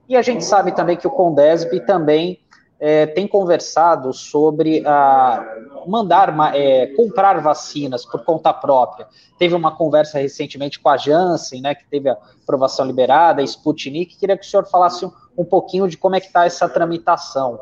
E 0.08 0.16
a 0.16 0.22
gente 0.22 0.44
sabe 0.44 0.72
também 0.72 0.96
que 0.96 1.06
o 1.06 1.10
Condesb 1.10 1.80
também 1.86 2.40
é, 2.78 3.06
tem 3.06 3.26
conversado 3.26 4.12
sobre 4.12 4.82
ah, 4.86 5.42
mandar 5.86 6.34
é, 6.54 6.88
comprar 6.88 7.40
vacinas 7.40 8.04
por 8.04 8.24
conta 8.24 8.52
própria. 8.52 9.06
Teve 9.38 9.54
uma 9.54 9.74
conversa 9.74 10.18
recentemente 10.18 10.78
com 10.78 10.88
a 10.88 10.96
Janssen, 10.96 11.62
né, 11.62 11.74
que 11.74 11.86
teve 11.86 12.10
a 12.10 12.18
aprovação 12.42 12.84
liberada, 12.84 13.40
a 13.40 13.44
Sputnik. 13.44 14.18
Queria 14.18 14.36
que 14.36 14.44
o 14.44 14.48
senhor 14.48 14.66
falasse 14.66 15.06
um, 15.06 15.12
um 15.38 15.44
pouquinho 15.44 15.88
de 15.88 15.96
como 15.96 16.16
é 16.16 16.20
que 16.20 16.26
está 16.26 16.44
essa 16.44 16.68
tramitação. 16.68 17.58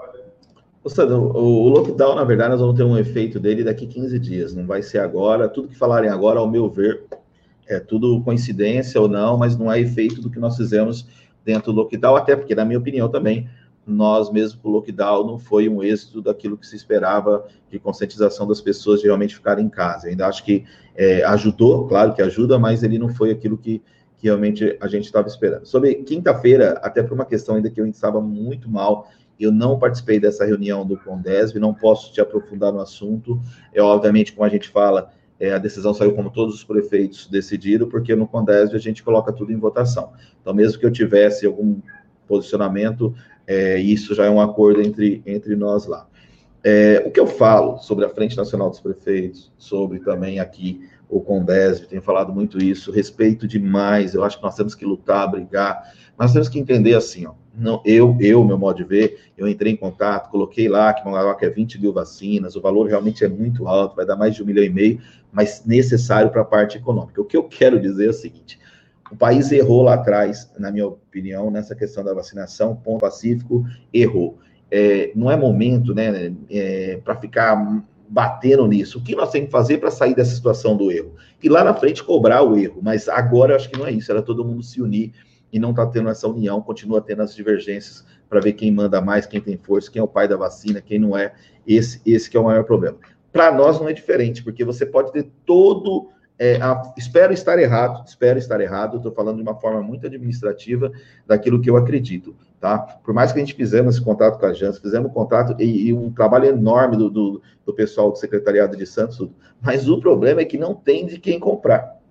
Seja, 0.85 1.17
o 1.17 1.69
lockdown, 1.69 2.17
na 2.17 2.25
verdade, 2.25 2.51
nós 2.51 2.61
vamos 2.61 2.77
ter 2.77 2.83
um 2.83 2.99
efeito 2.99 3.39
dele 3.39 3.63
daqui 3.63 3.87
15 3.87 4.19
dias, 4.19 4.55
não 4.55 4.67
vai 4.67 4.83
ser 4.83 4.99
agora. 4.99 5.49
Tudo 5.49 5.69
que 5.69 5.77
falarem 5.77 6.11
agora, 6.11 6.41
ao 6.41 6.51
meu 6.51 6.69
ver, 6.69 7.05
é 7.69 7.79
tudo 7.79 8.21
coincidência 8.23 9.01
ou 9.01 9.09
não, 9.09 9.39
mas 9.39 9.57
não 9.57 9.71
é 9.71 9.81
efeito 9.81 10.21
do 10.21 10.29
que 10.29 10.41
nós 10.41 10.57
fizemos 10.57 11.07
dentro 11.45 11.73
do 11.73 11.81
lockdown, 11.83 12.17
até 12.17 12.35
porque, 12.35 12.55
na 12.55 12.65
minha 12.65 12.79
opinião, 12.79 13.09
também 13.09 13.49
nós 13.87 14.31
mesmo 14.31 14.61
com 14.61 14.69
o 14.69 14.73
lockdown 14.73 15.27
não 15.27 15.39
foi 15.39 15.69
um 15.69 15.83
êxito 15.83 16.21
daquilo 16.21 16.57
que 16.57 16.67
se 16.67 16.77
esperava 16.77 17.47
de 17.71 17.79
conscientização 17.79 18.47
das 18.47 18.61
pessoas 18.61 19.01
de 19.01 19.07
realmente 19.07 19.35
ficarem 19.35 19.67
em 19.67 19.69
casa. 19.69 20.07
Eu 20.07 20.11
ainda 20.11 20.27
acho 20.27 20.45
que 20.45 20.65
é, 20.95 21.25
ajudou, 21.25 21.87
claro 21.87 22.13
que 22.13 22.23
ajuda, 22.23 22.59
mas 22.59 22.83
ele 22.83 22.99
não 22.99 23.09
foi 23.09 23.31
aquilo 23.31 23.59
que, 23.59 23.83
que 24.19 24.27
realmente 24.27 24.77
a 24.81 24.87
gente 24.87 25.05
estava 25.05 25.27
esperando. 25.27 25.67
Sobre 25.67 25.95
quinta-feira, 25.97 26.81
até 26.83 27.03
por 27.03 27.15
uma 27.15 27.25
questão 27.25 27.57
ainda 27.57 27.71
que 27.71 27.81
eu 27.81 27.87
estava 27.87 28.21
muito 28.21 28.71
mal, 28.71 29.09
eu 29.39 29.51
não 29.51 29.79
participei 29.79 30.21
dessa 30.21 30.45
reunião 30.45 30.87
do 30.87 30.97
Condesb, 30.97 31.59
não 31.59 31.75
posso 31.75 32.13
te 32.13 32.21
aprofundar 32.21 32.73
no 32.73 32.81
assunto. 32.81 33.41
É 33.73 33.83
obviamente, 33.83 34.33
como 34.33 34.45
a 34.45 34.49
gente 34.49 34.69
fala, 34.69 35.11
é, 35.41 35.53
a 35.53 35.59
decisão 35.59 35.93
saiu 35.93 36.15
como 36.15 36.31
todos 36.31 36.55
os 36.55 36.65
prefeitos 36.65 37.27
decidiram, 37.27 37.89
porque 37.89 38.15
no 38.15 38.29
Condesb 38.29 38.77
a 38.77 38.79
gente 38.79 39.03
coloca 39.03 39.33
tudo 39.33 39.53
em 39.53 39.57
votação. 39.57 40.13
Então, 40.41 40.55
mesmo 40.55 40.79
que 40.79 40.87
eu 40.87 40.93
tivesse 40.93 41.45
algum 41.47 41.81
posicionamento, 42.29 43.15
é, 43.47 43.79
isso 43.79 44.15
já 44.15 44.27
é 44.27 44.31
um 44.31 44.41
acordo 44.41 44.81
entre, 44.81 45.23
entre 45.27 45.57
nós 45.57 45.87
lá. 45.87 46.07
É, 46.65 47.03
o 47.05 47.11
que 47.11 47.19
eu 47.19 47.27
falo 47.27 47.79
sobre 47.79 48.05
a 48.05 48.09
Frente 48.09 48.37
Nacional 48.37 48.71
dos 48.71 48.79
Prefeitos, 48.79 49.53
sobre 49.59 49.99
também 49.99 50.39
aqui 50.39 50.89
o 51.09 51.21
Condesb, 51.21 51.89
tenho 51.89 52.01
falado 52.01 52.33
muito 52.33 52.59
isso, 52.59 52.93
respeito 52.93 53.47
demais, 53.47 54.15
eu 54.15 54.23
acho 54.23 54.39
que 54.39 54.45
nós 54.45 54.55
temos 54.55 54.75
que 54.75 54.85
lutar, 54.85 55.31
brigar, 55.31 55.93
mas 56.17 56.33
temos 56.33 56.49
que 56.49 56.59
entender 56.59 56.95
assim, 56.95 57.27
ó, 57.27 57.35
não, 57.55 57.83
eu, 57.85 58.17
eu, 58.21 58.43
meu 58.45 58.59
modo 58.59 58.79
de 58.79 58.85
ver, 58.85 59.19
eu 59.37 59.47
entrei 59.47 59.73
em 59.73 59.77
contato, 59.77 60.31
coloquei 60.31 60.69
lá 60.69 60.93
que 60.95 61.05
Mongaguá 61.05 61.37
é 61.41 61.51
20 61.51 61.81
mil 61.81 61.93
vacinas, 61.93 62.57
o 62.57 62.61
valor 62.61 62.87
realmente 62.87 63.25
é 63.25 63.29
muito 63.29 63.69
alto, 63.69 63.97
vai 63.97 64.07
dar 64.07 64.17
mais 64.17 64.35
de 64.35 64.43
um 64.43 64.47
milhão 64.47 64.65
e 64.65 64.71
meio, 64.71 65.01
mas 65.31 65.63
necessário 65.67 66.31
para 66.31 66.43
a 66.43 66.45
parte 66.45 66.79
econômica. 66.79 67.21
O 67.21 67.25
que 67.25 67.37
eu 67.37 67.45
quero 67.45 67.79
dizer 67.79 68.07
é 68.07 68.11
o 68.11 68.15
seguinte, 68.15 68.59
o 69.11 69.17
país 69.17 69.53
errou 69.53 69.83
lá 69.83 69.95
atrás, 69.95 70.51
na 70.59 70.71
minha 70.71 70.87
opinião, 70.87 71.51
nessa 71.51 71.75
questão 71.75 72.03
da 72.03 72.15
vacinação, 72.15 72.75
ponto 72.75 73.01
pacífico, 73.01 73.67
errou. 73.93 74.39
É, 74.71 75.13
não 75.15 75.31
é 75.31 75.37
momento, 75.37 75.95
né, 75.95 76.33
é, 76.49 76.99
para 77.05 77.17
ficar 77.17 77.85
batendo 78.09 78.67
nisso. 78.67 78.99
O 78.99 79.03
que 79.03 79.15
nós 79.15 79.31
temos 79.31 79.47
que 79.47 79.53
fazer 79.53 79.79
para 79.79 79.91
sair 79.91 80.15
dessa 80.15 80.35
situação 80.35 80.75
do 80.75 80.91
erro? 80.91 81.15
E 81.43 81.49
lá 81.51 81.63
na 81.63 81.75
frente 81.75 82.03
cobrar 82.03 82.43
o 82.43 82.57
erro, 82.57 82.81
mas 82.83 83.07
agora 83.07 83.53
eu 83.53 83.57
acho 83.57 83.69
que 83.69 83.79
não 83.79 83.87
é 83.87 83.93
isso, 83.93 84.11
era 84.11 84.23
todo 84.23 84.45
mundo 84.45 84.63
se 84.63 84.81
unir 84.81 85.13
e 85.53 85.59
não 85.59 85.71
está 85.71 85.87
tendo 85.87 86.09
essa 86.09 86.27
união, 86.27 86.61
continua 86.63 87.01
tendo 87.01 87.23
as 87.23 87.35
divergências 87.35 88.05
para 88.29 88.41
ver 88.41 88.55
quem 88.55 88.73
manda 88.73 89.01
mais, 89.01 89.27
quem 89.27 89.41
tem 89.41 89.59
força, 89.59 89.91
quem 89.91 90.01
é 90.01 90.03
o 90.03 90.09
pai 90.09 90.27
da 90.27 90.37
vacina, 90.37 90.81
quem 90.81 90.99
não 90.99 91.17
é. 91.17 91.35
Esse, 91.67 92.01
esse 92.07 92.31
que 92.31 92.37
é 92.37 92.41
o 92.41 92.45
maior 92.45 92.65
problema. 92.65 92.97
Para 93.31 93.53
nós 93.53 93.79
não 93.79 93.89
é 93.89 93.93
diferente, 93.93 94.43
porque 94.43 94.65
você 94.65 94.85
pode 94.85 95.13
ter 95.13 95.31
todo 95.45 96.09
é, 96.39 96.61
a, 96.61 96.93
espero 96.97 97.33
estar 97.33 97.59
errado, 97.59 98.05
espero 98.05 98.39
estar 98.39 98.61
errado, 98.61 98.97
estou 98.97 99.13
falando 99.13 99.37
de 99.37 99.43
uma 99.43 99.55
forma 99.55 99.81
muito 99.81 100.07
administrativa 100.07 100.91
daquilo 101.25 101.61
que 101.61 101.71
eu 101.71 101.77
acredito, 101.77 102.35
tá? 102.59 102.79
Por 102.79 103.15
mais 103.15 103.31
que 103.31 103.39
a 103.39 103.45
gente 103.45 103.55
fizemos 103.55 103.95
esse 103.95 104.05
contato 104.05 104.41
com 104.41 104.47
a 104.47 104.53
Jans, 104.53 104.79
fizemos 104.79 105.09
um 105.09 105.15
contato 105.15 105.55
e, 105.63 105.87
e 105.87 105.93
um 105.93 106.11
trabalho 106.11 106.47
enorme 106.47 106.97
do, 106.97 107.09
do, 107.09 107.43
do, 107.65 107.73
pessoal 107.73 108.11
do 108.11 108.19
Secretariado 108.19 108.77
de 108.77 108.85
Santos, 108.85 109.29
mas 109.61 109.89
o 109.89 110.01
problema 110.01 110.41
é 110.41 110.45
que 110.45 110.59
não 110.59 110.75
tem 110.75 111.07
de 111.07 111.19
quem 111.19 111.39
comprar. 111.39 112.02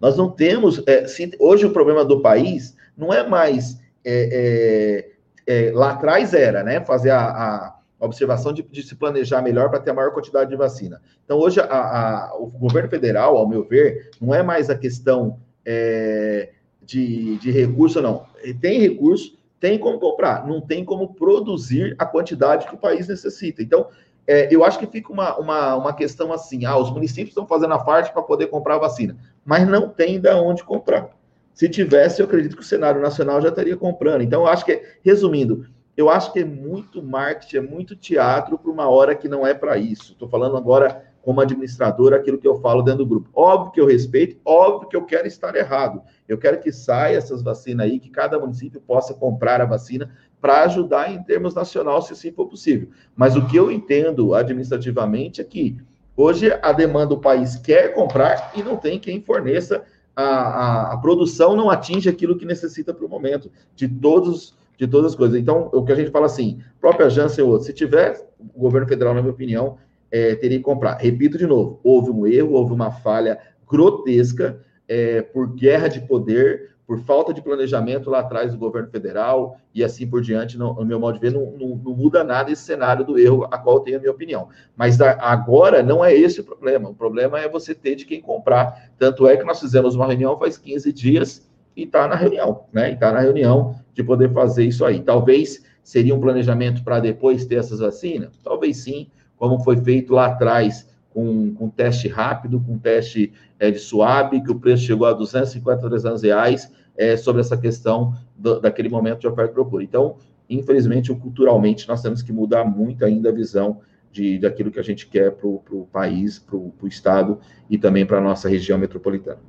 Nós 0.00 0.16
não 0.16 0.30
temos, 0.30 0.82
é, 0.86 1.04
hoje 1.38 1.66
o 1.66 1.72
problema 1.72 2.04
do 2.04 2.20
país 2.20 2.74
não 2.96 3.12
é 3.12 3.26
mais, 3.26 3.78
é, 4.04 5.06
é, 5.46 5.68
é 5.68 5.72
lá 5.72 5.90
atrás 5.90 6.32
era, 6.32 6.62
né, 6.62 6.80
fazer 6.80 7.10
a, 7.10 7.30
a 7.30 7.80
a 8.00 8.06
observação 8.06 8.52
de, 8.52 8.62
de 8.62 8.82
se 8.82 8.96
planejar 8.96 9.42
melhor 9.42 9.68
para 9.68 9.78
ter 9.78 9.90
a 9.90 9.94
maior 9.94 10.12
quantidade 10.12 10.48
de 10.48 10.56
vacina. 10.56 11.02
Então, 11.24 11.38
hoje, 11.38 11.60
a, 11.60 11.64
a, 11.64 12.34
o 12.38 12.46
governo 12.46 12.88
federal, 12.88 13.36
ao 13.36 13.46
meu 13.46 13.62
ver, 13.62 14.10
não 14.18 14.34
é 14.34 14.42
mais 14.42 14.70
a 14.70 14.74
questão 14.74 15.38
é, 15.64 16.50
de, 16.82 17.36
de 17.36 17.50
recurso, 17.50 18.00
não. 18.00 18.24
Tem 18.60 18.80
recurso, 18.80 19.38
tem 19.60 19.78
como 19.78 20.00
comprar, 20.00 20.46
não 20.46 20.62
tem 20.62 20.82
como 20.82 21.12
produzir 21.12 21.94
a 21.98 22.06
quantidade 22.06 22.66
que 22.66 22.74
o 22.74 22.78
país 22.78 23.06
necessita. 23.06 23.62
Então, 23.62 23.88
é, 24.26 24.48
eu 24.50 24.64
acho 24.64 24.78
que 24.78 24.86
fica 24.86 25.12
uma, 25.12 25.36
uma, 25.38 25.76
uma 25.76 25.92
questão 25.92 26.32
assim: 26.32 26.64
ah, 26.64 26.78
os 26.78 26.90
municípios 26.90 27.30
estão 27.30 27.46
fazendo 27.46 27.74
a 27.74 27.78
parte 27.78 28.12
para 28.12 28.22
poder 28.22 28.46
comprar 28.46 28.76
a 28.76 28.78
vacina, 28.78 29.16
mas 29.50 29.66
não 29.66 29.88
tem 29.88 30.20
de 30.20 30.32
onde 30.32 30.62
comprar. 30.62 31.10
Se 31.52 31.68
tivesse, 31.68 32.22
eu 32.22 32.26
acredito 32.26 32.54
que 32.54 32.62
o 32.62 32.64
cenário 32.64 33.00
nacional 33.00 33.42
já 33.42 33.48
estaria 33.48 33.76
comprando. 33.76 34.22
Então, 34.22 34.42
eu 34.42 34.46
acho 34.46 34.64
que, 34.64 34.80
resumindo, 35.02 35.66
eu 35.96 36.08
acho 36.08 36.32
que 36.32 36.38
é 36.38 36.44
muito 36.44 37.02
marketing, 37.02 37.56
é 37.56 37.60
muito 37.60 37.96
teatro 37.96 38.56
para 38.56 38.70
uma 38.70 38.88
hora 38.88 39.12
que 39.12 39.28
não 39.28 39.44
é 39.44 39.52
para 39.52 39.76
isso. 39.76 40.12
Estou 40.12 40.28
falando 40.28 40.56
agora 40.56 41.04
como 41.20 41.40
administrador 41.40 42.12
aquilo 42.12 42.38
que 42.38 42.46
eu 42.46 42.60
falo 42.60 42.80
dentro 42.80 42.98
do 42.98 43.08
grupo. 43.08 43.28
Óbvio 43.34 43.72
que 43.72 43.80
eu 43.80 43.86
respeito, 43.86 44.40
óbvio 44.44 44.88
que 44.88 44.96
eu 44.96 45.04
quero 45.04 45.26
estar 45.26 45.56
errado. 45.56 46.00
Eu 46.28 46.38
quero 46.38 46.60
que 46.60 46.70
saia 46.70 47.16
essas 47.16 47.42
vacinas 47.42 47.86
aí, 47.86 47.98
que 47.98 48.08
cada 48.08 48.38
município 48.38 48.80
possa 48.80 49.14
comprar 49.14 49.60
a 49.60 49.66
vacina 49.66 50.14
para 50.40 50.62
ajudar 50.62 51.12
em 51.12 51.20
termos 51.24 51.56
nacional, 51.56 52.00
se 52.02 52.12
assim 52.12 52.30
for 52.30 52.46
possível. 52.46 52.90
Mas 53.16 53.34
o 53.34 53.44
que 53.48 53.56
eu 53.56 53.68
entendo 53.68 54.32
administrativamente 54.32 55.40
é 55.40 55.44
que 55.44 55.76
hoje 56.20 56.52
a 56.62 56.72
demanda 56.72 57.06
do 57.06 57.18
país 57.18 57.56
quer 57.56 57.94
comprar 57.94 58.52
e 58.54 58.62
não 58.62 58.76
tem 58.76 58.98
quem 58.98 59.20
forneça 59.20 59.84
a, 60.14 60.22
a, 60.22 60.92
a 60.92 60.96
produção, 60.98 61.56
não 61.56 61.70
atinge 61.70 62.08
aquilo 62.08 62.36
que 62.36 62.44
necessita 62.44 62.92
para 62.92 63.06
o 63.06 63.08
momento, 63.08 63.50
de 63.74 63.88
todos 63.88 64.58
de 64.80 64.86
todas 64.86 65.12
as 65.12 65.14
coisas. 65.14 65.38
Então, 65.38 65.68
o 65.74 65.84
que 65.84 65.92
a 65.92 65.94
gente 65.94 66.10
fala 66.10 66.24
assim, 66.24 66.58
própria 66.80 67.10
Janssen 67.10 67.44
ou 67.44 67.50
outro, 67.50 67.66
se 67.66 67.72
tiver 67.74 68.18
o 68.54 68.58
governo 68.58 68.88
federal, 68.88 69.12
na 69.12 69.20
minha 69.20 69.32
opinião, 69.32 69.76
é, 70.10 70.34
teria 70.34 70.56
que 70.56 70.64
comprar. 70.64 70.96
Repito 70.96 71.36
de 71.36 71.46
novo, 71.46 71.78
houve 71.84 72.10
um 72.10 72.26
erro, 72.26 72.54
houve 72.54 72.72
uma 72.72 72.90
falha 72.90 73.38
grotesca 73.70 74.58
é, 74.88 75.20
por 75.20 75.54
guerra 75.54 75.88
de 75.88 76.00
poder, 76.00 76.70
por 76.90 76.98
falta 76.98 77.32
de 77.32 77.40
planejamento 77.40 78.10
lá 78.10 78.18
atrás 78.18 78.50
do 78.50 78.58
governo 78.58 78.90
federal 78.90 79.60
e 79.72 79.84
assim 79.84 80.08
por 80.08 80.20
diante, 80.20 80.58
no, 80.58 80.74
no 80.74 80.84
meu 80.84 80.98
modo 80.98 81.14
de 81.14 81.20
ver, 81.20 81.32
não, 81.32 81.52
não, 81.52 81.76
não, 81.76 81.94
muda 81.94 82.24
nada 82.24 82.50
esse 82.50 82.64
cenário 82.64 83.04
do 83.04 83.16
erro, 83.16 83.44
a 83.44 83.56
qual 83.58 83.76
eu 83.76 83.80
tenho 83.80 83.98
a 83.98 84.00
minha 84.00 84.10
opinião. 84.10 84.48
Mas 84.76 85.00
agora 85.00 85.84
não 85.84 86.04
é 86.04 86.12
esse 86.12 86.40
o 86.40 86.44
problema. 86.44 86.88
O 86.88 86.94
problema 86.96 87.38
é 87.38 87.48
você 87.48 87.76
ter 87.76 87.94
de 87.94 88.04
quem 88.04 88.20
comprar. 88.20 88.90
Tanto 88.98 89.28
é 89.28 89.36
que 89.36 89.44
nós 89.44 89.60
fizemos 89.60 89.94
uma 89.94 90.04
reunião 90.04 90.36
faz 90.36 90.58
15 90.58 90.92
dias 90.92 91.48
e 91.76 91.84
está 91.84 92.08
na 92.08 92.16
reunião, 92.16 92.64
né? 92.72 92.90
E 92.90 92.94
está 92.94 93.12
na 93.12 93.20
reunião 93.20 93.76
de 93.94 94.02
poder 94.02 94.32
fazer 94.32 94.64
isso 94.64 94.84
aí. 94.84 94.98
Talvez 94.98 95.64
seria 95.84 96.12
um 96.12 96.20
planejamento 96.20 96.82
para 96.82 96.98
depois 96.98 97.46
ter 97.46 97.54
essas 97.54 97.78
vacinas? 97.78 98.36
Talvez 98.42 98.78
sim, 98.78 99.06
como 99.36 99.60
foi 99.60 99.76
feito 99.76 100.12
lá 100.12 100.26
atrás 100.26 100.90
com, 101.10 101.54
com 101.54 101.68
teste 101.68 102.08
rápido, 102.08 102.60
com 102.60 102.78
teste 102.78 103.32
é, 103.58 103.70
de 103.70 103.78
suave, 103.78 104.42
que 104.42 104.50
o 104.50 104.58
preço 104.58 104.84
chegou 104.84 105.06
a 105.06 105.12
250, 105.12 105.88
300 105.88 106.22
reais, 106.22 106.72
é, 107.00 107.16
sobre 107.16 107.40
essa 107.40 107.56
questão 107.56 108.14
do, 108.36 108.60
daquele 108.60 108.90
momento 108.90 109.20
de 109.20 109.26
oferta 109.26 109.50
e 109.50 109.54
procura. 109.54 109.82
Então, 109.82 110.18
infelizmente, 110.50 111.12
culturalmente, 111.14 111.88
nós 111.88 112.02
temos 112.02 112.20
que 112.20 112.30
mudar 112.30 112.62
muito 112.62 113.06
ainda 113.06 113.30
a 113.30 113.32
visão 113.32 113.80
de, 114.12 114.38
daquilo 114.38 114.70
que 114.70 114.78
a 114.78 114.82
gente 114.82 115.06
quer 115.06 115.30
para 115.32 115.48
o 115.48 115.88
país, 115.90 116.38
para 116.38 116.56
o 116.56 116.74
Estado 116.86 117.40
e 117.70 117.78
também 117.78 118.04
para 118.04 118.18
a 118.18 118.20
nossa 118.20 118.50
região 118.50 118.78
metropolitana. 118.78 119.40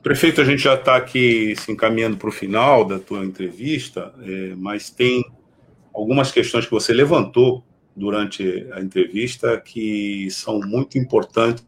Prefeito, 0.00 0.40
a 0.40 0.44
gente 0.44 0.62
já 0.62 0.74
está 0.74 0.94
aqui 0.94 1.56
se 1.56 1.72
encaminhando 1.72 2.16
para 2.16 2.28
o 2.28 2.32
final 2.32 2.84
da 2.84 3.00
tua 3.00 3.24
entrevista, 3.24 4.14
é, 4.22 4.54
mas 4.56 4.88
tem 4.88 5.24
algumas 5.92 6.30
questões 6.30 6.66
que 6.66 6.70
você 6.70 6.92
levantou 6.92 7.64
durante 7.96 8.68
a 8.70 8.80
entrevista 8.80 9.60
que 9.60 10.28
são 10.30 10.60
muito 10.60 10.96
importantes 10.98 11.66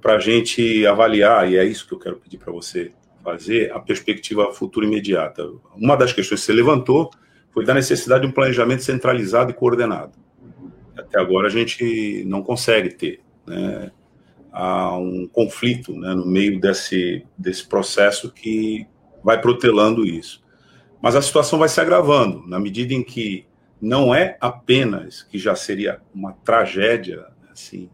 para 0.00 0.14
a 0.14 0.18
gente 0.18 0.86
avaliar, 0.86 1.52
e 1.52 1.58
é 1.58 1.64
isso 1.64 1.86
que 1.86 1.92
eu 1.92 1.98
quero 1.98 2.16
pedir 2.16 2.38
para 2.38 2.50
você 2.50 2.92
fazer, 3.28 3.70
a 3.72 3.78
perspectiva 3.78 4.52
futura 4.52 4.86
imediata. 4.86 5.46
Uma 5.76 5.96
das 5.96 6.12
questões 6.12 6.40
que 6.40 6.46
você 6.46 6.52
levantou 6.52 7.10
foi 7.50 7.64
da 7.64 7.74
necessidade 7.74 8.22
de 8.22 8.28
um 8.28 8.32
planejamento 8.32 8.82
centralizado 8.82 9.50
e 9.50 9.54
coordenado. 9.54 10.12
Até 10.96 11.20
agora 11.20 11.48
a 11.48 11.50
gente 11.50 12.24
não 12.26 12.42
consegue 12.42 12.90
ter. 12.90 13.20
Né? 13.46 13.90
Há 14.50 14.96
um 14.96 15.28
conflito 15.28 15.92
né, 15.94 16.14
no 16.14 16.26
meio 16.26 16.58
desse, 16.58 17.24
desse 17.36 17.66
processo 17.66 18.32
que 18.32 18.86
vai 19.22 19.40
protelando 19.40 20.06
isso. 20.06 20.42
Mas 21.00 21.14
a 21.14 21.22
situação 21.22 21.58
vai 21.58 21.68
se 21.68 21.80
agravando, 21.80 22.46
na 22.46 22.58
medida 22.58 22.94
em 22.94 23.02
que 23.02 23.46
não 23.80 24.14
é 24.14 24.36
apenas 24.40 25.22
que 25.22 25.38
já 25.38 25.54
seria 25.54 26.00
uma 26.12 26.32
tragédia 26.32 27.26
assim 27.50 27.88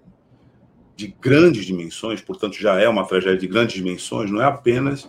de 0.96 1.08
grandes 1.20 1.66
dimensões, 1.66 2.20
portanto 2.20 2.54
já 2.54 2.80
é 2.80 2.88
uma 2.88 3.06
tragédia 3.06 3.38
de 3.38 3.48
grandes 3.48 3.74
dimensões, 3.74 4.30
não 4.30 4.40
é 4.40 4.44
apenas 4.44 5.08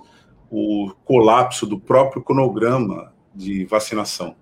o 0.50 0.92
colapso 1.04 1.66
do 1.66 1.80
próprio 1.80 2.24
cronograma 2.24 3.14
de 3.34 3.66
vacinação. 3.66 4.36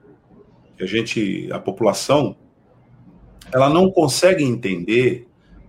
A 0.80 0.86
gente, 0.86 1.49
a 1.51 1.60
população, 1.60 2.36
ela 3.51 3.70
não 3.70 3.91
consegue 3.91 4.43
entender 4.43 5.28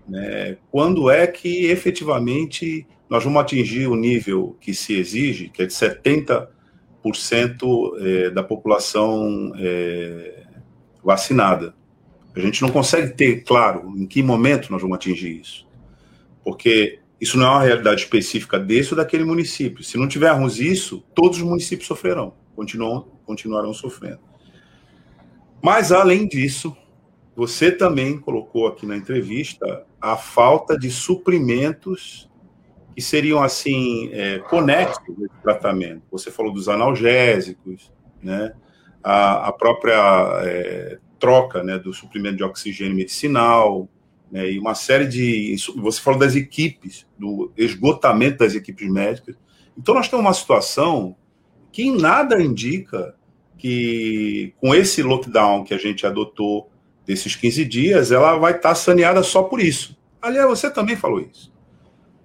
né, 0.09 0.57
quando 0.71 1.11
é 1.11 1.27
que 1.27 1.67
efetivamente 1.67 2.87
nós 3.09 3.23
vamos 3.23 3.41
atingir 3.41 3.87
o 3.87 3.97
nível 3.97 4.57
que 4.61 4.75
se 4.75 4.95
exige, 4.95 5.49
que 5.49 5.63
é 5.63 5.67
de 5.67 5.73
70% 5.73 6.49
é, 8.01 8.31
da 8.31 8.43
população 8.43 9.53
é, 9.57 10.43
vacinada. 11.03 11.75
A 12.35 12.41
gente 12.41 12.63
não 12.63 12.71
consegue 12.71 13.15
ter 13.15 13.45
claro 13.45 13.93
em 13.97 14.07
que 14.07 14.23
momento 14.23 14.71
nós 14.73 14.83
vamos 14.83 14.97
atingir 14.97 15.41
isso. 15.41 15.67
Porque 16.43 16.99
isso 17.25 17.39
não 17.39 17.47
é 17.47 17.51
uma 17.51 17.63
realidade 17.63 18.03
específica 18.03 18.59
desse 18.59 18.93
ou 18.93 18.99
daquele 18.99 19.25
município. 19.25 19.83
Se 19.83 19.97
não 19.97 20.07
tivermos 20.07 20.61
isso, 20.61 21.03
todos 21.15 21.39
os 21.39 21.43
municípios 21.43 21.89
sofrerão, 21.89 22.35
continuam, 22.55 23.09
continuarão 23.25 23.73
sofrendo. 23.73 24.21
Mas, 25.63 25.91
além 25.91 26.29
disso, 26.29 26.77
você 27.35 27.73
também 27.73 28.19
colocou 28.19 28.67
aqui 28.67 28.85
na 28.85 28.95
entrevista 28.95 29.87
a 29.99 30.19
falta 30.19 30.79
de 30.79 30.91
suprimentos 30.91 32.31
que 32.95 33.01
seriam, 33.01 33.43
assim, 33.43 34.11
é, 34.13 34.41
conexos 34.41 35.09
ao 35.09 35.43
tratamento. 35.43 36.03
Você 36.13 36.31
falou 36.31 36.53
dos 36.53 36.69
analgésicos, 36.69 37.91
né? 38.23 38.53
a, 39.03 39.49
a 39.49 39.53
própria 39.53 40.43
é, 40.43 40.99
troca 41.19 41.65
né, 41.65 41.79
do 41.79 41.91
suprimento 41.95 42.37
de 42.37 42.45
oxigênio 42.45 42.95
medicinal, 42.95 43.89
né, 44.35 44.51
e 44.51 44.59
uma 44.59 44.75
série 44.75 45.07
de. 45.07 45.55
Você 45.77 46.01
falou 46.01 46.19
das 46.19 46.35
equipes, 46.35 47.07
do 47.17 47.53
esgotamento 47.57 48.39
das 48.39 48.57
equipes 48.57 48.91
médicas. 48.91 49.37
Então, 49.79 49.95
nós 49.95 50.09
temos 50.09 50.25
uma 50.25 50.35
situação 50.35 51.15
que 51.71 51.85
em 51.85 51.97
nada 51.97 52.43
indica 52.43 53.15
que, 53.57 54.53
com 54.57 54.75
esse 54.75 55.05
lockdown 55.05 55.63
que 55.63 55.73
a 55.73 55.79
gente 55.79 56.05
adotou 56.05 56.69
desses 57.07 57.37
15 57.37 57.65
dias, 57.65 58.11
ela 58.11 58.37
vai 58.37 58.57
estar 58.57 58.75
saneada 58.75 59.23
só 59.23 59.45
por 59.45 59.61
isso. 59.61 59.97
Aliás, 60.21 60.49
você 60.49 60.69
também 60.69 60.97
falou 60.97 61.21
isso. 61.21 61.53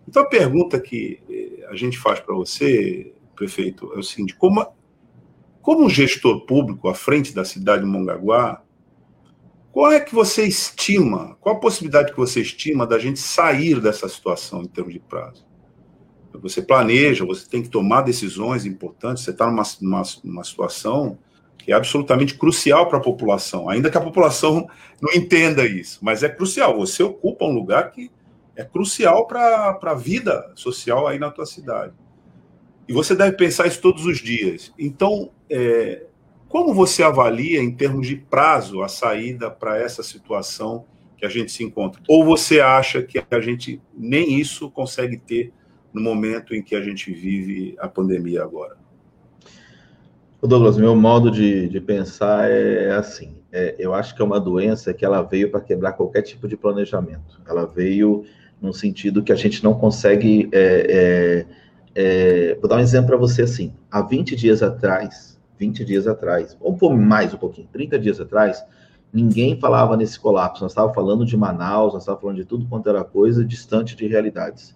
Então, 0.07 0.23
a 0.23 0.27
pergunta 0.27 0.79
que 0.79 1.19
eh, 1.29 1.67
a 1.69 1.75
gente 1.75 1.95
faz 1.95 2.19
para 2.19 2.33
você, 2.33 3.13
prefeito, 3.35 3.93
é 3.93 3.99
o 3.99 4.03
seguinte: 4.03 4.35
como, 4.35 4.65
como 5.61 5.85
um 5.85 5.89
gestor 5.89 6.43
público 6.47 6.89
à 6.89 6.95
frente 6.95 7.35
da 7.35 7.45
cidade 7.45 7.83
de 7.83 7.87
Mongaguá, 7.87 8.63
qual 9.71 9.91
é 9.91 9.99
que 9.99 10.13
você 10.13 10.45
estima, 10.45 11.37
qual 11.39 11.55
a 11.55 11.59
possibilidade 11.59 12.11
que 12.11 12.17
você 12.17 12.41
estima 12.41 12.87
da 12.87 12.97
gente 12.97 13.19
sair 13.19 13.79
dessa 13.79 14.09
situação 14.09 14.63
em 14.63 14.67
termos 14.67 14.93
de 14.93 14.99
prazo? 14.99 15.47
Você 16.41 16.61
planeja, 16.61 17.25
você 17.25 17.47
tem 17.47 17.61
que 17.61 17.69
tomar 17.69 18.01
decisões 18.01 18.65
importantes, 18.65 19.23
você 19.23 19.31
está 19.31 19.45
numa, 19.45 19.63
numa, 19.81 20.01
numa 20.23 20.43
situação 20.43 21.17
que 21.57 21.71
é 21.71 21.75
absolutamente 21.75 22.35
crucial 22.35 22.87
para 22.87 22.97
a 22.97 23.01
população, 23.01 23.69
ainda 23.69 23.89
que 23.89 23.97
a 23.97 24.01
população 24.01 24.67
não 25.01 25.13
entenda 25.13 25.65
isso, 25.65 25.99
mas 26.01 26.23
é 26.23 26.29
crucial. 26.29 26.77
Você 26.77 27.03
ocupa 27.03 27.45
um 27.45 27.53
lugar 27.53 27.91
que 27.91 28.09
é 28.55 28.63
crucial 28.63 29.27
para 29.27 29.77
a 29.81 29.93
vida 29.93 30.51
social 30.55 31.07
aí 31.07 31.19
na 31.19 31.29
tua 31.29 31.45
cidade. 31.45 31.93
E 32.87 32.93
você 32.93 33.15
deve 33.15 33.37
pensar 33.37 33.67
isso 33.67 33.81
todos 33.81 34.05
os 34.05 34.17
dias. 34.17 34.73
Então, 34.77 35.31
é, 35.49 36.07
como 36.49 36.73
você 36.73 37.03
avalia, 37.03 37.61
em 37.61 37.71
termos 37.71 38.07
de 38.07 38.15
prazo, 38.15 38.81
a 38.81 38.89
saída 38.89 39.51
para 39.51 39.77
essa 39.77 40.01
situação 40.01 40.83
que 41.15 41.25
a 41.25 41.29
gente 41.29 41.51
se 41.51 41.63
encontra? 41.63 42.01
Ou 42.07 42.25
você 42.25 42.59
acha 42.59 43.03
que 43.03 43.23
a 43.29 43.39
gente 43.39 43.79
nem 43.95 44.39
isso 44.39 44.69
consegue 44.71 45.17
ter 45.17 45.53
no 45.93 46.01
momento 46.01 46.55
em 46.55 46.63
que 46.63 46.75
a 46.75 46.81
gente 46.81 47.13
vive 47.13 47.75
a 47.79 47.87
pandemia 47.87 48.43
agora? 48.43 48.77
Douglas, 50.41 50.77
meu 50.77 50.95
modo 50.95 51.29
de, 51.29 51.67
de 51.67 51.79
pensar 51.81 52.49
é 52.49 52.91
assim. 52.91 53.35
É, 53.51 53.75
eu 53.77 53.93
acho 53.93 54.15
que 54.15 54.21
é 54.21 54.25
uma 54.25 54.39
doença 54.39 54.93
que 54.93 55.03
ela 55.03 55.21
veio 55.21 55.51
para 55.51 55.59
quebrar 55.59 55.93
qualquer 55.93 56.21
tipo 56.21 56.47
de 56.47 56.55
planejamento. 56.55 57.41
Ela 57.47 57.65
veio 57.65 58.23
num 58.61 58.73
sentido 58.73 59.21
que 59.21 59.31
a 59.31 59.35
gente 59.35 59.63
não 59.63 59.73
consegue. 59.73 60.49
É, 60.51 61.45
é, 61.95 62.51
é 62.51 62.55
vou 62.55 62.69
dar 62.69 62.77
um 62.77 62.79
exemplo 62.79 63.07
para 63.07 63.17
você 63.17 63.41
assim. 63.41 63.73
Há 63.91 64.01
20 64.01 64.35
dias 64.35 64.63
atrás, 64.63 65.38
20 65.59 65.83
dias 65.83 66.07
atrás, 66.07 66.57
ou 66.61 66.77
mais 66.95 67.33
um 67.33 67.37
pouquinho, 67.37 67.67
30 67.71 67.99
dias 67.99 68.19
atrás, 68.19 68.63
ninguém 69.11 69.59
falava 69.59 69.97
nesse 69.97 70.17
colapso. 70.17 70.63
Nós 70.63 70.71
estávamos 70.71 70.95
falando 70.95 71.25
de 71.25 71.35
Manaus, 71.35 71.93
nós 71.93 72.03
estávamos 72.03 72.21
falando 72.21 72.37
de 72.37 72.45
tudo 72.45 72.65
quanto 72.67 72.89
era 72.89 73.03
coisa 73.03 73.43
distante 73.43 73.95
de 73.95 74.07
realidades. 74.07 74.75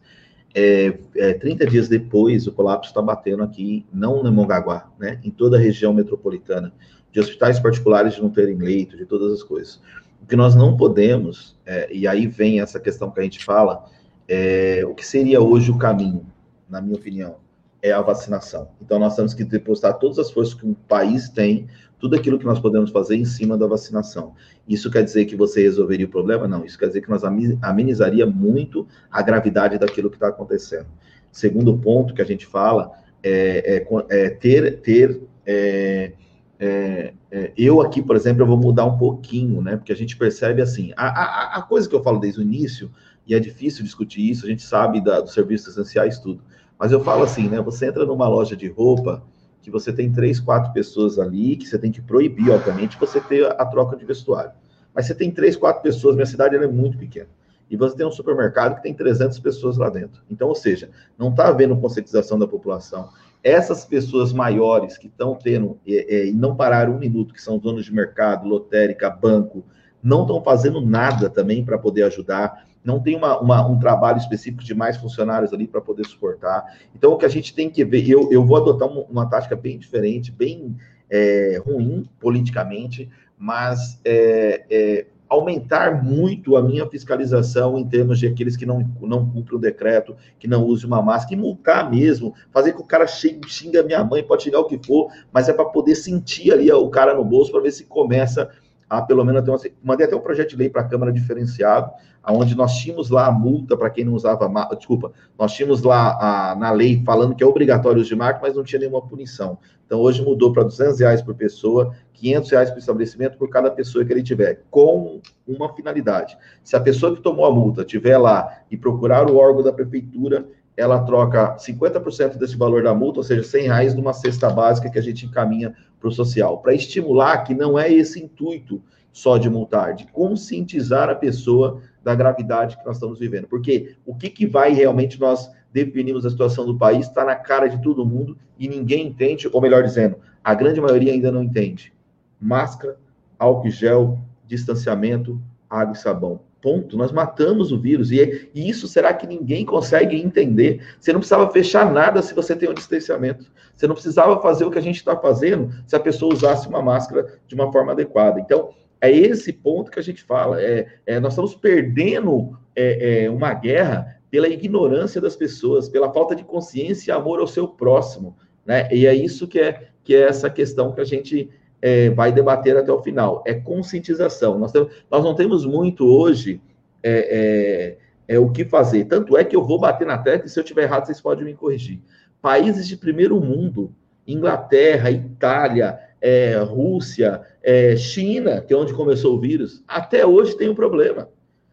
é, 0.54 1.00
é, 1.16 1.34
30 1.34 1.66
dias 1.66 1.88
depois, 1.88 2.46
o 2.46 2.52
colapso 2.52 2.92
está 2.92 3.02
batendo 3.02 3.42
aqui, 3.42 3.88
não 3.92 4.22
no 4.22 4.32
Mongaguá, 4.32 4.92
né, 5.00 5.20
em 5.24 5.32
toda 5.32 5.58
a 5.58 5.60
região 5.60 5.92
metropolitana, 5.94 6.72
de 7.12 7.20
hospitais 7.20 7.60
particulares 7.60 8.16
de 8.16 8.22
não 8.22 8.30
terem 8.30 8.58
leito, 8.58 8.96
de 8.96 9.06
todas 9.06 9.34
as 9.34 9.42
coisas. 9.42 9.82
O 10.22 10.28
que 10.28 10.36
nós 10.36 10.54
não 10.54 10.78
podemos, 10.78 11.58
é, 11.66 11.92
e 11.92 12.08
aí 12.08 12.28
vem 12.28 12.60
essa 12.60 12.80
questão 12.80 13.10
que 13.10 13.20
a 13.20 13.24
gente 13.24 13.44
fala, 13.44 13.86
é, 14.28 14.84
o 14.86 14.94
que 14.94 15.06
seria 15.06 15.42
hoje 15.42 15.72
o 15.72 15.78
caminho, 15.78 16.26
na 16.70 16.80
minha 16.80 16.96
opinião, 16.96 17.38
é 17.84 17.92
a 17.92 18.02
vacinação. 18.02 18.70
Então, 18.82 18.98
nós 18.98 19.14
temos 19.14 19.34
que 19.34 19.44
depositar 19.44 20.00
todas 20.00 20.18
as 20.18 20.32
forças 20.32 20.54
que 20.54 20.66
o 20.66 20.74
país 20.88 21.28
tem, 21.28 21.68
tudo 22.00 22.16
aquilo 22.16 22.40
que 22.40 22.46
nós 22.46 22.58
podemos 22.58 22.90
fazer 22.92 23.18
em 23.18 23.26
cima 23.26 23.58
da 23.58 23.68
vacinação. 23.68 24.34
Isso 24.68 24.90
quer 24.90 25.04
dizer 25.04 25.26
que 25.26 25.36
você 25.36 25.62
resolveria 25.64 26.06
o 26.06 26.10
problema? 26.10 26.48
Não, 26.48 26.64
isso 26.64 26.80
quer 26.80 26.88
dizer 26.88 27.02
que 27.02 27.10
nós 27.10 27.24
amenizaria 27.62 28.26
muito 28.26 28.88
a 29.12 29.22
gravidade 29.22 29.78
daquilo 29.78 30.10
que 30.10 30.16
está 30.16 30.30
acontecendo. 30.30 30.88
Segundo 31.30 31.78
ponto 31.78 32.14
que 32.14 32.22
a 32.22 32.26
gente 32.26 32.46
fala 32.46 32.90
é, 33.22 33.84
é, 33.84 34.06
é 34.10 34.30
ter, 34.30 34.80
ter 34.80 35.22
é, 35.46 36.14
é, 36.60 37.14
é, 37.30 37.52
eu 37.58 37.82
aqui, 37.82 38.02
por 38.02 38.16
exemplo, 38.16 38.44
eu 38.44 38.48
vou 38.48 38.58
mudar 38.58 38.86
um 38.86 38.98
pouquinho, 38.98 39.62
né? 39.62 39.76
Porque 39.76 39.92
a 39.92 39.96
gente 39.96 40.16
percebe 40.16 40.62
assim, 40.62 40.94
a, 40.96 41.08
a, 41.08 41.58
a 41.58 41.62
coisa 41.64 41.90
que 41.90 41.96
eu 41.96 42.04
falo 42.04 42.20
desde 42.20 42.40
o 42.40 42.44
início, 42.44 42.90
e 43.28 43.36
é 43.36 43.40
difícil 43.40 43.84
discutir 43.84 44.30
isso, 44.30 44.46
a 44.46 44.50
gente 44.50 44.62
sabe 44.62 45.02
da, 45.02 45.20
dos 45.20 45.34
serviços 45.34 45.70
essenciais, 45.70 46.20
tudo. 46.20 46.42
Mas 46.78 46.92
eu 46.92 47.04
falo 47.04 47.24
assim, 47.24 47.48
né? 47.48 47.62
Você 47.62 47.88
entra 47.88 48.06
numa 48.06 48.28
loja 48.28 48.56
de 48.56 48.68
roupa 48.68 49.24
que 49.62 49.72
você 49.72 49.94
tem 49.94 50.12
três, 50.12 50.40
quatro 50.40 50.74
pessoas 50.74 51.18
ali, 51.18 51.56
que 51.56 51.66
você 51.66 51.80
tem 51.80 51.92
que 51.92 52.02
proibir, 52.02 52.52
obviamente, 52.52 53.00
você 53.00 53.22
ter 53.22 53.46
a 53.46 53.66
troca 53.66 53.96
de 53.96 54.06
vestuário. 54.06 54.52
Mas 54.94 55.08
você 55.08 55.16
tem 55.16 55.32
três, 55.32 55.56
quatro 55.56 55.82
pessoas, 55.82 56.16
minha 56.16 56.26
cidade 56.26 56.56
é 56.56 56.68
muito 56.68 56.98
pequena. 56.98 57.30
E 57.70 57.78
você 57.78 57.96
tem 57.96 58.06
um 58.06 58.12
supermercado 58.12 58.76
que 58.76 58.84
tem 58.84 58.94
300 58.94 59.40
pessoas 59.40 59.78
lá 59.78 59.90
dentro. 59.90 60.22
Então, 60.30 60.50
ou 60.50 60.56
seja, 60.56 60.90
não 61.18 61.30
está 61.30 61.48
havendo 61.48 61.76
conscientização 61.78 62.38
da 62.38 62.46
população. 62.46 63.10
Essas 63.42 63.86
pessoas 63.86 64.32
maiores 64.32 64.98
que 64.98 65.08
estão 65.08 65.36
tendo 65.36 65.80
e, 65.86 66.28
e 66.28 66.32
não 66.32 66.56
pararam 66.56 66.96
um 66.96 67.00
minuto, 67.00 67.34
que 67.34 67.42
são 67.42 67.58
donos 67.58 67.86
de 67.86 67.94
mercado, 67.94 68.48
lotérica, 68.48 69.10
banco, 69.10 69.64
não 70.04 70.22
estão 70.22 70.44
fazendo 70.44 70.82
nada 70.82 71.30
também 71.30 71.64
para 71.64 71.78
poder 71.78 72.04
ajudar 72.04 72.66
não 72.84 73.00
tem 73.00 73.16
uma, 73.16 73.40
uma, 73.40 73.66
um 73.66 73.80
trabalho 73.80 74.18
específico 74.18 74.64
de 74.64 74.74
mais 74.74 74.98
funcionários 74.98 75.54
ali 75.54 75.68
para 75.68 75.82
poder 75.82 76.06
suportar. 76.06 76.78
Então, 76.96 77.14
o 77.14 77.18
que 77.18 77.26
a 77.26 77.30
gente 77.30 77.54
tem 77.54 77.70
que 77.70 77.84
ver, 77.86 78.08
eu, 78.08 78.32
eu 78.32 78.46
vou 78.46 78.58
adotar 78.58 78.88
uma, 78.88 79.04
uma 79.04 79.26
tática 79.26 79.56
bem 79.56 79.80
diferente, 79.80 80.32
bem 80.32 80.76
é, 81.10 81.62
ruim 81.66 82.06
politicamente, 82.20 83.10
mas 83.38 84.00
é, 84.04 84.66
é, 84.70 85.06
aumentar 85.30 86.04
muito 86.04 86.56
a 86.56 86.62
minha 86.62 86.88
fiscalização 86.88 87.78
em 87.78 87.88
termos 87.88 88.20
de 88.20 88.28
aqueles 88.28 88.56
que 88.56 88.66
não, 88.66 88.88
não 89.02 89.30
cumprem 89.30 89.58
o 89.58 89.62
decreto, 89.62 90.16
que 90.38 90.48
não 90.48 90.64
usem 90.66 90.86
uma 90.88 91.02
máscara, 91.02 91.34
e 91.34 91.38
multar 91.38 91.90
mesmo, 91.90 92.36
fazer 92.52 92.74
que 92.74 92.82
o 92.82 92.86
cara 92.86 93.08
chegue, 93.08 93.50
xinga 93.50 93.84
minha 93.84 94.04
mãe, 94.04 94.24
pode 94.24 94.44
xingar 94.44 94.60
o 94.60 94.66
que 94.66 94.80
for, 94.86 95.12
mas 95.32 95.50
é 95.50 95.54
para 95.54 95.66
poder 95.66 95.96
sentir 95.96 96.52
ali 96.52 96.72
o 96.72 96.90
cara 96.90 97.16
no 97.16 97.24
bolso, 97.24 97.52
para 97.52 97.62
ver 97.62 97.72
se 97.72 97.86
começa 97.86 98.50
a 98.90 99.02
pelo 99.02 99.24
menos 99.24 99.44
ter 99.44 99.52
uma, 99.52 99.60
mandei 99.84 100.06
até 100.06 100.16
um 100.16 100.20
projeto 100.20 100.50
de 100.50 100.56
lei 100.56 100.70
para 100.70 100.82
a 100.82 100.88
Câmara 100.88 101.12
diferenciado, 101.12 101.92
aonde 102.22 102.56
nós 102.56 102.76
tínhamos 102.76 103.10
lá 103.10 103.28
a 103.28 103.32
multa 103.32 103.76
para 103.76 103.90
quem 103.90 104.06
não 104.06 104.14
usava, 104.14 104.50
desculpa, 104.76 105.12
nós 105.38 105.54
tínhamos 105.54 105.84
lá 105.84 106.18
a, 106.20 106.56
na 106.56 106.72
lei 106.72 107.04
falando 107.06 107.36
que 107.36 107.44
é 107.44 107.48
obrigatório 107.48 108.02
o 108.02 108.06
de 108.06 108.16
marca, 108.16 108.40
mas 108.42 108.56
não 108.56 108.64
tinha 108.64 108.80
nenhuma 108.80 109.02
punição. 109.02 109.58
Então 109.86 110.00
hoje 110.00 110.24
mudou 110.24 110.54
para 110.54 110.64
200 110.64 111.00
reais 111.00 111.22
por 111.22 111.36
pessoa, 111.36 111.94
500 112.14 112.52
reais 112.52 112.72
por 112.72 112.80
estabelecimento 112.80 113.38
por 113.38 113.50
cada 113.50 113.70
pessoa 113.70 114.06
que 114.06 114.14
ele 114.14 114.24
tiver, 114.24 114.62
com 114.72 115.20
uma 115.48 115.74
finalidade. 115.74 116.38
Se 116.64 116.76
a 116.76 116.80
pessoa 116.80 117.16
que 117.16 117.22
tomou 117.22 117.46
a 117.46 117.54
multa 117.54 117.84
tiver 117.84 118.18
lá 118.18 118.60
e 118.72 118.78
procurar 118.78 119.30
o 119.30 119.36
órgão 119.36 119.62
da 119.62 119.74
prefeitura, 119.74 120.48
ela 120.76 121.04
troca 121.04 121.56
50% 121.58 122.38
desse 122.38 122.58
valor 122.58 122.84
da 122.84 122.94
multa, 122.94 123.20
ou 123.20 123.24
seja, 123.24 123.44
100 123.44 123.64
reais 123.64 123.96
numa 123.96 124.14
cesta 124.14 124.50
básica 124.50 124.90
que 124.90 124.98
a 124.98 125.02
gente 125.04 125.26
encaminha 125.26 125.76
para 126.04 126.10
o 126.10 126.12
social, 126.12 126.58
para 126.58 126.74
estimular 126.74 127.46
que 127.46 127.56
não 127.56 127.80
é 127.80 127.90
esse 127.90 128.22
intuito 128.22 128.82
só 129.14 129.38
de 129.38 129.50
multar, 129.50 129.94
de 129.94 130.06
conscientizar 130.08 131.10
a 131.10 131.16
pessoa 131.16 131.82
da 132.04 132.14
gravidade 132.14 132.76
que 132.76 132.86
nós 132.86 132.98
estamos 132.98 133.20
vivendo. 133.20 133.48
Porque 133.48 133.96
o 134.06 134.14
que, 134.14 134.30
que 134.30 134.46
vai 134.46 134.74
realmente 134.74 135.18
nós 135.18 135.50
definirmos 135.72 136.26
a 136.26 136.30
situação 136.30 136.66
do 136.66 136.78
país 136.78 137.08
está 137.08 137.24
na 137.24 137.36
cara 137.38 137.68
de 137.68 137.82
todo 137.82 138.06
mundo 138.06 138.38
e 138.60 138.68
ninguém 138.68 139.08
entende, 139.08 139.50
ou 139.50 139.62
melhor 139.62 139.82
dizendo, 139.82 140.18
a 140.44 140.54
grande 140.54 140.82
maioria 140.82 141.14
ainda 141.14 141.32
não 141.32 141.42
entende. 141.42 141.94
Máscara, 142.38 142.98
álcool 143.40 143.70
gel, 143.70 144.20
distanciamento, 144.46 145.42
água 145.70 145.94
e 145.94 145.98
sabão. 145.98 146.42
Ponto. 146.64 146.96
Nós 146.96 147.12
matamos 147.12 147.74
o 147.74 147.78
vírus. 147.78 148.10
E, 148.10 148.50
e, 148.56 148.70
isso 148.70 148.88
será 148.88 149.14
que 149.14 149.28
ninguém 149.28 149.66
consegue 149.66 150.16
entender? 150.16 150.82
Você 150.98 151.12
não 151.12 151.20
precisava 151.20 151.52
fechar 151.52 151.92
nada 151.92 152.22
se 152.22 152.34
você 152.34 152.56
tem 152.56 152.70
um 152.70 152.74
distanciamento. 152.74 153.52
Você 153.76 153.86
não 153.86 153.94
precisava 153.94 154.42
fazer 154.42 154.64
o 154.64 154.72
que 154.72 154.80
a 154.80 154.82
gente 154.82 154.96
está 154.96 155.14
fazendo 155.18 155.72
se 155.86 155.94
a 155.94 156.00
pessoa 156.00 156.34
usasse 156.34 156.66
uma 156.70 156.82
máscara 156.82 157.38
de 157.46 157.54
uma 157.54 157.70
forma 157.70 157.92
adequada. 157.92 158.40
Então, 158.40 158.70
é 159.02 159.12
esse 159.12 159.52
ponto 159.52 159.92
que 159.92 160.00
a 160.00 160.02
gente 160.02 160.24
fala. 160.24 160.62
É, 160.62 160.88
é 161.06 161.20
nós 161.20 161.34
estamos 161.34 161.54
perdendo 161.54 162.58
é, 162.74 163.26
é, 163.26 163.30
uma 163.30 163.54
guerra 163.54 164.22
pela 164.32 164.48
ignorância 164.48 165.20
das 165.20 165.36
pessoas, 165.36 165.90
pela 165.90 166.14
falta 166.14 166.34
de 166.34 166.46
consciência 166.46 167.12
e 167.12 167.14
amor 167.14 167.42
ao 167.42 167.48
seu 167.48 167.68
próximo. 167.68 168.38
Né? 168.66 168.88
E 168.90 169.06
é 169.06 169.14
isso 169.14 169.50
que 169.50 169.60
é, 169.60 169.90
que 170.02 170.16
é 170.16 170.22
essa 170.22 170.50
questão 170.50 170.94
que 170.94 171.02
a 171.02 171.06
gente 171.06 171.50
é, 171.84 172.10
vai 172.12 172.32
debater 172.32 172.78
até 172.78 172.90
o 172.94 173.04
final. 173.04 173.44
É 173.46 173.54
conscientização. 173.54 174.58
Nós, 174.58 174.72
temos, 174.72 174.94
nós 175.12 175.22
não 175.22 175.36
temos 175.36 175.66
muito 175.66 176.06
hoje 176.06 176.62
é, 177.04 177.98
é, 178.30 178.36
é, 178.36 178.40
o 178.40 178.50
que 178.50 178.64
fazer. 178.64 179.04
Tanto 179.04 179.36
é 179.36 179.44
que 179.44 179.54
eu 179.54 179.62
vou 179.62 179.78
bater 179.78 180.08
na 180.08 180.18
tecla 180.18 180.46
e 180.46 180.50
se 180.50 180.58
eu 180.58 180.64
estiver 180.64 180.84
errado, 180.84 181.06
vocês 181.06 181.20
podem 181.20 181.44
me 181.44 181.54
corrigir. 181.54 182.00
Países 182.42 182.88
de 182.88 182.96
primeiro 182.96 183.38
mundo, 183.42 183.94
Inglaterra, 184.26 185.12
Itália, 185.12 186.00
é, 186.22 186.56
Rússia, 186.56 187.42
é, 187.62 187.98
China, 187.98 188.62
que 188.62 188.74
é 188.74 188.78
onde 188.78 188.94
começou 188.94 189.36
o 189.36 189.40
vírus, 189.42 189.84
até 189.86 190.26
hoje 190.26 190.56
tem 190.56 190.70
um 190.70 190.76
problema. 190.76 191.28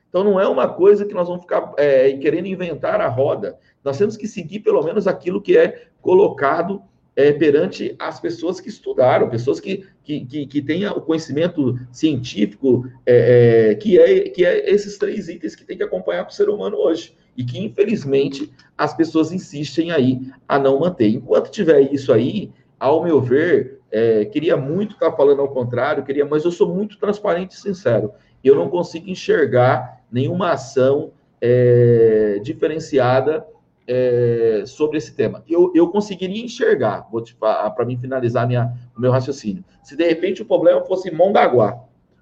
Então 0.08 0.24
não 0.24 0.40
é 0.40 0.48
uma 0.48 0.66
coisa 0.66 1.04
que 1.04 1.14
nós 1.14 1.28
vamos 1.28 1.42
ficar 1.42 1.72
querendo 2.20 2.46
inventar 2.46 3.00
a 3.00 3.06
roda. 3.06 3.56
Nós 3.84 3.96
temos 3.96 4.16
que 4.16 4.26
seguir 4.26 4.58
pelo 4.58 4.82
menos 4.82 5.06
aquilo 5.06 5.40
que 5.40 5.56
é 5.56 5.84
colocado 6.02 6.82
é, 7.16 7.32
perante 7.32 7.94
as 7.98 8.20
pessoas 8.20 8.60
que 8.60 8.68
estudaram, 8.68 9.28
pessoas 9.28 9.60
que, 9.60 9.86
que, 10.02 10.24
que, 10.24 10.46
que 10.46 10.86
o 10.86 11.00
conhecimento 11.00 11.78
científico, 11.92 12.86
é, 13.04 13.70
é, 13.70 13.74
que, 13.74 13.98
é, 13.98 14.28
que 14.30 14.44
é 14.44 14.70
esses 14.70 14.96
três 14.96 15.28
itens 15.28 15.54
que 15.54 15.64
tem 15.64 15.76
que 15.76 15.82
acompanhar 15.82 16.24
para 16.24 16.32
o 16.32 16.34
ser 16.34 16.48
humano 16.48 16.76
hoje. 16.76 17.14
E 17.36 17.44
que, 17.44 17.58
infelizmente, 17.58 18.52
as 18.76 18.94
pessoas 18.94 19.32
insistem 19.32 19.90
aí 19.90 20.20
a 20.48 20.58
não 20.58 20.80
manter. 20.80 21.08
Enquanto 21.08 21.50
tiver 21.50 21.92
isso 21.92 22.12
aí, 22.12 22.52
ao 22.78 23.02
meu 23.02 23.20
ver, 23.20 23.80
é, 23.90 24.24
queria 24.24 24.56
muito 24.56 24.94
estar 24.94 25.12
falando 25.12 25.40
ao 25.40 25.48
contrário, 25.48 26.04
queria, 26.04 26.24
mas 26.24 26.44
eu 26.44 26.50
sou 26.50 26.74
muito 26.74 26.98
transparente 26.98 27.52
e 27.52 27.60
sincero. 27.60 28.12
Eu 28.42 28.54
não 28.54 28.68
consigo 28.68 29.08
enxergar 29.08 30.02
nenhuma 30.10 30.52
ação 30.52 31.12
é, 31.40 32.40
diferenciada 32.42 33.44
é, 33.92 34.62
sobre 34.66 34.98
esse 34.98 35.12
tema. 35.16 35.42
Eu, 35.48 35.72
eu 35.74 35.88
conseguiria 35.88 36.44
enxergar, 36.44 37.08
vou 37.10 37.24
para 37.40 37.84
mim 37.84 37.98
finalizar 37.98 38.46
minha, 38.46 38.72
o 38.96 39.00
meu 39.00 39.10
raciocínio. 39.10 39.64
Se 39.82 39.96
de 39.96 40.06
repente 40.06 40.42
o 40.42 40.44
problema 40.44 40.80
fosse 40.84 41.10
Mongaguá, 41.10 41.76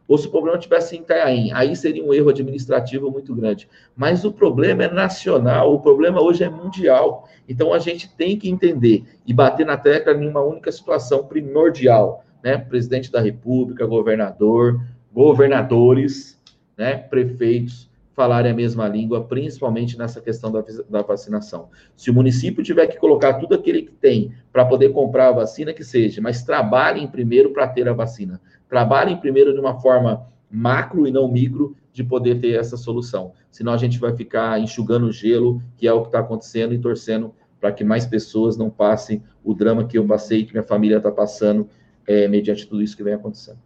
ou 0.06 0.16
se 0.16 0.26
o 0.26 0.30
problema 0.30 0.56
tivesse 0.56 0.96
em 0.96 1.00
Itanhaém, 1.00 1.52
aí 1.52 1.76
seria 1.76 2.02
um 2.02 2.14
erro 2.14 2.30
administrativo 2.30 3.10
muito 3.10 3.34
grande. 3.34 3.68
Mas 3.94 4.24
o 4.24 4.32
problema 4.32 4.84
é 4.84 4.90
nacional, 4.90 5.74
o 5.74 5.80
problema 5.80 6.22
hoje 6.22 6.42
é 6.42 6.48
mundial. 6.48 7.28
Então 7.46 7.74
a 7.74 7.78
gente 7.78 8.16
tem 8.16 8.38
que 8.38 8.48
entender 8.48 9.04
e 9.26 9.34
bater 9.34 9.66
na 9.66 9.76
tecla 9.76 10.14
em 10.14 10.26
uma 10.26 10.40
única 10.40 10.72
situação 10.72 11.26
primordial, 11.26 12.24
né? 12.42 12.56
Presidente 12.56 13.12
da 13.12 13.20
República, 13.20 13.84
governador, 13.84 14.80
governadores, 15.12 16.40
né? 16.74 16.96
Prefeitos 16.96 17.87
falarem 18.18 18.50
a 18.50 18.54
mesma 18.54 18.88
língua, 18.88 19.22
principalmente 19.22 19.96
nessa 19.96 20.20
questão 20.20 20.50
da, 20.50 20.64
da 20.90 21.02
vacinação. 21.02 21.68
Se 21.96 22.10
o 22.10 22.12
município 22.12 22.64
tiver 22.64 22.88
que 22.88 22.98
colocar 22.98 23.34
tudo 23.34 23.54
aquilo 23.54 23.78
que 23.78 23.92
tem 23.92 24.32
para 24.52 24.64
poder 24.64 24.88
comprar 24.88 25.28
a 25.28 25.32
vacina, 25.32 25.72
que 25.72 25.84
seja, 25.84 26.20
mas 26.20 26.42
trabalhem 26.42 27.06
primeiro 27.06 27.52
para 27.52 27.68
ter 27.68 27.88
a 27.88 27.92
vacina. 27.92 28.40
Trabalhem 28.68 29.16
primeiro 29.18 29.52
de 29.52 29.60
uma 29.60 29.80
forma 29.80 30.26
macro 30.50 31.06
e 31.06 31.12
não 31.12 31.30
micro 31.30 31.76
de 31.92 32.02
poder 32.02 32.40
ter 32.40 32.58
essa 32.58 32.76
solução. 32.76 33.34
Senão 33.52 33.72
a 33.72 33.76
gente 33.76 34.00
vai 34.00 34.12
ficar 34.16 34.60
enxugando 34.60 35.12
gelo, 35.12 35.62
que 35.76 35.86
é 35.86 35.92
o 35.92 36.00
que 36.00 36.08
está 36.08 36.18
acontecendo, 36.18 36.74
e 36.74 36.78
torcendo 36.80 37.32
para 37.60 37.70
que 37.70 37.84
mais 37.84 38.04
pessoas 38.04 38.56
não 38.56 38.68
passem 38.68 39.22
o 39.44 39.54
drama 39.54 39.86
que 39.86 39.96
eu 39.96 40.04
passei, 40.04 40.44
que 40.44 40.52
minha 40.52 40.64
família 40.64 40.96
está 40.96 41.12
passando, 41.12 41.68
é, 42.04 42.26
mediante 42.26 42.66
tudo 42.66 42.82
isso 42.82 42.96
que 42.96 43.04
vem 43.04 43.14
acontecendo. 43.14 43.58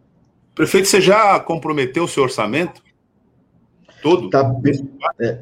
Prefeito, 0.53 0.87
você 0.87 1.01
já 1.01 1.39
comprometeu 1.39 2.03
o 2.03 2.07
seu 2.07 2.21
orçamento? 2.21 2.82
Todo? 4.03 4.29
Tá 4.29 4.43
bem, 4.43 4.73
é, 5.19 5.39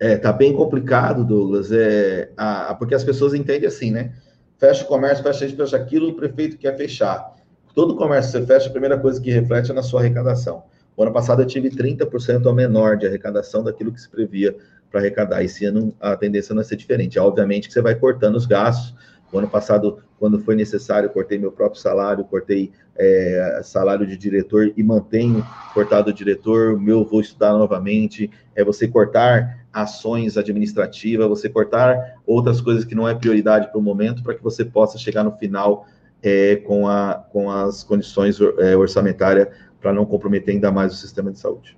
é, 0.00 0.16
tá 0.16 0.32
bem 0.32 0.52
complicado, 0.52 1.24
Douglas, 1.24 1.70
é, 1.72 2.30
a, 2.36 2.74
porque 2.74 2.94
as 2.94 3.04
pessoas 3.04 3.32
entendem 3.32 3.68
assim, 3.68 3.90
né? 3.90 4.12
Fecha 4.58 4.84
o 4.84 4.88
comércio, 4.88 5.24
fecha 5.24 5.46
isso, 5.46 5.56
fecha 5.56 5.76
aquilo, 5.76 6.10
o 6.10 6.14
prefeito 6.14 6.58
quer 6.58 6.76
fechar. 6.76 7.34
Todo 7.74 7.96
comércio 7.96 8.32
que 8.32 8.38
você 8.38 8.46
fecha, 8.46 8.68
a 8.68 8.72
primeira 8.72 8.98
coisa 8.98 9.20
que 9.20 9.30
reflete 9.30 9.70
é 9.70 9.74
na 9.74 9.82
sua 9.82 10.00
arrecadação. 10.00 10.64
O 10.96 11.02
ano 11.02 11.12
passado 11.12 11.42
eu 11.42 11.46
tive 11.46 11.70
30% 11.70 12.46
ao 12.46 12.54
menor 12.54 12.96
de 12.96 13.06
arrecadação 13.06 13.64
daquilo 13.64 13.92
que 13.92 14.00
se 14.00 14.08
previa 14.08 14.54
arrecadar. 14.98 15.42
Esse 15.42 15.64
ano 15.64 15.94
a 16.00 16.16
tendência 16.16 16.54
não 16.54 16.62
vai 16.62 16.68
ser 16.68 16.76
diferente. 16.76 17.18
Obviamente 17.18 17.68
que 17.68 17.74
você 17.74 17.82
vai 17.82 17.94
cortando 17.94 18.36
os 18.36 18.46
gastos. 18.46 18.94
O 19.32 19.38
ano 19.38 19.48
passado, 19.48 19.98
quando 20.18 20.38
foi 20.38 20.54
necessário, 20.54 21.10
cortei 21.10 21.38
meu 21.38 21.50
próprio 21.50 21.80
salário, 21.80 22.24
cortei 22.24 22.72
é, 22.96 23.60
salário 23.64 24.06
de 24.06 24.16
diretor 24.16 24.72
e 24.76 24.82
mantenho 24.82 25.46
cortado 25.72 26.10
o 26.10 26.12
diretor. 26.12 26.78
Meu 26.80 27.04
vou 27.04 27.20
estudar 27.20 27.52
novamente. 27.52 28.30
É 28.54 28.64
você 28.64 28.86
cortar 28.86 29.66
ações 29.72 30.36
administrativas, 30.36 31.28
você 31.28 31.48
cortar 31.48 32.16
outras 32.24 32.60
coisas 32.60 32.84
que 32.84 32.94
não 32.94 33.08
é 33.08 33.14
prioridade 33.14 33.68
para 33.68 33.78
o 33.78 33.82
momento, 33.82 34.22
para 34.22 34.34
que 34.34 34.42
você 34.42 34.64
possa 34.64 34.96
chegar 34.96 35.24
no 35.24 35.32
final 35.32 35.86
é, 36.22 36.56
com, 36.56 36.88
a, 36.88 37.14
com 37.32 37.50
as 37.50 37.82
condições 37.82 38.38
é, 38.58 38.76
orçamentárias 38.76 39.48
para 39.80 39.92
não 39.92 40.06
comprometer 40.06 40.54
ainda 40.54 40.70
mais 40.70 40.92
o 40.92 40.96
sistema 40.96 41.30
de 41.30 41.38
saúde. 41.38 41.76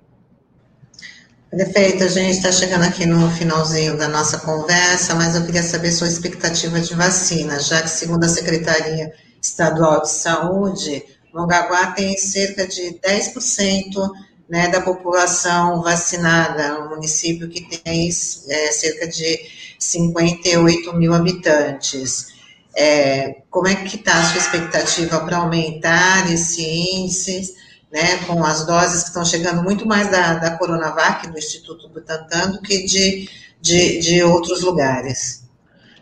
Perfeito, 1.49 2.03
a 2.03 2.07
gente 2.07 2.37
está 2.37 2.51
chegando 2.51 2.83
aqui 2.83 3.05
no 3.05 3.29
finalzinho 3.31 3.97
da 3.97 4.07
nossa 4.07 4.37
conversa, 4.39 5.15
mas 5.15 5.33
eu 5.33 5.45
queria 5.45 5.63
saber 5.63 5.91
sua 5.91 6.07
expectativa 6.07 6.79
de 6.79 6.93
vacina, 6.93 7.57
já 7.59 7.81
que, 7.81 7.89
segundo 7.89 8.23
a 8.25 8.27
Secretaria 8.27 9.13
Estadual 9.41 10.01
de 10.01 10.09
Saúde, 10.09 11.03
Mongaguá 11.33 11.91
tem 11.91 12.17
cerca 12.17 12.67
de 12.67 12.99
10% 12.99 14.09
né, 14.49 14.69
da 14.69 14.81
população 14.81 15.81
vacinada, 15.81 16.81
um 16.81 16.89
município 16.89 17.49
que 17.49 17.61
tem 17.61 18.07
é, 18.07 18.71
cerca 18.71 19.07
de 19.07 19.39
58 19.77 20.93
mil 20.95 21.13
habitantes. 21.13 22.27
É, 22.75 23.41
como 23.49 23.67
é 23.67 23.75
que 23.75 23.95
está 23.95 24.19
a 24.19 24.23
sua 24.23 24.37
expectativa 24.37 25.19
para 25.21 25.37
aumentar 25.37 26.31
esse 26.31 26.63
índice? 26.63 27.55
né, 27.91 28.17
com 28.25 28.43
as 28.43 28.65
doses 28.65 29.03
que 29.03 29.09
estão 29.09 29.23
chegando 29.23 29.63
muito 29.63 29.85
mais 29.85 30.09
da, 30.11 30.33
da 30.33 30.57
Coronavac, 30.57 31.27
do 31.27 31.37
Instituto 31.37 31.89
Butantan, 31.89 32.51
do 32.51 32.61
que 32.61 32.85
de, 32.85 33.29
de, 33.61 33.99
de 33.99 34.23
outros 34.23 34.61
lugares. 34.61 35.46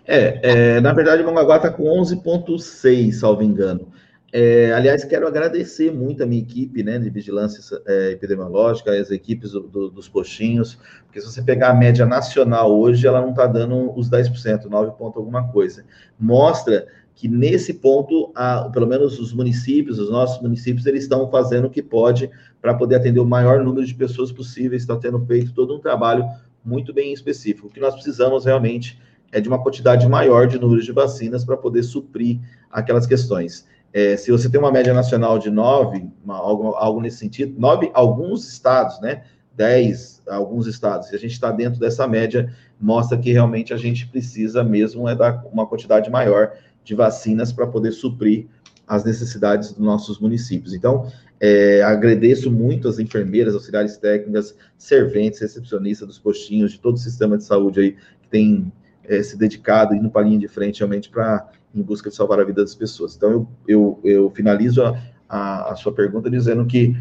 É, 0.08 0.76
é, 0.76 0.82
na 0.82 0.94
verdade, 0.94 1.24
o 1.24 1.56
está 1.56 1.70
com 1.70 1.84
11,6, 1.84 3.14
salvo 3.14 3.44
engano. 3.44 3.92
É, 4.32 4.74
aliás, 4.74 5.04
quero 5.06 5.28
agradecer 5.28 5.94
muito 5.94 6.22
a 6.22 6.26
minha 6.26 6.42
equipe 6.42 6.84
né, 6.84 7.00
de 7.00 7.10
vigilância 7.10 7.82
é, 7.88 8.12
epidemiológica, 8.12 8.92
as 8.92 9.10
equipes 9.10 9.52
do, 9.52 9.62
do, 9.62 9.90
dos 9.90 10.10
postinhos, 10.10 10.78
porque 11.06 11.22
se 11.22 11.28
você 11.28 11.42
pegar 11.42 11.70
a 11.70 11.74
média 11.74 12.06
nacional 12.06 12.78
hoje, 12.78 13.08
ela 13.08 13.22
não 13.22 13.30
está 13.30 13.48
dando 13.48 13.98
os 13.98 14.10
10%, 14.10 14.66
9 14.66 14.92
ponto 14.98 15.18
alguma 15.18 15.48
coisa. 15.48 15.86
Mostra 16.20 16.86
que 17.16 17.30
nesse 17.30 17.76
ponto, 17.76 18.34
a, 18.36 18.70
pelo 18.70 18.86
menos 18.86 19.20
os 19.20 19.32
municípios, 19.32 20.00
os 20.00 20.10
nossos 20.12 20.42
municípios, 20.42 20.86
eles 20.86 21.04
estão 21.04 21.32
fazendo 21.32 21.68
o 21.68 21.70
que 21.70 21.82
pode 21.82 22.30
para 22.62 22.74
poder 22.74 22.96
atender 22.96 23.22
o 23.22 23.26
maior 23.26 23.64
número 23.64 23.86
de 23.86 23.96
pessoas 23.96 24.34
possíveis, 24.34 24.82
estão 24.82 25.00
tendo 25.00 25.26
feito 25.26 25.54
todo 25.54 25.74
um 25.74 25.80
trabalho 25.80 26.26
muito 26.64 26.94
bem 26.94 27.14
específico. 27.14 27.68
O 27.68 27.70
que 27.72 27.80
nós 27.80 27.94
precisamos 27.94 28.44
realmente 28.44 29.00
é 29.32 29.42
de 29.42 29.48
uma 29.48 29.62
quantidade 29.62 30.08
maior 30.08 30.48
de 30.48 30.60
números 30.60 30.86
de 30.86 30.92
vacinas 30.92 31.44
para 31.44 31.58
poder 31.58 31.84
suprir 31.84 32.40
aquelas 32.72 33.06
questões. 33.06 33.66
É, 33.94 34.18
se 34.18 34.32
você 34.32 34.50
tem 34.50 34.60
uma 34.60 34.72
média 34.72 34.94
nacional 34.94 35.40
de 35.40 35.50
nove, 35.50 36.06
uma, 36.24 36.36
algo, 36.36 36.76
algo 36.76 37.02
nesse 37.02 37.18
sentido, 37.18 37.60
nove, 37.60 37.90
alguns 37.94 38.48
estados, 38.48 39.00
né? 39.00 39.24
Dez, 39.56 40.22
alguns 40.28 40.68
estados, 40.68 41.08
se 41.08 41.16
a 41.16 41.18
gente 41.18 41.32
está 41.32 41.50
dentro 41.50 41.80
dessa 41.80 42.06
média, 42.06 42.54
mostra 42.80 43.18
que 43.18 43.32
realmente 43.32 43.74
a 43.74 43.78
gente 43.78 44.06
precisa 44.06 44.66
mesmo 44.66 45.08
é 45.08 45.16
dar 45.16 45.46
uma 45.50 45.66
quantidade 45.66 46.10
maior 46.10 46.52
de 46.84 46.94
vacinas 46.94 47.54
para 47.54 47.66
poder 47.66 47.94
suprir 47.94 48.48
as 48.86 49.06
necessidades 49.06 49.72
dos 49.72 49.80
nossos 49.84 50.20
municípios. 50.20 50.74
Então, 50.74 51.10
é, 51.40 51.82
agradeço 51.82 52.52
muito 52.52 52.88
as 52.88 53.00
enfermeiras, 53.00 53.54
auxiliares 53.54 53.98
técnicas, 53.98 54.56
serventes, 54.78 55.40
recepcionistas 55.40 56.08
dos 56.08 56.20
postinhos, 56.20 56.74
de 56.74 56.80
todo 56.80 56.96
o 56.96 57.00
sistema 57.00 57.38
de 57.38 57.44
saúde 57.44 57.80
aí, 57.80 57.92
que 58.22 58.30
tem 58.30 58.72
é, 59.08 59.22
se 59.24 59.38
dedicado, 59.38 59.96
indo 59.96 60.10
para 60.10 60.22
a 60.22 60.26
linha 60.26 60.40
de 60.40 60.48
frente 60.48 60.80
realmente 60.80 61.10
para 61.10 61.50
em 61.74 61.82
busca 61.82 62.10
de 62.10 62.16
salvar 62.16 62.40
a 62.40 62.44
vida 62.44 62.62
das 62.62 62.74
pessoas. 62.74 63.16
Então, 63.16 63.30
eu, 63.30 63.48
eu, 63.68 64.00
eu 64.04 64.30
finalizo 64.30 64.82
a, 64.84 64.98
a, 65.28 65.74
a, 65.74 65.76
sua 65.76 65.94
pergunta 65.94 66.30
dizendo 66.30 66.66
que 66.66 66.96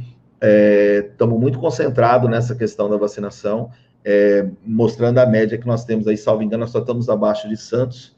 estamos 1.06 1.36
é, 1.36 1.40
muito 1.40 1.58
concentrados 1.58 2.28
nessa 2.28 2.54
questão 2.56 2.90
da 2.90 2.96
vacinação, 2.96 3.70
é, 4.04 4.48
mostrando 4.66 5.18
a 5.18 5.26
média 5.26 5.56
que 5.56 5.66
nós 5.66 5.84
temos 5.84 6.08
aí, 6.08 6.16
salvo 6.16 6.42
engano, 6.42 6.62
nós 6.62 6.70
só 6.70 6.80
estamos 6.80 7.08
abaixo 7.08 7.48
de 7.48 7.56
Santos, 7.56 8.14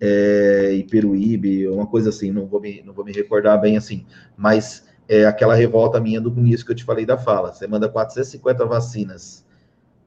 é, 0.00 0.72
e 0.74 0.84
Peruíbe, 0.84 1.66
uma 1.68 1.86
coisa 1.86 2.10
assim, 2.10 2.30
não 2.30 2.46
vou 2.46 2.60
me, 2.60 2.82
não 2.84 2.94
vou 2.94 3.04
me 3.04 3.12
recordar 3.12 3.60
bem 3.60 3.76
assim, 3.76 4.06
mas 4.36 4.86
é 5.08 5.24
aquela 5.24 5.54
revolta 5.54 6.00
minha 6.00 6.20
do 6.20 6.30
início 6.38 6.64
que 6.64 6.72
eu 6.72 6.76
te 6.76 6.84
falei 6.84 7.06
da 7.06 7.16
fala. 7.16 7.52
Você 7.52 7.66
manda 7.66 7.88
450 7.88 8.64
vacinas 8.66 9.45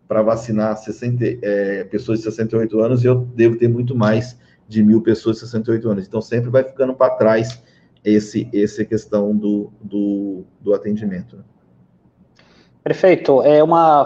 para 0.10 0.24
vacinar 0.24 0.76
60, 0.76 1.24
é, 1.44 1.84
pessoas 1.84 2.18
de 2.18 2.24
68 2.26 2.80
anos 2.80 3.06
eu 3.06 3.14
devo 3.14 3.56
ter 3.60 3.68
muito 3.68 3.96
mais 3.96 4.36
de 4.68 4.82
mil 4.84 5.04
pessoas 5.04 5.36
de 5.36 5.42
68 5.42 5.88
anos. 5.88 6.08
Então 6.08 6.20
sempre 6.20 6.50
vai 6.50 6.64
ficando 6.64 6.96
para 6.96 7.12
trás 7.12 7.62
esse, 8.04 8.50
essa 8.52 8.84
questão 8.84 9.38
do, 9.38 9.72
do, 9.80 10.46
do 10.60 10.74
atendimento. 10.74 11.38
Né? 11.38 11.44
Prefeito, 12.84 13.44
é 13.44 13.60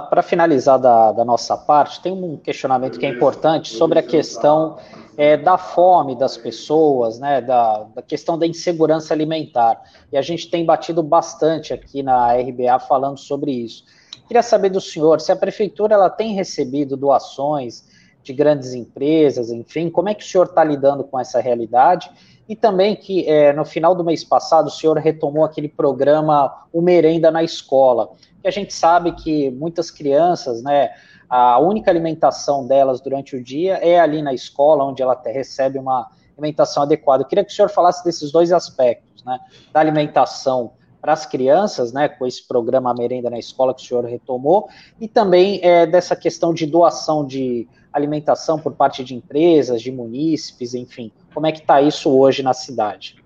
para 0.10 0.22
finalizar 0.22 0.78
da, 0.78 1.14
da 1.14 1.24
nossa 1.24 1.56
parte, 1.56 2.01
tem 2.01 2.12
um 2.12 2.36
questionamento 2.36 2.99
que 2.99 3.06
é 3.06 3.10
importante 3.10 3.70
sobre 3.70 3.97
a 3.97 4.04
questão 4.04 4.78
é, 5.16 5.38
da 5.38 5.58
fome 5.58 6.18
das 6.18 6.36
pessoas, 6.36 7.18
né, 7.18 7.39
da, 7.39 7.86
da, 7.95 8.01
questão 8.01 8.38
da 8.38 8.45
insegurança 8.45 9.14
alimentar. 9.14 9.82
E 10.12 10.18
a 10.18 10.22
gente 10.22 10.49
tem 10.49 10.66
batido 10.66 11.01
bastante 11.01 11.72
aqui 11.72 12.04
na 12.04 12.34
RBA 12.34 12.78
falando 12.80 13.18
sobre 13.18 13.51
isso. 13.51 13.86
Queria 14.34 14.41
saber 14.41 14.69
do 14.69 14.81
senhor 14.81 15.21
se 15.21 15.31
a 15.31 15.36
prefeitura 15.36 15.93
ela 15.93 16.09
tem 16.09 16.34
recebido 16.34 16.97
doações 16.97 17.88
de 18.23 18.34
grandes 18.34 18.73
empresas, 18.73 19.51
enfim, 19.51 19.91
como 19.91 20.09
é 20.09 20.15
que 20.15 20.23
o 20.23 20.27
senhor 20.27 20.45
está 20.45 20.63
lidando 20.63 21.03
com 21.03 21.19
essa 21.19 21.39
realidade? 21.39 22.09
E 22.49 22.55
também 22.55 22.95
que 22.95 23.29
é, 23.29 23.53
no 23.53 23.63
final 23.63 23.93
do 23.93 24.03
mês 24.03 24.23
passado 24.23 24.69
o 24.69 24.71
senhor 24.71 24.97
retomou 24.97 25.45
aquele 25.45 25.69
programa 25.69 26.51
O 26.73 26.81
Merenda 26.81 27.29
na 27.29 27.43
Escola, 27.43 28.09
que 28.41 28.47
a 28.47 28.51
gente 28.51 28.73
sabe 28.73 29.11
que 29.11 29.51
muitas 29.51 29.91
crianças, 29.91 30.64
né, 30.64 30.89
a 31.30 31.60
única 31.60 31.91
alimentação 31.91 32.65
delas 32.65 32.99
durante 33.01 33.35
o 33.35 33.43
dia 33.43 33.76
é 33.84 33.99
ali 33.99 34.23
na 34.23 34.34
escola, 34.34 34.84
onde 34.84 35.03
ela 35.03 35.22
recebe 35.23 35.77
uma 35.77 36.10
alimentação 36.35 36.81
adequada. 36.81 37.22
Eu 37.22 37.27
queria 37.27 37.45
que 37.45 37.51
o 37.51 37.55
senhor 37.55 37.69
falasse 37.69 38.03
desses 38.03 38.31
dois 38.31 38.51
aspectos, 38.51 39.23
né? 39.23 39.39
Da 39.72 39.80
alimentação 39.80 40.72
para 41.03 41.11
as 41.11 41.25
crianças, 41.25 41.91
né, 41.91 42.07
com 42.07 42.25
esse 42.25 42.47
programa 42.47 42.93
Merenda 42.93 43.30
na 43.30 43.38
Escola 43.38 43.73
que 43.73 43.84
o 43.84 43.85
senhor 43.85 44.05
retomou, 44.05 44.69
e 45.01 45.05
também 45.05 45.59
é, 45.61 45.85
dessa 45.85 46.15
questão 46.15 46.53
de 46.53 46.65
doação 46.65 47.27
de 47.27 47.67
alimentação 47.91 48.57
por 48.57 48.71
parte 48.71 49.03
de 49.03 49.13
empresas, 49.13 49.81
de 49.81 49.91
munícipes, 49.91 50.73
enfim. 50.73 51.11
Como 51.34 51.45
é 51.45 51.51
que 51.51 51.59
está 51.59 51.81
isso 51.81 52.09
hoje 52.09 52.41
na 52.41 52.53
cidade? 52.53 53.17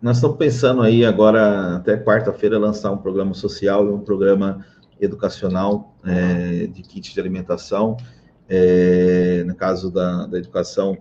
Nós 0.00 0.18
estamos 0.18 0.36
pensando 0.36 0.80
aí 0.80 1.04
agora, 1.04 1.78
até 1.78 1.96
quarta-feira, 1.96 2.56
lançar 2.56 2.92
um 2.92 2.98
programa 2.98 3.34
social 3.34 3.84
e 3.84 3.90
um 3.90 3.98
programa 3.98 4.64
educacional 5.00 5.92
é, 6.04 6.68
de 6.68 6.82
kit 6.82 7.12
de 7.12 7.18
alimentação, 7.18 7.96
é, 8.48 9.42
no 9.44 9.56
caso 9.56 9.90
da, 9.90 10.28
da 10.28 10.38
educação, 10.38 10.96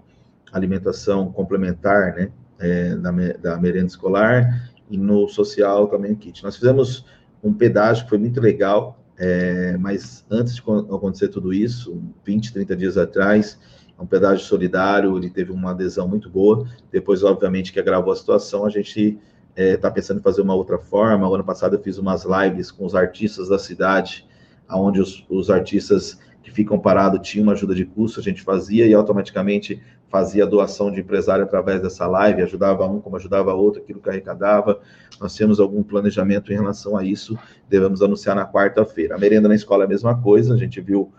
alimentação 0.52 1.32
complementar, 1.32 2.16
né, 2.16 2.32
é, 2.60 2.96
da, 2.96 3.12
da 3.40 3.58
merenda 3.58 3.86
escolar, 3.86 4.73
e 4.90 4.98
no 4.98 5.28
social 5.28 5.88
também 5.88 6.16
kit. 6.16 6.44
Nós 6.44 6.56
fizemos 6.56 7.06
um 7.44 7.54
pedágio 7.54 8.04
que 8.04 8.10
foi 8.10 8.18
muito 8.18 8.40
legal, 8.40 9.00
é, 9.18 9.78
mas 9.78 10.26
antes 10.30 10.56
de 10.56 10.62
acontecer 10.62 11.28
tudo 11.30 11.54
isso, 11.54 12.02
20, 12.26 12.54
30 12.54 12.76
dias 12.76 12.98
atrás, 12.98 13.60
um 14.00 14.06
pedágio 14.06 14.46
solidário, 14.46 15.18
ele 15.18 15.30
teve 15.30 15.52
uma 15.52 15.72
adesão 15.72 16.08
muito 16.08 16.30
boa. 16.30 16.68
Depois, 16.92 17.24
obviamente, 17.24 17.72
que 17.72 17.80
agravou 17.80 18.12
a 18.12 18.16
situação, 18.16 18.66
a 18.66 18.70
gente 18.70 19.20
está 19.56 19.64
é, 19.64 19.78
tá 19.78 19.92
pensando 19.92 20.20
em 20.20 20.24
fazer 20.24 20.42
uma 20.42 20.56
outra 20.56 20.78
forma. 20.78 21.28
O 21.28 21.36
ano 21.36 21.44
passado 21.44 21.76
eu 21.76 21.82
fiz 21.82 21.98
umas 21.98 22.26
lives 22.26 22.72
com 22.72 22.86
os 22.86 22.96
artistas 22.96 23.50
da 23.50 23.60
cidade, 23.60 24.28
onde 24.70 25.00
os, 25.00 25.26
os 25.30 25.50
artistas 25.50 26.20
que 26.42 26.52
ficam 26.52 26.78
parados 26.78 27.28
tinham 27.28 27.44
uma 27.44 27.54
ajuda 27.54 27.74
de 27.74 27.86
custo, 27.86 28.20
a 28.20 28.24
gente 28.24 28.42
fazia 28.42 28.86
e 28.86 28.94
automaticamente 28.94 29.82
fazia 30.14 30.46
doação 30.46 30.92
de 30.92 31.00
empresário 31.00 31.44
através 31.44 31.82
dessa 31.82 32.06
live, 32.06 32.44
ajudava 32.44 32.86
um 32.86 33.02
como 33.02 33.16
ajudava 33.16 33.52
outro, 33.52 33.82
aquilo 33.82 34.00
que 34.00 34.08
arrecadava. 34.08 34.80
Nós 35.20 35.36
temos 35.36 35.60
algum 35.60 35.82
planejamento 35.82 36.54
em 36.54 36.56
relação 36.56 36.96
a 36.96 37.04
isso, 37.04 37.36
devemos 37.68 38.00
anunciar 38.00 38.36
na 38.36 38.46
quarta-feira. 38.46 39.16
A 39.16 39.18
merenda 39.18 39.48
na 39.48 39.56
escola 39.56 39.86
é 39.86 39.88
a 39.88 39.90
mesma 39.90 40.16
coisa, 40.22 40.54
a 40.54 40.58
gente 40.58 40.80
viu 40.80 41.12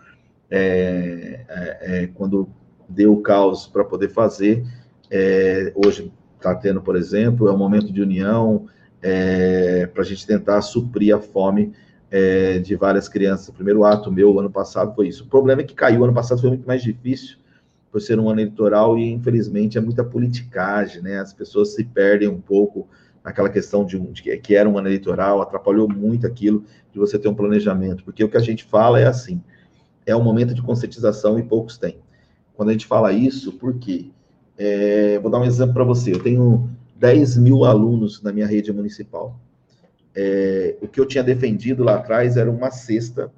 é, 0.49 1.41
é, 1.49 2.03
é 2.03 2.07
quando 2.07 2.47
deu 2.87 3.11
o 3.11 3.21
caos 3.21 3.67
para 3.67 3.83
poder 3.83 4.07
fazer. 4.07 4.65
É, 5.11 5.73
hoje 5.75 6.09
está 6.37 6.55
tendo, 6.55 6.81
por 6.81 6.95
exemplo, 6.95 7.49
é 7.49 7.51
um 7.51 7.57
momento 7.57 7.91
de 7.91 8.01
união 8.01 8.65
é, 9.01 9.87
para 9.87 10.03
a 10.03 10.05
gente 10.05 10.25
tentar 10.25 10.61
suprir 10.61 11.13
a 11.13 11.19
fome 11.19 11.73
é, 12.09 12.59
de 12.59 12.77
várias 12.77 13.09
crianças. 13.09 13.49
O 13.49 13.53
primeiro 13.53 13.83
ato 13.83 14.09
meu 14.09 14.39
ano 14.39 14.49
passado 14.49 14.95
foi 14.95 15.09
isso. 15.09 15.25
O 15.25 15.27
problema 15.27 15.63
é 15.63 15.65
que 15.65 15.73
caiu 15.73 16.01
ano 16.05 16.13
passado 16.13 16.39
foi 16.39 16.51
muito 16.51 16.65
mais 16.65 16.81
difícil 16.81 17.43
por 17.95 18.01
ser 18.01 18.19
um 18.19 18.29
ano 18.29 18.41
eleitoral 18.41 18.97
e 18.97 19.09
infelizmente 19.09 19.77
é 19.77 19.81
muita 19.81 20.03
politicagem, 20.03 21.01
né? 21.01 21.17
As 21.17 21.31
pessoas 21.31 21.75
se 21.75 21.85
perdem 21.85 22.27
um 22.27 22.41
pouco 22.41 22.89
naquela 23.23 23.49
questão 23.49 23.85
de, 23.85 23.95
um, 23.95 24.11
de 24.11 24.21
que 24.35 24.53
era 24.53 24.67
um 24.67 24.77
ano 24.77 24.89
eleitoral, 24.89 25.41
atrapalhou 25.41 25.87
muito 25.87 26.27
aquilo 26.27 26.65
de 26.91 26.99
você 26.99 27.17
ter 27.17 27.29
um 27.29 27.33
planejamento, 27.33 28.03
porque 28.03 28.21
o 28.21 28.27
que 28.27 28.35
a 28.35 28.41
gente 28.41 28.65
fala 28.65 28.99
é 28.99 29.05
assim: 29.05 29.41
é 30.05 30.13
um 30.13 30.21
momento 30.21 30.53
de 30.53 30.61
conscientização 30.61 31.39
e 31.39 31.43
poucos 31.43 31.77
têm. 31.77 31.97
Quando 32.53 32.67
a 32.67 32.71
gente 32.73 32.85
fala 32.85 33.13
isso, 33.13 33.53
por 33.53 33.75
quê? 33.75 34.11
É, 34.57 35.17
vou 35.19 35.31
dar 35.31 35.39
um 35.39 35.45
exemplo 35.45 35.73
para 35.75 35.85
você. 35.85 36.11
Eu 36.11 36.21
tenho 36.21 36.69
10 36.97 37.37
mil 37.37 37.63
alunos 37.63 38.21
na 38.21 38.33
minha 38.33 38.45
rede 38.45 38.73
municipal. 38.73 39.39
É, 40.13 40.75
o 40.81 40.87
que 40.89 40.99
eu 40.99 41.05
tinha 41.05 41.23
defendido 41.23 41.81
lá 41.81 41.95
atrás 41.95 42.35
era 42.35 42.51
uma 42.51 42.71
cesta, 42.71 43.31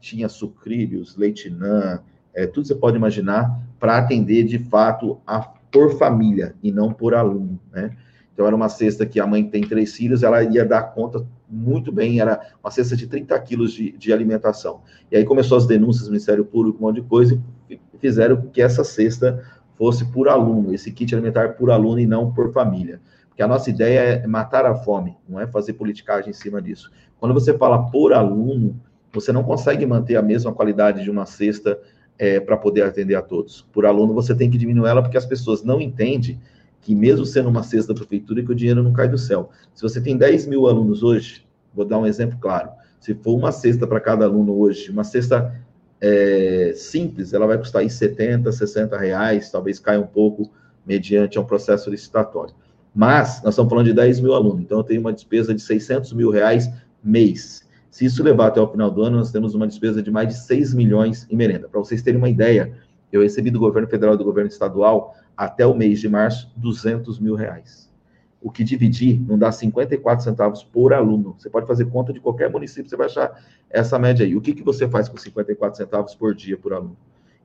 tinha 0.00 0.30
sucrilhos, 0.30 1.14
leitinã, 1.14 2.00
é, 2.34 2.46
tudo 2.46 2.66
você 2.66 2.74
pode 2.74 2.96
imaginar, 2.96 3.60
para 3.78 3.98
atender 3.98 4.44
de 4.44 4.58
fato 4.58 5.20
a, 5.26 5.40
por 5.40 5.96
família 5.98 6.54
e 6.62 6.70
não 6.70 6.92
por 6.92 7.14
aluno, 7.14 7.58
né? 7.72 7.96
Então, 8.32 8.46
era 8.46 8.56
uma 8.56 8.68
cesta 8.68 9.04
que 9.04 9.20
a 9.20 9.26
mãe 9.26 9.44
tem 9.44 9.62
três 9.62 9.94
filhos, 9.94 10.22
ela 10.22 10.42
ia 10.42 10.64
dar 10.64 10.82
conta 10.94 11.26
muito 11.48 11.92
bem, 11.92 12.18
era 12.18 12.40
uma 12.64 12.70
cesta 12.70 12.96
de 12.96 13.06
30 13.06 13.38
quilos 13.40 13.72
de, 13.74 13.92
de 13.92 14.10
alimentação. 14.12 14.80
E 15.10 15.16
aí 15.16 15.24
começou 15.24 15.58
as 15.58 15.66
denúncias 15.66 16.06
do 16.06 16.10
Ministério 16.10 16.44
Público, 16.44 16.78
um 16.78 16.86
monte 16.86 17.02
de 17.02 17.06
coisa, 17.06 17.38
e 17.68 17.78
fizeram 17.98 18.40
que 18.50 18.62
essa 18.62 18.82
cesta 18.82 19.44
fosse 19.76 20.04
por 20.06 20.28
aluno, 20.28 20.72
esse 20.72 20.90
kit 20.90 21.14
alimentar 21.14 21.50
por 21.56 21.70
aluno 21.70 22.00
e 22.00 22.06
não 22.06 22.32
por 22.32 22.52
família. 22.52 23.00
Porque 23.28 23.42
a 23.42 23.48
nossa 23.48 23.68
ideia 23.68 24.00
é 24.00 24.26
matar 24.26 24.64
a 24.64 24.74
fome, 24.74 25.16
não 25.28 25.38
é 25.38 25.46
fazer 25.46 25.74
politicagem 25.74 26.30
em 26.30 26.34
cima 26.34 26.60
disso. 26.60 26.90
Quando 27.18 27.34
você 27.34 27.56
fala 27.56 27.90
por 27.90 28.12
aluno, 28.12 28.80
você 29.12 29.30
não 29.30 29.42
consegue 29.42 29.84
manter 29.84 30.16
a 30.16 30.22
mesma 30.22 30.52
qualidade 30.52 31.02
de 31.02 31.10
uma 31.10 31.26
cesta 31.26 31.78
é, 32.22 32.38
para 32.38 32.56
poder 32.56 32.82
atender 32.82 33.16
a 33.16 33.20
todos. 33.20 33.66
Por 33.72 33.84
aluno, 33.84 34.14
você 34.14 34.32
tem 34.32 34.48
que 34.48 34.56
diminuir 34.56 34.88
ela 34.88 35.02
porque 35.02 35.18
as 35.18 35.26
pessoas 35.26 35.64
não 35.64 35.80
entendem 35.80 36.40
que 36.80 36.94
mesmo 36.94 37.26
sendo 37.26 37.48
uma 37.48 37.64
cesta 37.64 37.92
da 37.92 37.98
prefeitura, 37.98 38.44
que 38.44 38.52
o 38.52 38.54
dinheiro 38.54 38.80
não 38.80 38.92
cai 38.92 39.08
do 39.08 39.18
céu. 39.18 39.50
Se 39.74 39.82
você 39.82 40.00
tem 40.00 40.16
10 40.16 40.46
mil 40.46 40.68
alunos 40.68 41.02
hoje, 41.02 41.44
vou 41.74 41.84
dar 41.84 41.98
um 41.98 42.06
exemplo 42.06 42.38
claro, 42.40 42.70
se 43.00 43.12
for 43.12 43.34
uma 43.34 43.50
cesta 43.50 43.88
para 43.88 43.98
cada 43.98 44.24
aluno 44.24 44.56
hoje, 44.56 44.88
uma 44.88 45.02
cesta 45.02 45.52
é, 46.00 46.72
simples, 46.76 47.32
ela 47.32 47.44
vai 47.44 47.58
custar 47.58 47.82
aí 47.82 47.90
70, 47.90 48.52
60 48.52 48.96
reais, 48.96 49.50
talvez 49.50 49.80
caia 49.80 49.98
um 49.98 50.06
pouco 50.06 50.48
mediante 50.86 51.40
um 51.40 51.44
processo 51.44 51.90
licitatório. 51.90 52.54
Mas 52.94 53.42
nós 53.42 53.54
estamos 53.54 53.68
falando 53.68 53.86
de 53.86 53.94
10 53.94 54.20
mil 54.20 54.32
alunos, 54.32 54.60
então 54.60 54.78
eu 54.78 54.84
tenho 54.84 55.00
uma 55.00 55.12
despesa 55.12 55.52
de 55.52 55.60
600 55.60 56.12
mil 56.12 56.30
reais 56.30 56.70
mês. 57.02 57.66
Se 57.92 58.06
isso 58.06 58.22
levar 58.22 58.46
até 58.46 58.58
o 58.58 58.66
final 58.66 58.90
do 58.90 59.02
ano, 59.02 59.18
nós 59.18 59.30
temos 59.30 59.54
uma 59.54 59.66
despesa 59.66 60.02
de 60.02 60.10
mais 60.10 60.26
de 60.26 60.34
6 60.34 60.72
milhões 60.72 61.26
em 61.28 61.36
merenda. 61.36 61.68
Para 61.68 61.78
vocês 61.78 62.00
terem 62.00 62.16
uma 62.16 62.30
ideia, 62.30 62.72
eu 63.12 63.20
recebi 63.20 63.50
do 63.50 63.58
governo 63.58 63.86
federal 63.86 64.14
e 64.14 64.16
do 64.16 64.24
governo 64.24 64.48
estadual 64.48 65.14
até 65.36 65.66
o 65.66 65.74
mês 65.74 66.00
de 66.00 66.08
março, 66.08 66.50
200 66.56 67.20
mil 67.20 67.34
reais. 67.34 67.92
O 68.40 68.50
que 68.50 68.64
dividir 68.64 69.20
não 69.20 69.38
dá 69.38 69.52
54 69.52 70.24
centavos 70.24 70.64
por 70.64 70.94
aluno. 70.94 71.36
Você 71.38 71.50
pode 71.50 71.66
fazer 71.66 71.84
conta 71.84 72.14
de 72.14 72.18
qualquer 72.18 72.48
município, 72.50 72.88
você 72.88 72.96
vai 72.96 73.08
achar 73.08 73.38
essa 73.68 73.98
média 73.98 74.24
aí. 74.24 74.34
O 74.34 74.40
que, 74.40 74.54
que 74.54 74.62
você 74.62 74.88
faz 74.88 75.06
com 75.06 75.18
54 75.18 75.76
centavos 75.76 76.14
por 76.14 76.34
dia 76.34 76.56
por 76.56 76.72
aluno? 76.72 76.96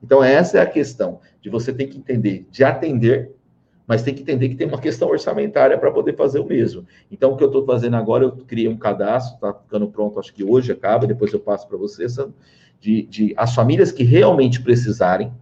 Então, 0.02 0.24
essa 0.24 0.56
é 0.56 0.62
a 0.62 0.66
questão 0.66 1.20
de 1.42 1.50
você 1.50 1.74
tem 1.74 1.86
que 1.86 1.98
entender, 1.98 2.46
de 2.50 2.64
atender, 2.64 3.36
mas 3.88 4.02
tem 4.02 4.14
que 4.14 4.20
entender 4.20 4.50
que 4.50 4.54
tem 4.54 4.66
uma 4.66 4.78
questão 4.78 5.08
orçamentária 5.08 5.78
para 5.78 5.90
poder 5.90 6.14
fazer 6.14 6.38
o 6.40 6.44
mesmo. 6.44 6.86
Então, 7.10 7.32
o 7.32 7.36
que 7.38 7.42
eu 7.42 7.46
estou 7.48 7.64
fazendo 7.64 7.96
agora, 7.96 8.24
eu 8.24 8.32
criei 8.32 8.68
um 8.68 8.76
cadastro, 8.76 9.36
está 9.36 9.54
ficando 9.54 9.88
pronto, 9.88 10.20
acho 10.20 10.34
que 10.34 10.44
hoje 10.44 10.70
acaba, 10.70 11.06
depois 11.06 11.32
eu 11.32 11.40
passo 11.40 11.66
para 11.66 11.78
você, 11.78 12.04
de, 12.78 13.02
de 13.04 13.34
as 13.34 13.54
famílias 13.54 13.90
que 13.90 14.04
realmente 14.04 14.60
precisarem 14.60 15.32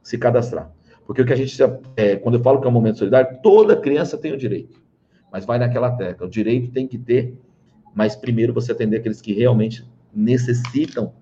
se 0.00 0.16
cadastrar. 0.16 0.70
Porque 1.04 1.22
o 1.22 1.26
que 1.26 1.32
a 1.32 1.36
gente, 1.36 1.58
é, 1.96 2.14
quando 2.14 2.36
eu 2.36 2.42
falo 2.42 2.60
que 2.60 2.66
é 2.68 2.70
um 2.70 2.72
momento 2.72 2.98
solidário, 2.98 3.40
toda 3.42 3.74
criança 3.74 4.16
tem 4.16 4.32
o 4.32 4.38
direito. 4.38 4.80
Mas 5.32 5.44
vai 5.44 5.58
naquela 5.58 5.90
tecla. 5.90 6.28
O 6.28 6.30
direito 6.30 6.70
tem 6.70 6.86
que 6.86 6.96
ter, 6.96 7.36
mas 7.92 8.14
primeiro 8.14 8.54
você 8.54 8.70
atender 8.70 8.98
aqueles 8.98 9.20
que 9.20 9.32
realmente 9.32 9.84
necessitam 10.14 11.12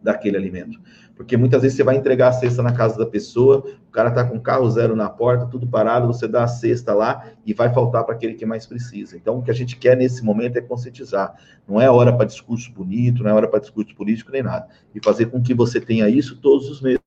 daquele 0.00 0.36
alimento. 0.36 0.80
Porque 1.18 1.36
muitas 1.36 1.62
vezes 1.62 1.76
você 1.76 1.82
vai 1.82 1.96
entregar 1.96 2.28
a 2.28 2.32
cesta 2.32 2.62
na 2.62 2.72
casa 2.72 2.96
da 2.96 3.04
pessoa, 3.04 3.64
o 3.88 3.90
cara 3.90 4.10
está 4.10 4.24
com 4.24 4.38
carro 4.38 4.70
zero 4.70 4.94
na 4.94 5.10
porta, 5.10 5.46
tudo 5.46 5.66
parado, 5.66 6.06
você 6.06 6.28
dá 6.28 6.44
a 6.44 6.46
cesta 6.46 6.94
lá 6.94 7.32
e 7.44 7.52
vai 7.52 7.74
faltar 7.74 8.04
para 8.04 8.14
aquele 8.14 8.34
que 8.34 8.46
mais 8.46 8.66
precisa. 8.66 9.16
Então, 9.16 9.38
o 9.38 9.42
que 9.42 9.50
a 9.50 9.54
gente 9.54 9.76
quer 9.76 9.96
nesse 9.96 10.24
momento 10.24 10.56
é 10.58 10.60
conscientizar. 10.60 11.34
Não 11.66 11.80
é 11.80 11.90
hora 11.90 12.16
para 12.16 12.24
discurso 12.24 12.70
bonito, 12.70 13.24
não 13.24 13.30
é 13.32 13.34
hora 13.34 13.48
para 13.48 13.58
discurso 13.58 13.92
político 13.96 14.30
nem 14.30 14.44
nada. 14.44 14.68
E 14.94 15.04
fazer 15.04 15.26
com 15.26 15.42
que 15.42 15.52
você 15.52 15.80
tenha 15.80 16.08
isso 16.08 16.36
todos 16.36 16.70
os 16.70 16.80
meses. 16.80 17.00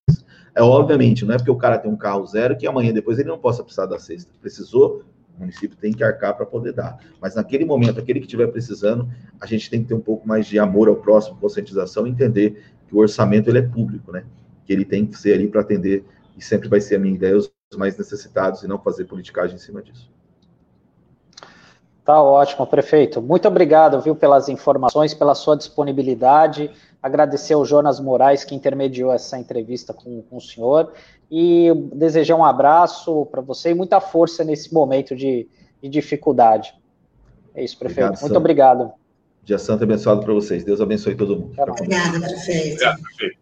É 0.54 0.62
obviamente, 0.62 1.24
não 1.24 1.34
é 1.34 1.38
porque 1.38 1.50
o 1.50 1.56
cara 1.56 1.78
tem 1.78 1.90
um 1.90 1.96
carro 1.96 2.26
zero 2.26 2.58
que 2.58 2.68
amanhã 2.68 2.92
depois 2.92 3.18
ele 3.18 3.30
não 3.30 3.40
possa 3.40 3.64
precisar 3.64 3.86
da 3.86 3.98
cesta. 3.98 4.30
Precisou, 4.42 5.06
o 5.38 5.40
município 5.40 5.78
tem 5.78 5.94
que 5.94 6.04
arcar 6.04 6.36
para 6.36 6.46
poder 6.46 6.74
dar. 6.74 6.98
Mas 7.22 7.36
naquele 7.36 7.64
momento, 7.64 7.98
aquele 7.98 8.20
que 8.20 8.26
estiver 8.26 8.48
precisando, 8.48 9.10
a 9.40 9.46
gente 9.46 9.70
tem 9.70 9.82
que 9.82 9.88
ter 9.88 9.94
um 9.94 10.02
pouco 10.02 10.28
mais 10.28 10.46
de 10.46 10.60
amor 10.60 10.90
ao 10.90 10.98
próximo, 10.98 11.38
conscientização, 11.38 12.06
entender 12.06 12.62
que 12.92 12.96
o 12.96 13.00
orçamento 13.00 13.50
ele 13.50 13.60
é 13.60 13.62
público, 13.62 14.12
né? 14.12 14.26
Que 14.66 14.74
ele 14.74 14.84
tem 14.84 15.06
que 15.06 15.18
ser 15.18 15.34
ali 15.34 15.48
para 15.48 15.62
atender, 15.62 16.04
e 16.38 16.44
sempre 16.44 16.68
vai 16.68 16.82
ser 16.82 16.98
a 16.98 17.00
minha 17.00 17.16
ideia, 17.16 17.38
os 17.38 17.50
mais 17.78 17.98
necessitados, 17.98 18.64
e 18.64 18.68
não 18.68 18.78
fazer 18.78 19.06
politicagem 19.06 19.56
em 19.56 19.60
cima 19.60 19.82
disso. 19.82 20.12
Tá 22.04 22.22
ótimo, 22.22 22.68
prefeito. 22.68 23.22
Muito 23.22 23.48
obrigado, 23.48 24.02
viu, 24.02 24.14
pelas 24.14 24.50
informações, 24.50 25.14
pela 25.14 25.34
sua 25.34 25.56
disponibilidade 25.56 26.70
agradecer 27.02 27.54
ao 27.54 27.66
Jonas 27.66 28.00
Moraes, 28.00 28.44
que 28.44 28.54
intermediou 28.54 29.12
essa 29.12 29.38
entrevista 29.38 29.94
com, 29.94 30.22
com 30.22 30.38
o 30.38 30.42
senhor, 30.42 30.94
e 31.32 31.74
desejar 31.94 32.36
um 32.36 32.46
abraço 32.46 33.26
para 33.28 33.42
você 33.42 33.72
e 33.72 33.74
muita 33.74 34.00
força 34.00 34.44
nesse 34.44 34.74
momento 34.74 35.16
de, 35.16 35.48
de 35.82 35.90
dificuldade. 35.90 36.76
É 37.56 37.64
isso, 37.64 37.78
prefeito. 37.80 38.08
Obrigado, 38.08 38.22
Muito 38.22 38.38
obrigado. 38.38 39.01
Dia 39.44 39.58
Santo 39.58 39.84
abençoado 39.84 40.22
para 40.22 40.34
vocês. 40.34 40.64
Deus 40.64 40.80
abençoe 40.80 41.16
todo 41.16 41.36
mundo. 41.36 41.56
Obrigada, 41.58 42.20
prefeito. 42.20 42.74
Obrigado, 42.74 43.02
prefeito. 43.02 43.42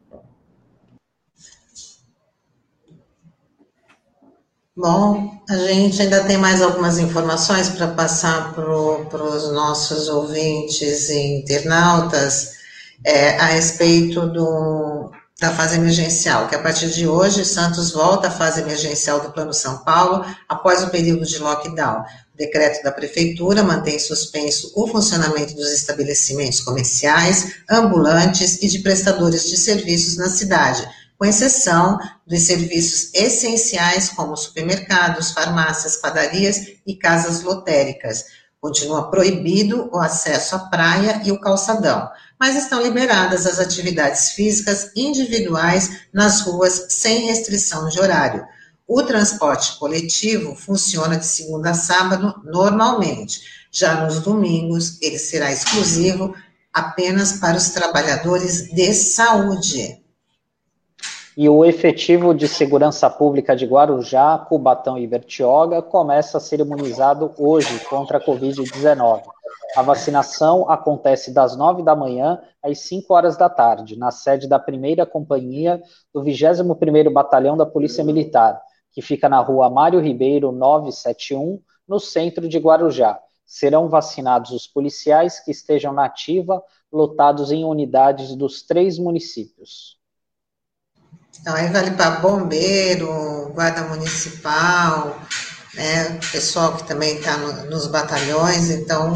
Bom, 4.82 5.38
a 5.50 5.58
gente 5.58 6.02
ainda 6.02 6.24
tem 6.24 6.38
mais 6.38 6.62
algumas 6.62 7.00
informações 7.00 7.68
para 7.68 7.90
passar 7.90 8.54
para 8.54 9.24
os 9.24 9.52
nossos 9.52 10.08
ouvintes 10.08 11.10
e 11.10 11.40
internautas 11.40 12.54
é, 13.04 13.38
a 13.38 13.48
respeito 13.48 14.26
do, 14.28 15.12
da 15.38 15.52
fase 15.52 15.76
emergencial, 15.76 16.48
que 16.48 16.56
a 16.56 16.62
partir 16.62 16.90
de 16.92 17.06
hoje 17.06 17.44
Santos 17.44 17.92
volta 17.92 18.30
à 18.30 18.32
fase 18.32 18.62
emergencial 18.62 19.20
do 19.20 19.32
Plano 19.32 19.54
São 19.54 19.80
Paulo 19.80 20.26
após 20.48 20.82
o 20.82 20.90
período 20.90 21.26
de 21.26 21.40
lockdown. 21.40 22.06
Decreto 22.40 22.82
da 22.82 22.92
Prefeitura 22.92 23.62
mantém 23.62 24.00
suspenso 24.00 24.72
o 24.74 24.88
funcionamento 24.88 25.54
dos 25.54 25.74
estabelecimentos 25.74 26.62
comerciais, 26.62 27.56
ambulantes 27.70 28.64
e 28.64 28.68
de 28.68 28.80
prestadores 28.80 29.50
de 29.50 29.58
serviços 29.58 30.16
na 30.16 30.30
cidade, 30.30 30.88
com 31.18 31.26
exceção 31.26 32.00
dos 32.26 32.44
serviços 32.44 33.14
essenciais 33.14 34.08
como 34.08 34.38
supermercados, 34.38 35.32
farmácias, 35.32 35.98
padarias 35.98 36.62
e 36.88 36.96
casas 36.96 37.44
lotéricas. 37.44 38.24
Continua 38.62 39.12
proibido 39.12 39.90
o 39.92 40.00
acesso 40.00 40.56
à 40.56 40.60
praia 40.60 41.22
e 41.26 41.32
o 41.34 41.42
calçadão 41.42 42.10
mas 42.40 42.56
estão 42.56 42.82
liberadas 42.82 43.46
as 43.46 43.60
atividades 43.60 44.32
físicas 44.32 44.92
individuais 44.96 46.04
nas 46.14 46.40
ruas 46.42 46.86
sem 46.88 47.26
restrição 47.26 47.90
de 47.90 48.00
horário. 48.00 48.48
O 48.92 49.04
transporte 49.04 49.78
coletivo 49.78 50.56
funciona 50.56 51.16
de 51.16 51.26
segunda 51.28 51.70
a 51.70 51.74
sábado 51.76 52.34
normalmente. 52.44 53.40
Já 53.72 54.04
nos 54.04 54.20
domingos, 54.20 55.00
ele 55.00 55.20
será 55.20 55.52
exclusivo 55.52 56.34
apenas 56.74 57.34
para 57.34 57.56
os 57.56 57.70
trabalhadores 57.70 58.68
de 58.74 58.92
saúde. 58.96 60.04
E 61.38 61.48
o 61.48 61.64
efetivo 61.64 62.34
de 62.34 62.48
segurança 62.48 63.08
pública 63.12 63.56
de 63.56 63.68
Guarujá, 63.68 64.40
Cubatão 64.50 64.98
e 64.98 65.06
Bertioga 65.06 65.84
começa 65.84 66.40
a 66.40 66.42
ser 66.42 66.60
imunizado 66.60 67.32
hoje 67.38 67.80
contra 67.88 68.18
a 68.18 68.26
Covid-19. 68.26 69.22
A 69.78 69.84
vacinação 69.84 70.68
acontece 70.68 71.32
das 71.32 71.56
9 71.56 71.84
da 71.84 71.96
manhã 71.96 72.42
às 72.64 72.80
5 72.80 73.14
horas 73.14 73.38
da 73.38 73.50
tarde, 73.50 73.96
na 73.96 74.10
sede 74.10 74.48
da 74.48 74.58
primeira 74.58 75.06
companhia 75.06 75.80
do 76.12 76.24
21º 76.24 77.14
Batalhão 77.14 77.56
da 77.56 77.68
Polícia 77.68 78.04
Militar, 78.04 78.60
que 78.92 79.02
fica 79.02 79.30
na 79.30 79.40
rua 79.40 79.70
Mário 79.70 80.00
Ribeiro 80.00 80.52
971, 80.52 81.62
no 81.88 82.00
centro 82.00 82.48
de 82.48 82.58
Guarujá. 82.58 83.20
Serão 83.46 83.90
vacinados 83.90 84.52
os 84.52 84.68
policiais 84.68 85.40
que 85.40 85.52
estejam 85.52 85.92
na 85.92 86.06
ativa, 86.06 86.62
lotados 86.92 87.52
em 87.52 87.64
unidades 87.64 88.36
dos 88.36 88.62
três 88.62 88.98
municípios. 89.00 89.98
Então, 91.42 91.56
aí 91.56 91.68
vale 91.70 91.92
para 91.92 92.20
bombeiro, 92.20 93.52
guarda 93.54 93.84
municipal, 93.84 95.20
né, 95.74 96.20
pessoal 96.32 96.76
que 96.76 96.88
também 96.88 97.18
está 97.18 97.38
no, 97.38 97.70
nos 97.70 97.88
batalhões, 97.88 98.70
então 98.70 99.14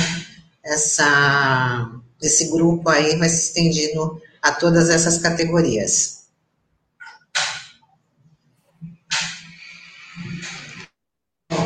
essa, 0.64 1.92
esse 2.22 2.50
grupo 2.50 2.90
aí 2.90 3.18
vai 3.18 3.28
se 3.28 3.48
estendendo 3.48 4.22
a 4.42 4.52
todas 4.52 4.90
essas 4.90 5.18
categorias. 5.18 6.23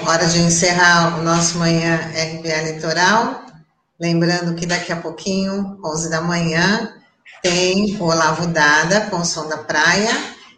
Hora 0.07 0.25
de 0.25 0.39
encerrar 0.39 1.19
o 1.19 1.21
nosso 1.21 1.57
Manhã 1.57 1.97
RBA 1.97 2.71
Litoral. 2.71 3.43
Lembrando 3.99 4.55
que 4.55 4.65
daqui 4.65 4.93
a 4.93 4.95
pouquinho, 4.95 5.77
11 5.83 6.09
da 6.09 6.21
manhã, 6.21 6.93
tem 7.41 7.97
o 7.97 8.05
Olavo 8.05 8.47
Dada 8.47 9.01
com 9.09 9.17
o 9.17 9.25
Som 9.25 9.49
da 9.49 9.57
Praia 9.57 10.11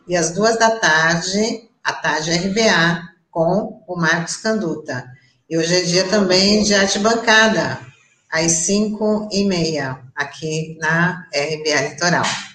e 0.08 0.16
às 0.16 0.32
duas 0.32 0.60
da 0.60 0.78
tarde, 0.78 1.68
a 1.84 1.94
tarde 1.94 2.32
RBA 2.32 3.02
com 3.32 3.84
o 3.88 4.00
Marcos 4.00 4.38
Canduta. 4.38 5.04
E 5.50 5.58
hoje 5.58 5.78
é 5.78 5.82
dia 5.82 6.04
também 6.04 6.62
de 6.62 6.76
arte 6.76 7.00
bancada, 7.00 7.80
às 8.32 8.52
cinco 8.52 9.28
e 9.32 9.46
meia, 9.46 10.00
aqui 10.16 10.78
na 10.80 11.28
RBA 11.34 11.90
Litoral. 11.90 12.49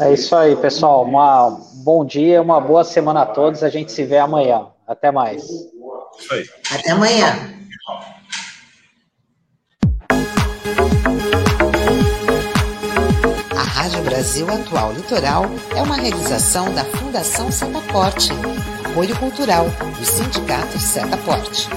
É 0.00 0.12
isso 0.12 0.34
aí, 0.34 0.56
pessoal. 0.56 1.06
Um 1.06 1.82
bom 1.84 2.04
dia, 2.04 2.42
uma 2.42 2.60
boa 2.60 2.84
semana 2.84 3.22
a 3.22 3.26
todos. 3.26 3.62
A 3.62 3.68
gente 3.68 3.92
se 3.92 4.04
vê 4.04 4.18
amanhã. 4.18 4.66
Até 4.86 5.10
mais. 5.10 5.42
Isso 5.42 6.32
aí. 6.32 6.44
Até 6.72 6.90
amanhã. 6.90 7.54
A 13.56 13.62
Rádio 13.62 14.02
Brasil 14.02 14.46
Atual 14.50 14.92
Litoral 14.92 15.44
é 15.74 15.82
uma 15.82 15.96
realização 15.96 16.72
da 16.74 16.84
Fundação 16.84 17.50
Setaporte, 17.50 18.30
apoio 18.90 19.16
cultural 19.18 19.66
do 19.98 20.04
Sindicato 20.04 20.78
Setaporte. 20.78 21.68